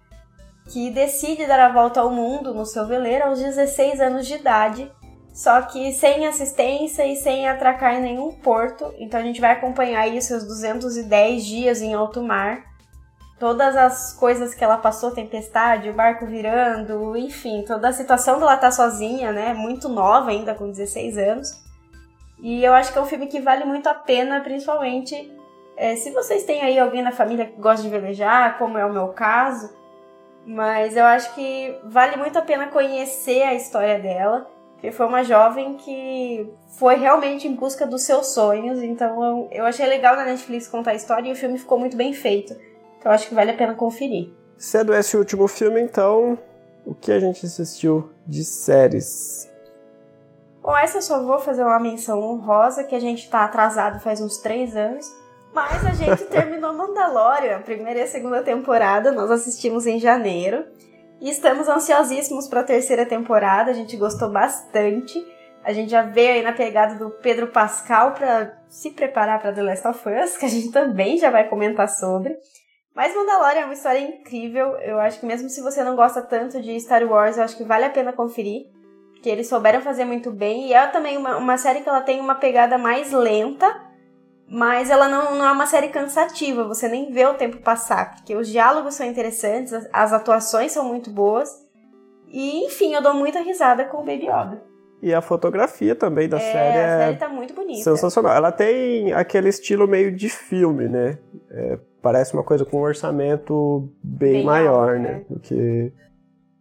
Que 0.68 0.92
decide 0.92 1.44
dar 1.44 1.59
a 1.59 1.73
volta 1.73 2.01
ao 2.01 2.11
mundo 2.11 2.55
no 2.55 2.64
seu 2.64 2.87
veleiro 2.87 3.25
aos 3.25 3.40
16 3.40 4.01
anos 4.01 4.29
de 4.29 4.35
idade, 4.35 4.88
só 5.35 5.61
que 5.62 5.92
sem 5.92 6.27
assistência 6.27 7.05
e 7.05 7.16
sem 7.16 7.47
atracar 7.47 7.97
em 7.97 8.01
nenhum 8.01 8.33
porto. 8.33 8.94
Então 8.99 9.20
a 9.20 9.23
gente 9.23 9.40
vai 9.40 9.51
acompanhar 9.51 10.01
aí 10.01 10.16
os 10.16 10.25
seus 10.25 10.44
210 10.44 11.44
dias 11.44 11.83
em 11.83 11.92
alto 11.92 12.23
mar 12.23 12.73
todas 13.38 13.77
as 13.77 14.14
coisas 14.14 14.55
que 14.55 14.64
ela 14.64 14.79
passou, 14.79 15.11
tempestade, 15.11 15.90
o 15.90 15.92
barco 15.92 16.25
virando, 16.25 17.16
enfim, 17.16 17.62
toda 17.66 17.88
a 17.88 17.92
situação 17.92 18.38
dela 18.38 18.55
estar 18.55 18.68
tá 18.68 18.73
sozinha, 18.73 19.33
né? 19.33 19.53
Muito 19.53 19.88
nova 19.88 20.31
ainda, 20.31 20.55
com 20.55 20.70
16 20.70 21.18
anos. 21.18 21.64
E 22.40 22.64
eu 22.64 22.73
acho 22.73 22.92
que 22.92 22.99
é 22.99 23.03
um 23.03 23.07
filme 23.07 23.27
que 23.27 23.40
vale 23.40 23.64
muito 23.64 23.87
a 23.87 23.94
pena, 23.94 24.40
principalmente 24.40 25.31
é, 25.77 25.97
se 25.97 26.11
vocês 26.11 26.44
têm 26.44 26.62
aí 26.62 26.79
alguém 26.79 27.03
na 27.03 27.12
família 27.12 27.47
que 27.47 27.61
gosta 27.61 27.83
de 27.83 27.88
velejar, 27.88 28.57
como 28.57 28.79
é 28.79 28.87
o 28.87 28.92
meu 28.92 29.09
caso. 29.09 29.75
Mas 30.47 30.97
eu 30.97 31.05
acho 31.05 31.35
que 31.35 31.79
vale 31.85 32.16
muito 32.16 32.38
a 32.38 32.42
pena 32.42 32.68
conhecer 32.68 33.42
a 33.42 33.55
história 33.55 33.99
dela, 33.99 34.51
porque 34.74 34.92
foi 34.92 35.06
uma 35.06 35.24
jovem 35.24 35.76
que 35.76 36.46
foi 36.78 36.96
realmente 36.96 37.48
em 37.48 37.54
busca 37.54 37.87
dos 37.87 38.02
seus 38.02 38.28
sonhos. 38.28 38.82
Então 38.82 39.24
eu, 39.24 39.48
eu 39.50 39.64
achei 39.64 39.87
legal 39.87 40.14
na 40.14 40.24
Netflix 40.24 40.68
contar 40.68 40.90
a 40.90 40.94
história 40.94 41.28
e 41.28 41.32
o 41.32 41.37
filme 41.37 41.58
ficou 41.58 41.78
muito 41.78 41.96
bem 41.96 42.12
feito. 42.12 42.54
Então 42.98 43.10
acho 43.10 43.28
que 43.28 43.34
vale 43.34 43.50
a 43.50 43.56
pena 43.56 43.74
conferir. 43.74 44.30
Sendo 44.58 44.94
esse 44.94 45.16
o 45.16 45.18
último 45.18 45.48
filme, 45.48 45.80
então, 45.80 46.38
o 46.87 46.94
que 46.94 47.12
a 47.12 47.18
gente 47.18 47.44
assistiu 47.44 48.10
de 48.26 48.44
séries? 48.44 49.50
Bom, 50.62 50.76
essa 50.76 50.98
eu 50.98 51.02
só 51.02 51.22
vou 51.22 51.38
fazer 51.38 51.62
uma 51.62 51.78
menção 51.78 52.22
honrosa, 52.22 52.84
que 52.84 52.94
a 52.94 53.00
gente 53.00 53.28
tá 53.28 53.44
atrasado 53.44 54.00
faz 54.00 54.20
uns 54.20 54.38
três 54.38 54.74
anos. 54.74 55.06
Mas 55.52 55.84
a 55.84 55.90
gente 55.90 56.24
terminou 56.32 56.72
Mandalorian, 56.72 57.56
a 57.56 57.60
primeira 57.60 58.00
e 58.00 58.02
a 58.02 58.06
segunda 58.06 58.42
temporada, 58.42 59.12
nós 59.12 59.30
assistimos 59.30 59.87
em 59.87 59.98
janeiro. 59.98 60.64
E 61.20 61.31
estamos 61.31 61.68
ansiosíssimos 61.68 62.48
para 62.48 62.61
a 62.61 62.64
terceira 62.64 63.07
temporada, 63.07 63.70
a 63.70 63.74
gente 63.74 63.96
gostou 63.96 64.31
bastante. 64.31 65.24
A 65.62 65.72
gente 65.72 65.90
já 65.90 66.03
veio 66.03 66.35
aí 66.35 66.42
na 66.42 66.53
pegada 66.53 66.96
do 66.96 67.11
Pedro 67.11 67.46
Pascal 67.46 68.12
para 68.12 68.59
se 68.68 68.90
preparar 68.90 69.40
para 69.40 69.53
The 69.53 69.62
Last 69.62 69.88
of 69.88 70.09
Us, 70.09 70.37
que 70.37 70.44
a 70.44 70.48
gente 70.48 70.70
também 70.70 71.16
já 71.16 71.31
vai 71.31 71.48
comentar 71.48 71.88
sobre. 71.88 72.37
Mas 72.94 73.14
Mandalorian 73.14 73.62
é 73.62 73.64
uma 73.64 73.74
história 73.74 73.98
incrível. 73.98 74.77
Eu 74.77 75.00
acho 75.00 75.18
que 75.18 75.27
mesmo 75.27 75.48
se 75.48 75.61
você 75.61 75.83
não 75.83 75.96
gosta 75.96 76.22
tanto 76.22 76.61
de 76.61 76.79
Star 76.79 77.03
Wars, 77.05 77.37
eu 77.37 77.42
acho 77.42 77.57
que 77.57 77.64
vale 77.64 77.85
a 77.85 77.90
pena 77.90 78.12
conferir. 78.12 78.66
Porque 79.12 79.29
eles 79.29 79.48
souberam 79.48 79.81
fazer 79.81 80.05
muito 80.05 80.31
bem. 80.31 80.68
E 80.68 80.74
é 80.74 80.87
também 80.87 81.16
uma, 81.16 81.37
uma 81.38 81.57
série 81.57 81.81
que 81.81 81.88
ela 81.88 82.03
tem 82.03 82.20
uma 82.20 82.35
pegada 82.35 82.77
mais 82.77 83.11
lenta. 83.11 83.66
Mas 84.48 84.90
ela 84.90 85.09
não, 85.09 85.37
não 85.37 85.46
é 85.46 85.52
uma 85.52 85.66
série 85.66 85.88
cansativa. 85.88 86.64
Você 86.64 86.88
nem 86.88 87.11
vê 87.11 87.26
o 87.26 87.35
tempo 87.35 87.59
passar. 87.59 88.14
Porque 88.14 88.37
os 88.37 88.48
diálogos 88.48 88.94
são 88.94 89.07
interessantes. 89.07 89.72
As, 89.92 90.12
atuações 90.12 90.72
são 90.72 90.85
muito 90.85 91.11
boas. 91.11 91.50
E, 92.28 92.64
enfim, 92.66 92.94
eu 92.94 93.02
dou 93.02 93.14
muita 93.14 93.40
risada 93.40 93.85
com 93.85 93.98
o 93.98 94.04
Baby 94.04 94.26
Yoda. 94.26 94.62
E 95.02 95.12
a 95.12 95.20
fotografia 95.20 95.95
também 95.95 96.28
da 96.28 96.38
é, 96.38 96.40
série 96.40 96.78
a 96.78 96.99
série 96.99 97.16
tá 97.16 97.28
muito 97.28 97.55
bonita. 97.55 97.82
sensacional. 97.82 98.32
Ela 98.32 98.51
tem 98.51 99.12
aquele 99.12 99.49
estilo 99.49 99.86
meio 99.86 100.14
de 100.14 100.28
filme, 100.28 100.88
né? 100.88 101.18
É, 101.51 101.78
parece 102.01 102.32
uma 102.34 102.42
coisa 102.42 102.64
com 102.64 102.78
um 102.78 102.82
orçamento 102.82 103.88
bem, 104.03 104.32
bem 104.34 104.45
maior, 104.45 104.95
alto, 104.95 105.03
né? 105.03 105.11
né? 105.11 105.24
Do 105.28 105.40
que 105.40 105.92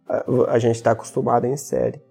a, 0.06 0.24
a 0.52 0.58
gente 0.58 0.76
está 0.76 0.90
acostumado 0.90 1.46
em 1.46 1.56
série. 1.56 2.02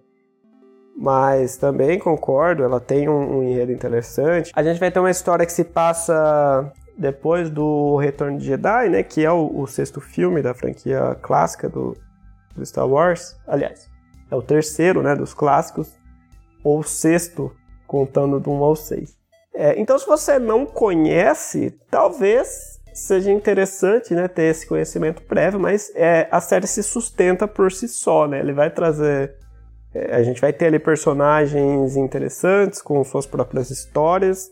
Mas 0.96 1.56
também 1.56 1.98
concordo, 1.98 2.62
ela 2.62 2.80
tem 2.80 3.08
um, 3.08 3.38
um 3.38 3.42
enredo 3.42 3.72
interessante. 3.72 4.52
A 4.54 4.62
gente 4.62 4.78
vai 4.78 4.90
ter 4.90 5.00
uma 5.00 5.10
história 5.10 5.44
que 5.44 5.52
se 5.52 5.64
passa 5.64 6.72
depois 6.96 7.50
do 7.50 7.96
Retorno 7.96 8.38
de 8.38 8.46
Jedi, 8.46 8.88
né? 8.88 9.02
Que 9.02 9.24
é 9.24 9.30
o, 9.30 9.50
o 9.60 9.66
sexto 9.66 10.00
filme 10.00 10.40
da 10.40 10.54
franquia 10.54 11.16
clássica 11.20 11.68
do, 11.68 11.96
do 12.54 12.64
Star 12.64 12.88
Wars. 12.88 13.36
Aliás, 13.46 13.90
é 14.30 14.36
o 14.36 14.42
terceiro, 14.42 15.02
né? 15.02 15.16
Dos 15.16 15.34
clássicos 15.34 15.92
ou 16.62 16.82
sexto, 16.82 17.54
contando 17.86 18.40
do 18.40 18.50
1 18.50 18.64
ao 18.64 18.74
6. 18.74 19.16
É, 19.54 19.78
então, 19.78 19.98
se 19.98 20.06
você 20.06 20.38
não 20.38 20.64
conhece, 20.64 21.78
talvez 21.90 22.80
seja 22.92 23.30
interessante 23.30 24.14
né, 24.14 24.26
ter 24.28 24.44
esse 24.44 24.66
conhecimento 24.66 25.22
prévio, 25.22 25.60
mas 25.60 25.92
é, 25.94 26.28
a 26.30 26.40
série 26.40 26.66
se 26.66 26.82
sustenta 26.82 27.46
por 27.46 27.70
si 27.70 27.86
só, 27.86 28.26
né? 28.26 28.40
Ele 28.40 28.52
vai 28.52 28.70
trazer 28.70 29.36
a 30.12 30.22
gente 30.22 30.40
vai 30.40 30.52
ter 30.52 30.66
ali 30.66 30.78
personagens 30.78 31.96
interessantes 31.96 32.80
com 32.82 33.02
suas 33.04 33.26
próprias 33.26 33.70
histórias 33.70 34.50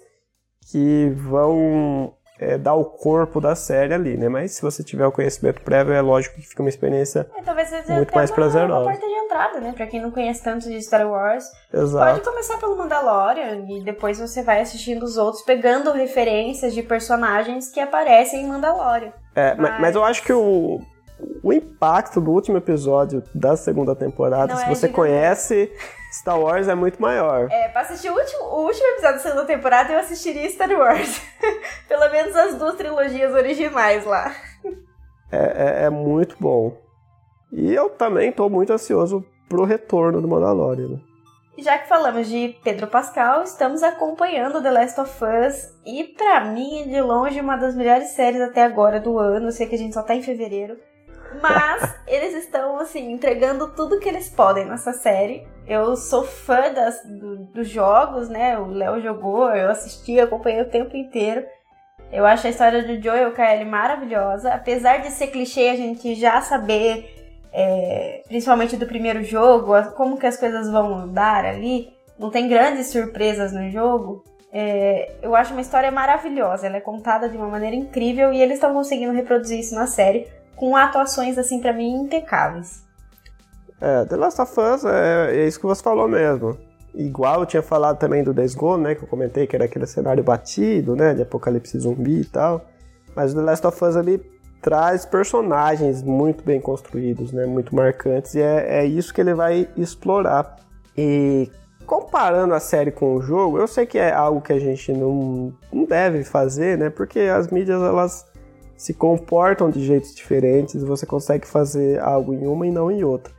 que 0.70 1.12
vão 1.16 2.14
é, 2.38 2.57
dar 2.57 2.74
o 2.74 2.84
corpo 2.84 3.40
da 3.40 3.55
série 3.55 3.93
ali, 3.95 4.16
né? 4.16 4.28
Mas 4.28 4.53
se 4.53 4.62
você 4.62 4.82
tiver 4.82 5.07
o 5.07 5.12
conhecimento 5.12 5.61
prévio, 5.62 5.93
é 5.93 6.01
lógico 6.01 6.36
que 6.36 6.43
fica 6.49 6.62
uma 6.62 6.68
experiência 6.68 7.28
É, 7.36 7.43
talvez 7.43 7.68
seja 7.68 7.93
muito 7.95 8.09
até 8.09 8.16
mais 8.16 8.30
uma, 8.30 8.34
prazerosa. 8.36 8.80
uma 8.80 8.84
porta 8.93 9.07
de 9.07 9.12
entrada, 9.12 9.61
né? 9.61 9.72
Pra 9.76 9.86
quem 9.86 10.01
não 10.01 10.11
conhece 10.11 10.43
tanto 10.43 10.68
de 10.68 10.80
Star 10.82 11.09
Wars. 11.09 11.45
Exato. 11.72 12.12
Pode 12.12 12.24
começar 12.24 12.59
pelo 12.59 12.76
Mandalorian 12.76 13.64
e 13.68 13.82
depois 13.84 14.18
você 14.18 14.43
vai 14.43 14.61
assistindo 14.61 15.03
os 15.05 15.16
outros, 15.16 15.43
pegando 15.45 15.93
referências 15.93 16.72
de 16.74 16.82
personagens 16.82 17.68
que 17.70 17.80
aparecem 17.80 18.43
em 18.45 18.49
Mandalorian. 18.49 19.12
É, 19.34 19.55
ma- 19.55 19.70
Mas- 19.70 19.80
mas... 19.80 19.95
eu 19.97 20.05
acho 20.05 20.22
que 20.22 20.32
o, 20.32 20.80
o 21.43 21.53
impacto 21.53 22.21
do 22.21 22.31
último 22.31 22.57
episódio 22.59 23.23
da 23.35 23.57
segunda 23.57 23.95
temporada, 23.95 24.55
Não, 24.55 24.61
se 24.61 24.67
é 24.67 24.69
você 24.69 24.89
conhece 24.89 25.71
Star 26.13 26.39
Wars, 26.41 26.69
é 26.69 26.75
muito 26.75 27.01
maior. 27.01 27.49
É, 27.51 27.69
pra 27.69 27.83
assistir 27.83 28.11
o 28.11 28.15
último, 28.15 28.45
o 28.45 28.65
último 28.67 28.87
episódio 28.89 29.17
da 29.17 29.23
segunda 29.23 29.45
temporada, 29.45 29.93
eu 29.93 29.99
assistiria 29.99 30.49
Star 30.51 30.71
Wars. 30.71 31.21
Pelo 31.89 32.11
menos 32.11 32.35
as 32.37 32.55
duas 32.57 32.75
trilogias 32.75 33.33
originais 33.33 34.05
lá. 34.05 34.35
É, 35.31 35.83
é- 35.83 35.85
é 35.85 35.91
muito 35.91 36.37
bom. 36.41 36.77
E 37.53 37.73
eu 37.73 37.91
também 37.91 38.33
tô 38.33 38.49
muito 38.49 38.73
ansioso 38.73 39.25
pro 39.49 39.65
retorno 39.65 40.21
do 40.21 40.29
Mandalorian. 40.29 40.89
né? 40.89 41.01
Já 41.59 41.77
que 41.79 41.87
falamos 41.87 42.27
de 42.29 42.57
Pedro 42.65 42.87
Pascal, 42.87 43.43
estamos 43.43 43.83
acompanhando 43.83 44.63
The 44.63 44.71
Last 44.71 44.99
of 45.01 45.13
Us. 45.23 45.71
E 45.85 46.05
pra 46.05 46.45
mim, 46.47 46.81
é 46.83 46.85
de 46.89 47.01
longe, 47.03 47.39
uma 47.41 47.57
das 47.57 47.75
melhores 47.77 48.09
séries 48.11 48.41
até 48.41 48.63
agora 48.63 48.99
do 48.99 49.19
ano. 49.19 49.49
Eu 49.49 49.53
sei 49.53 49.67
que 49.67 49.75
a 49.75 49.79
gente 49.79 49.93
só 49.93 50.03
tá 50.03 50.15
em 50.15 50.23
fevereiro. 50.23 50.77
Mas 51.41 51.95
eles 52.07 52.35
estão, 52.35 52.78
assim, 52.78 53.12
entregando 53.12 53.68
tudo 53.74 53.99
que 53.99 54.09
eles 54.09 54.28
podem 54.28 54.64
nessa 54.66 54.93
série. 54.93 55.47
Eu 55.66 55.97
sou 55.97 56.24
fã 56.24 56.72
das, 56.72 57.03
do- 57.05 57.45
dos 57.47 57.68
jogos, 57.68 58.28
né? 58.28 58.59
O 58.59 58.66
Léo 58.66 59.01
jogou, 59.01 59.49
eu 59.55 59.70
assisti, 59.70 60.18
acompanhei 60.20 60.62
o 60.62 60.68
tempo 60.70 60.97
inteiro. 60.97 61.45
Eu 62.12 62.26
acho 62.26 62.47
a 62.47 62.51
história 62.51 62.83
do 62.83 62.99
a 63.41 63.55
Ellie 63.55 63.64
maravilhosa. 63.64 64.53
Apesar 64.53 64.99
de 64.99 65.11
ser 65.11 65.28
clichê, 65.28 65.68
a 65.70 65.76
gente 65.76 66.14
já 66.14 66.41
saber, 66.43 67.09
é, 67.53 68.22
principalmente 68.28 68.76
do 68.76 68.87
primeiro 68.87 69.22
jogo, 69.22 69.72
como 69.97 70.18
que 70.18 70.26
as 70.26 70.37
coisas 70.37 70.70
vão 70.70 70.95
andar 70.95 71.45
ali. 71.45 71.91
Não 72.18 72.30
tem 72.30 72.49
grandes 72.49 72.89
surpresas 72.89 73.53
no 73.53 73.70
jogo. 73.70 74.22
É, 74.53 75.12
eu 75.22 75.35
acho 75.35 75.53
uma 75.53 75.62
história 75.62 75.91
maravilhosa. 75.91 76.66
Ela 76.66 76.76
é 76.76 76.80
contada 76.80 77.28
de 77.28 77.37
uma 77.39 77.49
maneira 77.49 77.74
incrível 77.74 78.33
e 78.33 78.43
eles 78.43 78.57
estão 78.57 78.74
conseguindo 78.74 79.12
reproduzir 79.14 79.59
isso 79.61 79.74
na 79.74 79.87
série 79.87 80.26
com 80.57 80.77
atuações, 80.77 81.39
assim, 81.39 81.61
pra 81.61 81.73
mim, 81.73 82.03
impecáveis. 82.03 82.83
É, 83.81 84.05
The 84.05 84.17
Last 84.17 84.41
of 84.41 84.61
Us 84.61 84.85
é, 84.85 85.37
é 85.37 85.47
isso 85.47 85.59
que 85.59 85.67
você 85.67 85.83
falou 85.83 86.07
mesmo. 86.07 86.57
Igual 86.95 87.41
eu 87.41 87.47
tinha 87.47 87.63
falado 87.63 87.99
também 87.99 88.23
do 88.23 88.33
Days 88.33 88.55
Gone, 88.55 88.83
né? 88.83 88.95
Que 88.95 89.03
eu 89.03 89.09
comentei 89.09 89.47
que 89.47 89.57
era 89.57 89.65
aquele 89.65 89.87
cenário 89.87 90.23
batido, 90.23 90.95
né? 90.95 91.15
De 91.15 91.23
apocalipse 91.23 91.79
zumbi 91.79 92.21
e 92.21 92.25
tal. 92.25 92.67
Mas 93.17 93.35
The 93.35 93.41
Last 93.41 93.67
of 93.67 93.85
Us 93.85 93.97
ali 93.97 94.23
traz 94.61 95.05
personagens 95.05 96.03
muito 96.03 96.45
bem 96.45 96.61
construídos, 96.61 97.33
né? 97.33 97.47
Muito 97.47 97.75
marcantes. 97.75 98.35
E 98.35 98.41
é, 98.41 98.83
é 98.83 98.87
isso 98.87 99.13
que 99.13 99.21
ele 99.21 99.35
vai 99.35 99.69
explorar. 99.77 100.57
E 100.97 101.51
comparando 101.87 102.55
a 102.55 102.61
série 102.61 102.93
com 102.93 103.17
o 103.17 103.23
jogo, 103.23 103.59
eu 103.59 103.67
sei 103.67 103.85
que 103.85 103.99
é 103.99 104.13
algo 104.13 104.41
que 104.41 104.53
a 104.53 104.61
gente 104.61 104.93
não, 104.93 105.53
não 105.73 105.85
deve 105.85 106.23
fazer, 106.23 106.79
né? 106.79 106.91
Porque 106.91 107.21
as 107.21 107.49
mídias, 107.49 107.83
elas 107.83 108.27
se 108.83 108.95
comportam 108.95 109.70
de 109.70 109.85
jeitos 109.85 110.14
diferentes. 110.14 110.83
Você 110.83 111.07
consegue 111.07 111.47
fazer 111.47 112.01
algo 112.01 112.35
em 112.35 112.47
uma 112.47 112.66
e 112.66 112.70
não 112.70 112.91
em 112.91 113.05
outra 113.05 113.33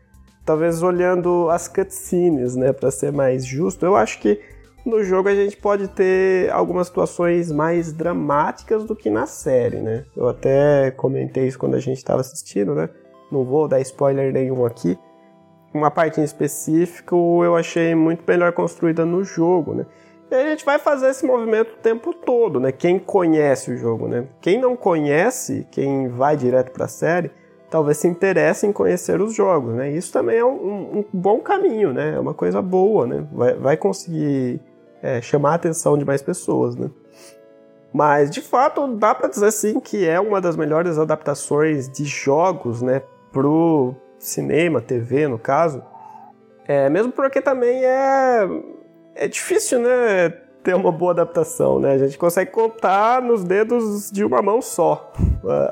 talvez 0.46 0.84
olhando 0.84 1.50
as 1.50 1.68
cutscenes, 1.68 2.56
né, 2.56 2.74
para 2.74 2.92
ser 2.92 3.12
mais 3.12 3.46
justo, 3.46 3.86
eu 3.86 3.96
acho 3.96 4.20
que 4.20 4.40
no 4.86 5.04
jogo 5.04 5.30
a 5.30 5.36
gente 5.36 5.56
pode 5.56 5.88
ter 5.88 6.52
algumas 6.52 6.88
situações 6.88 7.52
mais 7.52 7.94
dramáticas 7.94 8.84
do 8.84 8.96
que 8.96 9.10
na 9.10 9.26
série, 9.26 9.78
né? 9.78 10.04
Eu 10.16 10.28
até 10.28 10.92
comentei 10.92 11.48
isso 11.48 11.58
quando 11.58 11.76
a 11.76 11.80
gente 11.80 11.98
estava 11.98 12.20
assistindo, 12.20 12.76
né? 12.76 12.90
Não 13.32 13.46
vou 13.46 13.66
dar 13.66 13.80
spoiler 13.80 14.34
nenhum 14.34 14.66
aqui. 14.66 15.00
Uma 15.74 15.90
parte 15.90 16.20
em 16.20 16.24
específico 16.26 17.42
eu 17.46 17.56
achei 17.56 17.96
muito 17.96 18.26
melhor 18.28 18.52
construída 18.52 19.06
no 19.06 19.24
jogo, 19.24 19.74
né? 19.74 19.86
E 20.36 20.46
a 20.46 20.50
gente 20.50 20.66
vai 20.66 20.80
fazer 20.80 21.10
esse 21.10 21.26
movimento 21.26 21.74
o 21.74 21.78
tempo 21.78 22.14
todo, 22.14 22.60
né? 22.60 22.72
Quem 22.72 22.98
conhece 22.98 23.72
o 23.72 23.78
jogo, 23.78 24.08
né? 24.08 24.26
Quem 24.42 24.60
não 24.60 24.76
conhece, 24.76 25.68
quem 25.72 26.08
vai 26.08 26.36
direto 26.36 26.72
para 26.72 26.86
a 26.86 26.88
série, 26.88 27.32
talvez 27.70 27.98
se 27.98 28.08
interesse 28.08 28.66
em 28.66 28.72
conhecer 28.72 29.22
os 29.22 29.34
jogos, 29.34 29.74
né? 29.76 29.92
Isso 29.92 30.12
também 30.12 30.38
é 30.38 30.46
um, 30.46 31.00
um 31.00 31.06
bom 31.14 31.40
caminho, 31.40 31.94
né? 31.94 32.16
É 32.16 32.20
uma 32.20 32.34
coisa 32.34 32.62
boa, 32.62 33.06
né? 33.06 33.28
Vai, 33.32 33.54
vai 33.54 33.78
conseguir 33.78 34.60
é, 35.02 35.22
chamar 35.22 35.52
a 35.52 35.56
atenção 35.56 35.98
de 35.98 36.06
mais 36.06 36.22
pessoas, 36.22 36.76
né? 36.76 36.90
Mas, 37.94 38.32
de 38.32 38.42
fato, 38.42 38.88
dá 38.88 39.14
para 39.14 39.28
dizer 39.28 39.52
sim 39.52 39.80
que 39.80 40.08
é 40.08 40.20
uma 40.20 40.42
das 40.42 40.56
melhores 40.56 40.98
adaptações 40.98 41.88
de 41.88 42.06
jogos, 42.06 42.82
né? 42.82 43.04
Pro 43.32 43.94
cinema, 44.18 44.82
TV, 44.82 45.28
no 45.28 45.38
caso. 45.38 45.84
É, 46.68 46.90
mesmo 46.90 47.12
porque 47.12 47.42
também 47.42 47.84
é, 47.84 48.48
é 49.16 49.28
difícil, 49.28 49.80
né? 49.80 50.30
Ter 50.64 50.74
uma 50.76 50.92
boa 50.92 51.12
adaptação, 51.12 51.80
né? 51.80 51.92
A 51.94 51.98
gente 51.98 52.18
consegue 52.18 52.50
contar 52.52 53.22
nos 53.22 53.44
dedos 53.44 54.10
de 54.10 54.24
uma 54.24 54.42
mão 54.42 54.62
só 54.62 55.12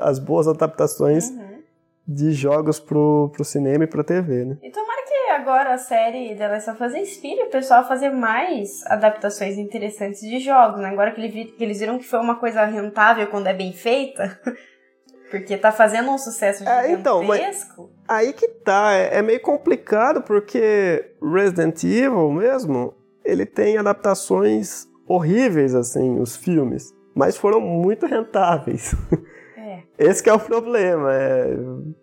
as 0.00 0.18
boas 0.18 0.46
adaptações 0.46 1.30
Uhum. 1.30 1.62
de 2.06 2.32
jogos 2.32 2.78
pro, 2.78 3.30
pro 3.32 3.42
cinema 3.44 3.84
e 3.84 3.86
pra 3.86 4.04
TV, 4.04 4.44
né? 4.44 4.58
E 4.62 4.70
tomara 4.70 5.02
que 5.06 5.14
agora 5.30 5.72
a 5.74 5.78
série 5.78 6.34
The 6.36 6.46
Last 6.46 6.70
of 6.70 6.84
Us 6.84 6.94
inspire 6.94 7.42
o 7.44 7.48
pessoal 7.50 7.80
a 7.80 7.84
fazer 7.84 8.10
mais 8.10 8.84
adaptações 8.86 9.56
interessantes 9.56 10.20
de 10.20 10.38
jogos, 10.40 10.80
né? 10.82 10.88
Agora 10.90 11.10
que, 11.12 11.20
ele 11.22 11.44
que 11.46 11.64
eles 11.64 11.80
viram 11.80 11.98
que 11.98 12.04
foi 12.04 12.18
uma 12.20 12.34
coisa 12.36 12.62
rentável 12.66 13.26
quando 13.28 13.46
é 13.46 13.54
bem 13.54 13.72
feita, 13.72 14.38
porque 15.30 15.56
tá 15.56 15.72
fazendo 15.72 16.10
um 16.10 16.18
sucesso 16.18 16.62
É, 16.68 16.82
gigantesco. 16.88 17.00
então, 17.00 17.24
mas- 17.24 17.66
Aí 18.06 18.34
que 18.34 18.46
tá, 18.46 18.92
é, 18.92 19.18
é 19.18 19.22
meio 19.22 19.40
complicado 19.40 20.20
porque 20.20 21.14
Resident 21.22 21.82
Evil 21.82 22.30
mesmo, 22.30 22.92
ele 23.24 23.46
tem 23.46 23.76
adaptações 23.76 24.86
horríveis, 25.06 25.74
assim, 25.74 26.20
os 26.20 26.36
filmes, 26.36 26.94
mas 27.14 27.36
foram 27.36 27.60
muito 27.60 28.06
rentáveis. 28.06 28.94
É. 29.56 29.82
Esse 29.98 30.22
que 30.22 30.30
é 30.30 30.34
o 30.34 30.40
problema. 30.40 31.12
É... 31.12 31.54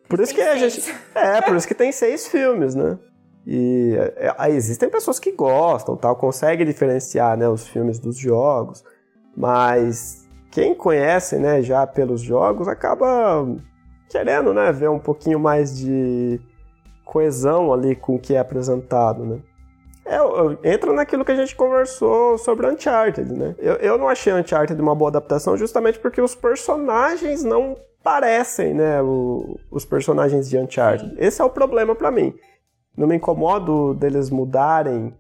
Por 0.08 0.20
isso 0.20 0.34
Tem 0.34 0.44
que 0.44 0.50
a 0.50 0.58
seis. 0.60 0.74
gente. 0.74 0.96
É, 1.16 1.42
por 1.42 1.56
isso 1.56 1.68
que 1.68 1.76
tem 1.76 1.92
seis 1.92 2.28
filmes, 2.28 2.76
né? 2.76 2.98
E 3.46 3.96
é, 4.18 4.34
aí 4.38 4.56
existem 4.56 4.90
pessoas 4.90 5.18
que 5.18 5.32
gostam, 5.32 5.96
tal, 5.96 6.16
conseguem 6.16 6.66
diferenciar 6.66 7.36
né, 7.38 7.50
os 7.50 7.68
filmes 7.68 7.98
dos 7.98 8.18
jogos, 8.18 8.84
mas 9.36 10.28
quem 10.52 10.76
conhece 10.76 11.38
né, 11.38 11.62
já 11.62 11.88
pelos 11.88 12.22
jogos 12.22 12.68
acaba 12.68 13.48
querendo 14.10 14.54
né, 14.54 14.72
ver 14.72 14.90
um 14.90 15.00
pouquinho 15.00 15.40
mais 15.40 15.76
de 15.76 16.40
coesão 17.06 17.74
ali 17.74 17.96
com 17.96 18.16
o 18.16 18.20
que 18.20 18.36
é 18.36 18.40
apresentado, 18.40 19.26
né? 19.26 19.40
É, 20.06 20.18
entra 20.74 20.92
naquilo 20.94 21.24
que 21.24 21.32
a 21.32 21.36
gente 21.36 21.56
conversou 21.56 22.38
sobre 22.38 22.68
Uncharted, 22.68 23.32
né? 23.32 23.56
Eu, 23.60 23.76
eu 23.76 23.98
não 23.98 24.08
achei 24.10 24.34
Uncharted 24.34 24.82
uma 24.82 24.96
boa 24.96 25.10
adaptação 25.10 25.56
justamente 25.56 26.00
porque 26.00 26.20
os 26.22 26.34
personagens 26.34 27.44
não 27.44 27.76
parecem, 28.04 28.74
né, 28.74 29.02
o- 29.02 29.60
os 29.70 29.86
personagens 29.86 30.50
de 30.50 30.58
Uncharted. 30.58 31.14
Esse 31.18 31.42
é 31.42 31.46
o 31.46 31.50
problema 31.50 31.94
pra 31.94 32.10
mim. 32.10 32.34
Não 32.98 33.08
me 33.08 33.16
incomodo 33.16 33.94
deles 33.94 34.30
mudarem 34.30 35.14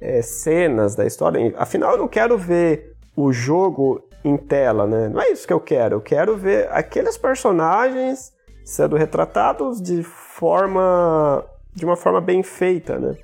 é, 0.00 0.20
cenas 0.20 0.94
da 0.94 1.06
história. 1.06 1.54
Afinal, 1.56 1.92
eu 1.92 1.98
não 1.98 2.08
quero 2.08 2.36
ver 2.36 2.94
o 3.16 3.32
jogo 3.32 4.02
em 4.22 4.36
tela, 4.36 4.86
né? 4.86 5.08
Não 5.08 5.20
é 5.22 5.30
isso 5.30 5.46
que 5.46 5.52
eu 5.52 5.60
quero. 5.60 5.96
Eu 5.96 6.00
quero 6.00 6.36
ver 6.36 6.68
aqueles 6.70 7.16
personagens 7.16 8.32
sendo 8.64 8.96
retratados 8.96 9.80
de 9.80 10.02
forma 10.02 11.42
de 11.72 11.84
uma 11.84 11.96
forma 11.96 12.20
bem 12.20 12.42
feita, 12.42 12.98
né? 12.98 13.16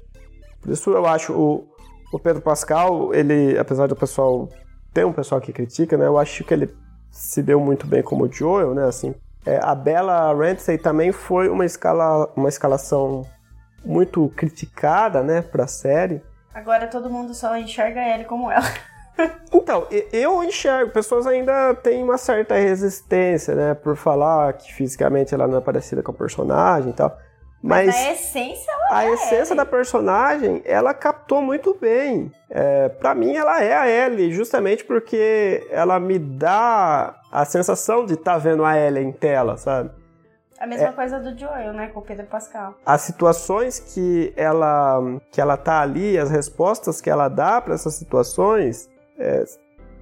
Por 0.61 0.71
isso 0.71 0.91
eu 0.91 1.07
acho 1.07 1.33
o, 1.33 1.69
o 2.13 2.19
Pedro 2.19 2.43
Pascal, 2.43 3.15
ele, 3.15 3.59
apesar 3.59 3.87
do 3.87 3.97
pessoal 3.97 4.49
ter 4.93 5.07
um 5.07 5.13
pessoal 5.13 5.41
que 5.41 5.53
critica, 5.53 5.97
né? 5.97 6.07
Eu 6.07 6.19
acho 6.19 6.45
que 6.45 6.53
ele 6.53 6.75
se 7.11 7.43
deu 7.43 7.61
muito 7.61 7.87
bem 7.87 8.03
como 8.03 8.31
Joel, 8.31 8.75
né? 8.75 8.85
Assim, 8.85 9.15
é, 9.45 9.59
a 9.63 9.75
Bella 9.75 10.33
Ramsey 10.35 10.79
também 10.79 11.13
foi 11.13 11.49
uma 11.49 11.65
escala, 11.65 12.31
uma 12.37 12.49
escalação 12.49 13.27
muito 13.85 14.29
criticada, 14.37 15.23
né, 15.23 15.41
para 15.41 15.65
a 15.65 15.67
série. 15.67 16.23
Agora 16.53 16.87
todo 16.87 17.09
mundo 17.09 17.33
só 17.33 17.57
enxerga 17.57 18.01
ele 18.01 18.25
como 18.25 18.51
ela. 18.51 18.67
Então, 19.53 19.87
eu 20.11 20.43
enxergo, 20.43 20.93
pessoas 20.93 21.27
ainda 21.27 21.75
têm 21.75 22.03
uma 22.03 22.17
certa 22.17 22.55
resistência, 22.55 23.55
né, 23.55 23.75
por 23.75 23.95
falar 23.95 24.55
que 24.55 24.73
fisicamente 24.73 25.35
ela 25.35 25.47
não 25.47 25.59
é 25.59 25.61
parecida 25.61 26.03
com 26.03 26.11
a 26.11 26.15
personagem 26.15 26.89
e 26.89 26.93
tal. 26.95 27.19
Mas, 27.63 27.87
Mas 27.87 27.95
na 27.95 28.13
essência, 28.13 28.73
a 28.91 29.05
é 29.05 29.13
essência 29.13 29.55
da 29.55 29.67
personagem, 29.67 30.63
ela 30.65 30.95
captou 30.95 31.43
muito 31.43 31.77
bem. 31.79 32.33
É, 32.49 32.89
para 32.89 33.15
mim, 33.15 33.37
ela 33.37 33.63
é 33.63 33.77
a 33.77 33.87
Ellie, 33.87 34.33
justamente 34.33 34.83
porque 34.83 35.67
ela 35.71 36.01
me 36.01 36.19
dá 36.19 37.15
a 37.31 37.45
sensação 37.45 38.07
de 38.07 38.15
estar 38.15 38.39
vendo 38.39 38.65
a 38.65 38.79
Ellie 38.79 39.05
em 39.05 39.13
tela, 39.13 39.59
sabe? 39.59 39.91
A 40.59 40.67
mesma 40.67 40.89
é, 40.89 40.93
coisa 40.93 41.19
do 41.21 41.39
Joel, 41.39 41.73
né, 41.73 41.89
com 41.89 42.01
o 42.01 42.03
Pedro 42.03 42.27
Pascal. 42.27 42.75
As 42.85 43.03
situações 43.03 43.79
que 43.79 44.33
ela 44.37 45.01
que 45.31 45.41
ela 45.41 45.57
tá 45.57 45.81
ali, 45.81 46.19
as 46.19 46.31
respostas 46.31 47.01
que 47.01 47.09
ela 47.09 47.29
dá 47.29 47.63
para 47.63 47.75
essas 47.75 47.95
situações, 47.95 48.91
é, 49.19 49.45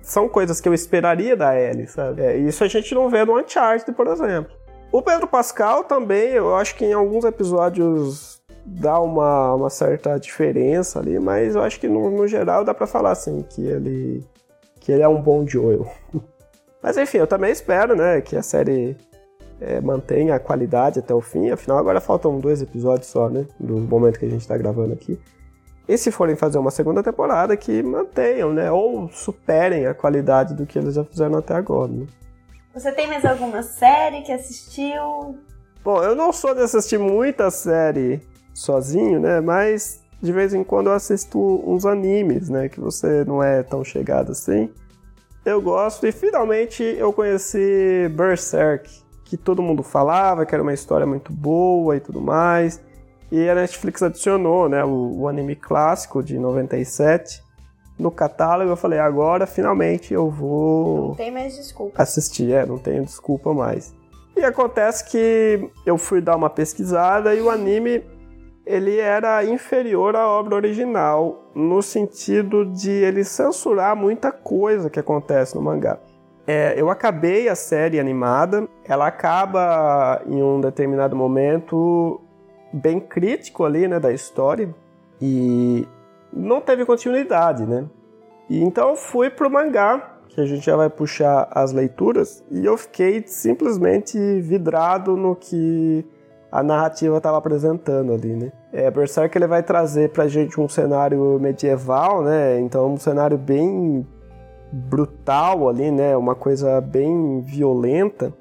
são 0.02 0.28
coisas 0.28 0.60
que 0.60 0.68
eu 0.68 0.74
esperaria 0.74 1.36
da 1.36 1.58
Ellie, 1.58 1.86
sabe? 1.86 2.22
É, 2.22 2.36
isso 2.36 2.64
a 2.64 2.68
gente 2.68 2.92
não 2.92 3.08
vê 3.08 3.24
no 3.24 3.38
Uncharted, 3.38 3.92
por 3.92 4.08
exemplo. 4.08 4.57
O 4.98 5.02
Pedro 5.02 5.28
Pascal 5.28 5.84
também, 5.84 6.30
eu 6.30 6.56
acho 6.56 6.74
que 6.74 6.84
em 6.84 6.92
alguns 6.92 7.24
episódios 7.24 8.42
dá 8.66 8.98
uma, 8.98 9.54
uma 9.54 9.70
certa 9.70 10.18
diferença 10.18 10.98
ali, 10.98 11.20
mas 11.20 11.54
eu 11.54 11.62
acho 11.62 11.78
que 11.78 11.86
no, 11.86 12.10
no 12.10 12.26
geral 12.26 12.64
dá 12.64 12.74
para 12.74 12.84
falar 12.84 13.12
assim 13.12 13.44
que 13.48 13.64
ele 13.64 14.26
que 14.80 14.90
ele 14.90 15.00
é 15.00 15.06
um 15.06 15.22
bom 15.22 15.46
Joel. 15.46 15.86
mas 16.82 16.96
enfim, 16.96 17.18
eu 17.18 17.28
também 17.28 17.52
espero, 17.52 17.94
né, 17.94 18.20
que 18.20 18.34
a 18.34 18.42
série 18.42 18.96
é, 19.60 19.80
mantenha 19.80 20.34
a 20.34 20.40
qualidade 20.40 20.98
até 20.98 21.14
o 21.14 21.20
fim. 21.20 21.48
Afinal, 21.48 21.78
agora 21.78 22.00
faltam 22.00 22.40
dois 22.40 22.60
episódios 22.60 23.06
só, 23.06 23.28
né, 23.28 23.46
do 23.60 23.78
momento 23.78 24.18
que 24.18 24.26
a 24.26 24.28
gente 24.28 24.40
está 24.40 24.56
gravando 24.56 24.94
aqui. 24.94 25.16
E 25.86 25.96
se 25.96 26.10
forem 26.10 26.34
fazer 26.34 26.58
uma 26.58 26.72
segunda 26.72 27.04
temporada, 27.04 27.56
que 27.56 27.84
mantenham, 27.84 28.52
né? 28.52 28.70
Ou 28.70 29.08
superem 29.10 29.86
a 29.86 29.94
qualidade 29.94 30.54
do 30.54 30.66
que 30.66 30.76
eles 30.76 30.94
já 30.94 31.04
fizeram 31.04 31.38
até 31.38 31.54
agora. 31.54 31.92
Né? 31.92 32.04
Você 32.78 32.92
tem 32.92 33.08
mais 33.08 33.24
alguma 33.24 33.60
série 33.60 34.22
que 34.22 34.30
assistiu? 34.30 35.36
Bom, 35.82 36.00
eu 36.00 36.14
não 36.14 36.32
sou 36.32 36.54
de 36.54 36.60
assistir 36.60 36.96
muita 36.96 37.50
série 37.50 38.20
sozinho, 38.54 39.18
né? 39.18 39.40
Mas 39.40 40.00
de 40.22 40.30
vez 40.32 40.54
em 40.54 40.62
quando 40.62 40.86
eu 40.86 40.92
assisto 40.92 41.40
uns 41.68 41.84
animes, 41.84 42.48
né? 42.48 42.68
Que 42.68 42.78
você 42.78 43.24
não 43.24 43.42
é 43.42 43.64
tão 43.64 43.82
chegado 43.82 44.30
assim. 44.30 44.72
Eu 45.44 45.60
gosto 45.60 46.06
e 46.06 46.12
finalmente 46.12 46.84
eu 46.84 47.12
conheci 47.12 48.08
Berserk, 48.12 48.88
que 49.24 49.36
todo 49.36 49.60
mundo 49.60 49.82
falava 49.82 50.46
que 50.46 50.54
era 50.54 50.62
uma 50.62 50.72
história 50.72 51.06
muito 51.06 51.32
boa 51.32 51.96
e 51.96 52.00
tudo 52.00 52.20
mais. 52.20 52.80
E 53.32 53.48
a 53.48 53.56
Netflix 53.56 54.04
adicionou 54.04 54.68
né, 54.68 54.84
o, 54.84 55.22
o 55.22 55.28
anime 55.28 55.56
clássico 55.56 56.22
de 56.22 56.38
97 56.38 57.42
no 57.98 58.10
catálogo. 58.10 58.70
Eu 58.70 58.76
falei, 58.76 58.98
agora 58.98 59.46
finalmente 59.46 60.14
eu 60.14 60.30
vou. 60.30 61.08
Não 61.08 61.14
tem 61.14 61.30
mais 61.30 61.56
desculpa. 61.56 62.02
Assistir, 62.02 62.52
é, 62.52 62.64
não 62.64 62.78
tenho 62.78 63.04
desculpa 63.04 63.52
mais. 63.52 63.94
E 64.36 64.44
acontece 64.44 65.10
que 65.10 65.68
eu 65.84 65.98
fui 65.98 66.20
dar 66.20 66.36
uma 66.36 66.48
pesquisada 66.48 67.34
e 67.34 67.40
o 67.40 67.50
anime 67.50 68.04
ele 68.64 68.98
era 68.98 69.42
inferior 69.44 70.14
à 70.14 70.28
obra 70.28 70.54
original 70.54 71.50
no 71.54 71.82
sentido 71.82 72.66
de 72.66 72.90
ele 72.90 73.24
censurar 73.24 73.96
muita 73.96 74.30
coisa 74.30 74.90
que 74.90 75.00
acontece 75.00 75.56
no 75.56 75.62
mangá. 75.62 75.98
É, 76.46 76.74
eu 76.76 76.88
acabei 76.88 77.48
a 77.48 77.54
série 77.54 77.98
animada, 77.98 78.68
ela 78.84 79.06
acaba 79.06 80.22
em 80.26 80.42
um 80.42 80.60
determinado 80.60 81.16
momento 81.16 82.20
bem 82.72 83.00
crítico 83.00 83.64
ali, 83.64 83.88
né, 83.88 83.98
da 83.98 84.12
história 84.12 84.74
e 85.20 85.86
não 86.32 86.60
teve 86.60 86.84
continuidade, 86.84 87.66
né? 87.66 87.86
E 88.48 88.62
então 88.62 88.96
fui 88.96 89.30
pro 89.30 89.50
mangá, 89.50 90.18
que 90.28 90.40
a 90.40 90.46
gente 90.46 90.64
já 90.64 90.76
vai 90.76 90.88
puxar 90.88 91.48
as 91.50 91.72
leituras, 91.72 92.44
e 92.50 92.64
eu 92.64 92.76
fiquei 92.76 93.22
simplesmente 93.26 94.18
vidrado 94.40 95.16
no 95.16 95.34
que 95.34 96.04
a 96.50 96.62
narrativa 96.62 97.18
estava 97.18 97.36
apresentando 97.36 98.12
ali, 98.12 98.34
né? 98.34 98.52
É, 98.72 98.90
Berserk 98.90 99.36
ele 99.36 99.46
vai 99.46 99.62
trazer 99.62 100.10
pra 100.10 100.28
gente 100.28 100.60
um 100.60 100.68
cenário 100.68 101.38
medieval, 101.38 102.22
né? 102.22 102.58
Então 102.60 102.94
um 102.94 102.96
cenário 102.96 103.36
bem 103.36 104.06
brutal 104.72 105.68
ali, 105.68 105.90
né? 105.90 106.16
Uma 106.16 106.34
coisa 106.34 106.80
bem 106.80 107.40
violenta. 107.42 108.32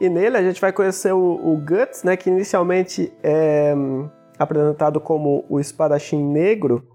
E 0.00 0.08
nele 0.08 0.36
a 0.36 0.42
gente 0.42 0.60
vai 0.60 0.72
conhecer 0.72 1.12
o, 1.12 1.18
o 1.18 1.56
Guts, 1.56 2.02
né, 2.02 2.16
que 2.16 2.28
inicialmente 2.28 3.10
é 3.22 3.74
hum, 3.74 4.08
apresentado 4.38 5.00
como 5.00 5.44
o 5.48 5.58
espadachim 5.58 6.22
negro. 6.22 6.86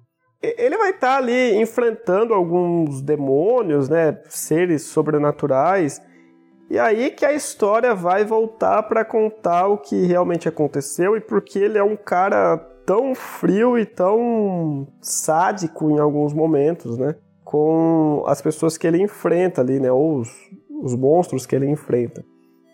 Ele 0.41 0.77
vai 0.77 0.89
estar 0.89 1.13
tá 1.13 1.17
ali 1.17 1.55
enfrentando 1.55 2.33
alguns 2.33 3.01
demônios, 3.01 3.87
né, 3.87 4.19
seres 4.27 4.83
sobrenaturais. 4.83 6.01
E 6.69 6.79
aí 6.79 7.11
que 7.11 7.25
a 7.25 7.33
história 7.33 7.93
vai 7.93 8.23
voltar 8.23 8.83
para 8.83 9.05
contar 9.05 9.67
o 9.67 9.77
que 9.77 10.05
realmente 10.05 10.47
aconteceu 10.47 11.15
e 11.15 11.21
porque 11.21 11.59
ele 11.59 11.77
é 11.77 11.83
um 11.83 11.95
cara 11.95 12.57
tão 12.85 13.13
frio 13.13 13.77
e 13.77 13.85
tão 13.85 14.87
sádico 14.99 15.91
em 15.91 15.99
alguns 15.99 16.33
momentos, 16.33 16.97
né? 16.97 17.15
Com 17.43 18.23
as 18.25 18.41
pessoas 18.41 18.77
que 18.77 18.87
ele 18.87 19.01
enfrenta 19.01 19.61
ali, 19.61 19.79
né? 19.79 19.91
Ou 19.91 20.19
os, 20.19 20.29
os 20.81 20.95
monstros 20.95 21.45
que 21.45 21.55
ele 21.55 21.69
enfrenta. 21.69 22.23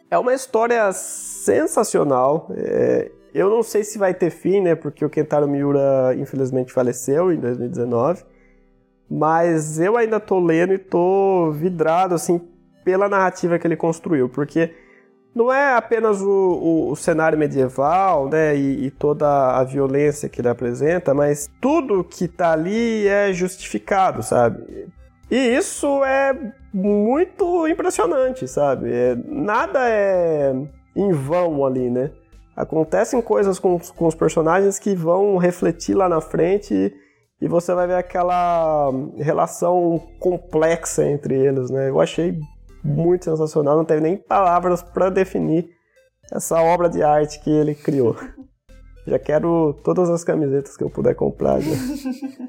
É 0.10 0.18
uma 0.18 0.34
história 0.34 0.92
sensacional. 0.94 2.48
É, 2.52 3.12
eu 3.34 3.50
não 3.50 3.64
sei 3.64 3.84
se 3.84 3.98
vai 3.98 4.14
ter 4.14 4.30
fim, 4.30 4.62
né? 4.62 4.76
Porque 4.76 5.04
o 5.04 5.10
Kentaro 5.10 5.48
Miura 5.48 6.16
infelizmente 6.18 6.74
faleceu 6.74 7.32
em 7.32 7.40
2019. 7.40 8.24
Mas 9.10 9.80
eu 9.80 9.96
ainda 9.96 10.20
tô 10.20 10.40
lendo 10.40 10.74
e 10.74 10.78
tô 10.78 11.52
vidrado 11.52 12.14
assim 12.14 12.42
pela 12.84 13.08
narrativa 13.08 13.58
que 13.60 13.68
ele 13.68 13.76
construiu, 13.76 14.30
porque 14.30 14.74
não 15.36 15.54
é 15.54 15.76
apenas 15.76 16.22
o, 16.22 16.30
o, 16.30 16.92
o 16.92 16.96
cenário 16.96 17.38
medieval, 17.38 18.28
né, 18.28 18.56
e, 18.56 18.86
e, 18.86 18.92
toda 18.92 19.58
a 19.58 19.64
violência 19.64 20.28
que 20.28 20.42
ele 20.42 20.48
apresenta, 20.48 21.14
mas 21.14 21.50
tudo 21.62 22.04
que 22.04 22.28
tá 22.28 22.54
ali 22.54 23.08
é 23.08 23.32
justificado, 23.32 24.24
sabe? 24.24 24.88
E 25.30 25.36
isso 25.36 26.04
é 26.04 26.36
muito 26.74 27.68
impressionante, 27.68 28.48
sabe? 28.48 28.92
É, 28.92 29.16
nada 29.28 29.80
é 29.88 30.56
em 30.96 31.12
vão 31.12 31.66
ali, 31.66 31.90
né? 31.90 32.12
Acontecem 32.58 33.22
coisas 33.22 33.60
com, 33.60 33.80
com 33.80 34.08
os 34.08 34.16
personagens 34.16 34.80
que 34.80 34.96
vão 34.96 35.38
refletir 35.38 35.94
lá 35.94 36.10
na 36.10 36.20
frente 36.20 36.74
e, 36.74 36.92
e 37.40 37.48
você 37.48 37.72
vai 37.72 37.86
ver 37.86 37.94
aquela 37.94 38.92
relação 39.16 40.02
complexa 40.20 41.06
entre 41.06 41.36
eles, 41.36 41.70
né? 41.70 41.88
Eu 41.88 42.02
achei 42.02 42.36
muito 42.84 43.26
sensacional, 43.26 43.78
não 43.78 43.86
teve 43.86 44.02
nem 44.02 44.18
palavras 44.18 44.82
para 44.82 45.12
definir 45.12 45.70
essa 46.34 46.60
obra 46.60 46.90
de 46.90 47.04
arte 47.04 47.40
que 47.44 47.52
ele 47.52 47.76
criou. 47.76 48.16
Já 49.06 49.20
quero 49.20 49.80
todas 49.84 50.10
as 50.10 50.24
camisetas 50.24 50.76
que 50.76 50.84
eu 50.84 50.90
puder 50.90 51.14
comprar. 51.14 51.62
Já. 51.62 51.72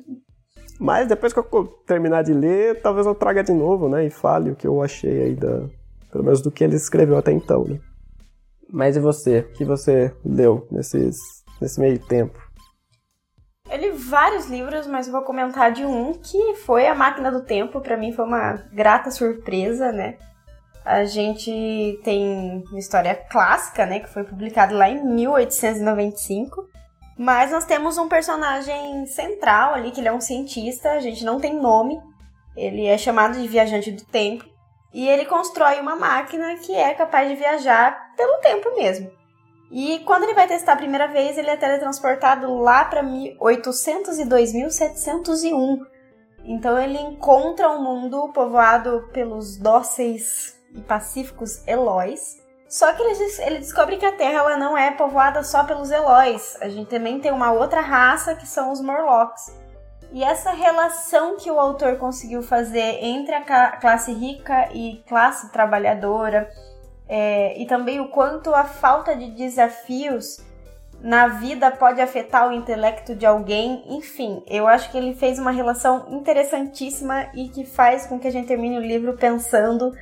Mas 0.80 1.06
depois 1.06 1.34
que 1.34 1.38
eu 1.38 1.66
terminar 1.86 2.22
de 2.22 2.32
ler, 2.32 2.80
talvez 2.80 3.06
eu 3.06 3.14
traga 3.14 3.44
de 3.44 3.52
novo, 3.52 3.90
né? 3.90 4.06
E 4.06 4.10
fale 4.10 4.52
o 4.52 4.56
que 4.56 4.66
eu 4.66 4.82
achei 4.82 5.22
aí 5.22 5.34
da. 5.34 5.68
Pelo 6.10 6.24
menos 6.24 6.40
do 6.40 6.50
que 6.50 6.64
ele 6.64 6.76
escreveu 6.76 7.18
até 7.18 7.30
então, 7.30 7.64
né? 7.64 7.78
Mas 8.70 8.96
e 8.96 9.00
você? 9.00 9.40
O 9.40 9.52
que 9.52 9.64
você 9.64 10.14
leu 10.24 10.66
nesses, 10.70 11.16
nesse 11.60 11.80
meio 11.80 11.98
tempo? 11.98 12.38
Eu 13.70 13.78
li 13.78 13.90
vários 13.90 14.46
livros, 14.46 14.86
mas 14.86 15.08
vou 15.08 15.22
comentar 15.22 15.72
de 15.72 15.84
um 15.84 16.12
que 16.14 16.54
foi 16.56 16.86
A 16.86 16.94
Máquina 16.94 17.30
do 17.30 17.44
Tempo. 17.44 17.80
Para 17.80 17.96
mim 17.96 18.12
foi 18.12 18.24
uma 18.24 18.54
grata 18.72 19.10
surpresa, 19.10 19.92
né? 19.92 20.16
A 20.84 21.04
gente 21.04 22.00
tem 22.02 22.64
uma 22.70 22.78
história 22.78 23.14
clássica, 23.14 23.84
né? 23.84 24.00
Que 24.00 24.08
foi 24.08 24.24
publicada 24.24 24.74
lá 24.74 24.88
em 24.88 25.04
1895. 25.04 26.66
Mas 27.18 27.50
nós 27.50 27.66
temos 27.66 27.98
um 27.98 28.08
personagem 28.08 29.04
central 29.06 29.74
ali, 29.74 29.90
que 29.90 30.00
ele 30.00 30.08
é 30.08 30.12
um 30.12 30.20
cientista, 30.20 30.92
a 30.92 31.00
gente 31.00 31.24
não 31.24 31.38
tem 31.38 31.60
nome. 31.60 32.00
Ele 32.56 32.86
é 32.86 32.96
chamado 32.96 33.38
de 33.38 33.46
viajante 33.46 33.90
do 33.90 34.04
tempo. 34.04 34.46
E 34.92 35.08
ele 35.08 35.24
constrói 35.26 35.80
uma 35.80 35.96
máquina 35.96 36.56
que 36.56 36.74
é 36.74 36.94
capaz 36.94 37.28
de 37.28 37.34
viajar 37.34 38.14
pelo 38.16 38.38
tempo 38.38 38.74
mesmo. 38.74 39.10
E 39.70 39.98
quando 40.00 40.24
ele 40.24 40.34
vai 40.34 40.48
testar 40.48 40.72
a 40.72 40.76
primeira 40.76 41.06
vez, 41.08 41.36
ele 41.36 41.50
é 41.50 41.56
teletransportado 41.56 42.58
lá 42.58 42.86
para 42.86 43.02
802.701. 43.02 45.86
Então 46.44 46.78
ele 46.78 46.98
encontra 46.98 47.68
um 47.70 47.82
mundo 47.82 48.30
povoado 48.32 49.10
pelos 49.12 49.58
dóceis 49.58 50.58
e 50.74 50.80
pacíficos 50.80 51.62
Eloys, 51.66 52.38
só 52.68 52.92
que 52.92 53.02
ele, 53.02 53.14
ele 53.40 53.58
descobre 53.58 53.96
que 53.96 54.04
a 54.04 54.12
Terra 54.12 54.40
ela 54.40 54.56
não 54.58 54.76
é 54.76 54.90
povoada 54.90 55.42
só 55.42 55.64
pelos 55.64 55.90
Eloys. 55.90 56.58
A 56.60 56.68
gente 56.68 56.90
também 56.90 57.18
tem 57.18 57.32
uma 57.32 57.50
outra 57.50 57.80
raça 57.80 58.34
que 58.34 58.46
são 58.46 58.70
os 58.70 58.80
Morlocks. 58.80 59.50
E 60.12 60.24
essa 60.24 60.52
relação 60.52 61.36
que 61.36 61.50
o 61.50 61.58
autor 61.58 61.96
conseguiu 61.96 62.42
fazer 62.42 63.04
entre 63.04 63.34
a 63.34 63.76
classe 63.76 64.12
rica 64.12 64.68
e 64.72 65.02
classe 65.06 65.52
trabalhadora, 65.52 66.48
é, 67.08 67.60
e 67.60 67.66
também 67.66 68.00
o 68.00 68.08
quanto 68.08 68.54
a 68.54 68.64
falta 68.64 69.14
de 69.14 69.30
desafios 69.30 70.38
na 71.00 71.28
vida 71.28 71.70
pode 71.70 72.00
afetar 72.00 72.48
o 72.48 72.52
intelecto 72.52 73.14
de 73.14 73.24
alguém, 73.24 73.84
enfim, 73.88 74.42
eu 74.48 74.66
acho 74.66 74.90
que 74.90 74.98
ele 74.98 75.14
fez 75.14 75.38
uma 75.38 75.52
relação 75.52 76.06
interessantíssima 76.10 77.30
e 77.34 77.48
que 77.48 77.64
faz 77.64 78.06
com 78.06 78.18
que 78.18 78.26
a 78.26 78.32
gente 78.32 78.48
termine 78.48 78.78
o 78.78 78.82
livro 78.82 79.16
pensando 79.16 79.94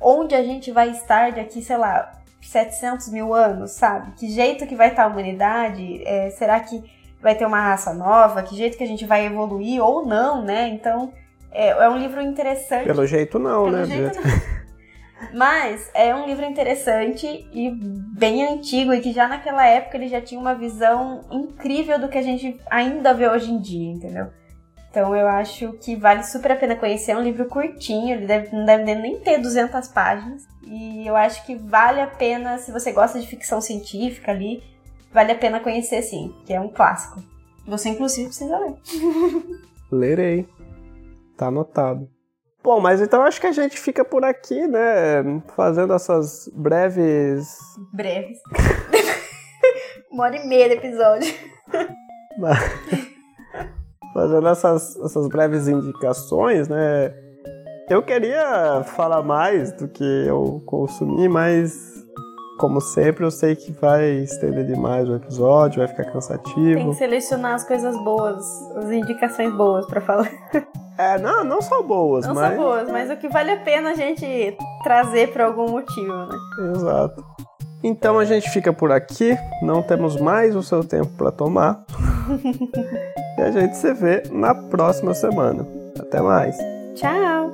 onde 0.00 0.34
a 0.34 0.42
gente 0.44 0.70
vai 0.70 0.90
estar 0.90 1.32
daqui, 1.32 1.62
sei 1.62 1.76
lá, 1.76 2.12
700 2.40 3.08
mil 3.08 3.34
anos, 3.34 3.72
sabe? 3.72 4.12
Que 4.12 4.30
jeito 4.30 4.66
que 4.66 4.76
vai 4.76 4.90
estar 4.90 5.04
a 5.04 5.08
humanidade? 5.08 6.02
É, 6.04 6.30
será 6.30 6.60
que 6.60 6.82
vai 7.20 7.34
ter 7.34 7.46
uma 7.46 7.60
raça 7.60 7.92
nova? 7.92 8.42
Que 8.42 8.56
jeito 8.56 8.76
que 8.76 8.84
a 8.84 8.86
gente 8.86 9.04
vai 9.04 9.26
evoluir 9.26 9.82
ou 9.82 10.04
não, 10.04 10.42
né? 10.42 10.68
Então, 10.68 11.12
é, 11.50 11.68
é 11.68 11.88
um 11.88 11.98
livro 11.98 12.20
interessante. 12.20 12.86
Pelo 12.86 13.06
jeito 13.06 13.38
não, 13.38 13.64
Pelo 13.64 13.76
né? 13.76 13.84
Jeito 13.86 14.20
não. 14.20 14.56
Mas 15.32 15.90
é 15.94 16.14
um 16.14 16.26
livro 16.26 16.44
interessante 16.44 17.48
e 17.52 17.70
bem 17.70 18.46
antigo 18.46 18.92
e 18.92 19.00
que 19.00 19.12
já 19.12 19.26
naquela 19.26 19.66
época 19.66 19.96
ele 19.96 20.08
já 20.08 20.20
tinha 20.20 20.38
uma 20.38 20.54
visão 20.54 21.22
incrível 21.30 21.98
do 21.98 22.08
que 22.08 22.18
a 22.18 22.22
gente 22.22 22.60
ainda 22.70 23.14
vê 23.14 23.26
hoje 23.28 23.50
em 23.50 23.58
dia, 23.58 23.92
entendeu? 23.92 24.26
Então 24.90 25.14
eu 25.14 25.26
acho 25.26 25.72
que 25.74 25.94
vale 25.96 26.22
super 26.22 26.52
a 26.52 26.56
pena 26.56 26.76
conhecer. 26.76 27.12
É 27.12 27.16
um 27.16 27.22
livro 27.22 27.46
curtinho, 27.46 28.14
ele 28.14 28.26
deve, 28.26 28.54
não 28.54 28.64
deve 28.64 28.94
nem 28.94 29.18
ter 29.20 29.38
200 29.38 29.88
páginas. 29.88 30.46
E 30.66 31.06
eu 31.06 31.14
acho 31.14 31.44
que 31.44 31.54
vale 31.54 32.00
a 32.00 32.06
pena, 32.06 32.58
se 32.58 32.72
você 32.72 32.92
gosta 32.92 33.20
de 33.20 33.26
ficção 33.26 33.60
científica 33.60 34.32
ali, 34.32 34.62
vale 35.12 35.32
a 35.32 35.38
pena 35.38 35.60
conhecer 35.60 36.02
sim, 36.02 36.34
que 36.44 36.52
é 36.52 36.60
um 36.60 36.68
clássico. 36.68 37.22
Você, 37.66 37.88
inclusive, 37.88 38.28
precisa 38.28 38.58
ler. 38.58 38.74
Lerei. 39.90 40.48
Tá 41.36 41.46
anotado. 41.46 42.08
Bom, 42.62 42.80
mas 42.80 43.00
então 43.00 43.22
acho 43.22 43.40
que 43.40 43.46
a 43.46 43.52
gente 43.52 43.78
fica 43.78 44.04
por 44.04 44.24
aqui, 44.24 44.66
né? 44.66 45.22
Fazendo 45.54 45.92
essas 45.94 46.50
breves. 46.52 47.56
Breves. 47.92 48.38
Uma 50.10 50.24
hora 50.24 50.36
e 50.36 50.48
meia 50.48 50.68
de 50.68 50.74
episódio. 50.74 51.32
Fazendo 54.12 54.48
essas, 54.48 54.96
essas 54.96 55.28
breves 55.28 55.68
indicações, 55.68 56.68
né? 56.68 57.14
Eu 57.88 58.02
queria 58.02 58.82
falar 58.82 59.22
mais 59.22 59.70
do 59.70 59.86
que 59.86 60.26
eu 60.26 60.60
consumi, 60.66 61.28
mas 61.28 61.95
como 62.58 62.80
sempre, 62.80 63.24
eu 63.24 63.30
sei 63.30 63.54
que 63.54 63.72
vai 63.72 64.08
estender 64.18 64.66
demais 64.66 65.08
o 65.08 65.16
episódio, 65.16 65.78
vai 65.78 65.88
ficar 65.88 66.04
cansativo. 66.04 66.74
Tem 66.74 66.90
que 66.90 66.96
selecionar 66.96 67.54
as 67.54 67.64
coisas 67.64 67.96
boas, 68.02 68.44
as 68.76 68.90
indicações 68.90 69.52
boas 69.54 69.86
para 69.86 70.00
falar. 70.00 70.30
É, 70.98 71.18
não, 71.18 71.44
não 71.44 71.60
só 71.60 71.82
boas, 71.82 72.26
não 72.26 72.34
mas. 72.34 72.52
Não 72.52 72.56
só 72.56 72.62
boas, 72.62 72.90
mas 72.90 73.10
o 73.10 73.18
que 73.18 73.28
vale 73.28 73.50
a 73.50 73.58
pena 73.58 73.90
a 73.90 73.94
gente 73.94 74.56
trazer 74.82 75.30
por 75.30 75.42
algum 75.42 75.70
motivo, 75.70 76.10
né? 76.10 76.34
Exato. 76.74 77.22
Então 77.82 78.18
a 78.18 78.24
gente 78.24 78.48
fica 78.48 78.72
por 78.72 78.90
aqui, 78.90 79.36
não 79.60 79.82
temos 79.82 80.18
mais 80.18 80.56
o 80.56 80.62
seu 80.62 80.82
tempo 80.82 81.10
para 81.16 81.30
tomar. 81.30 81.84
e 83.36 83.42
a 83.42 83.50
gente 83.50 83.76
se 83.76 83.92
vê 83.92 84.22
na 84.32 84.54
próxima 84.54 85.12
semana. 85.12 85.66
Até 86.00 86.22
mais. 86.22 86.56
Tchau! 86.94 87.52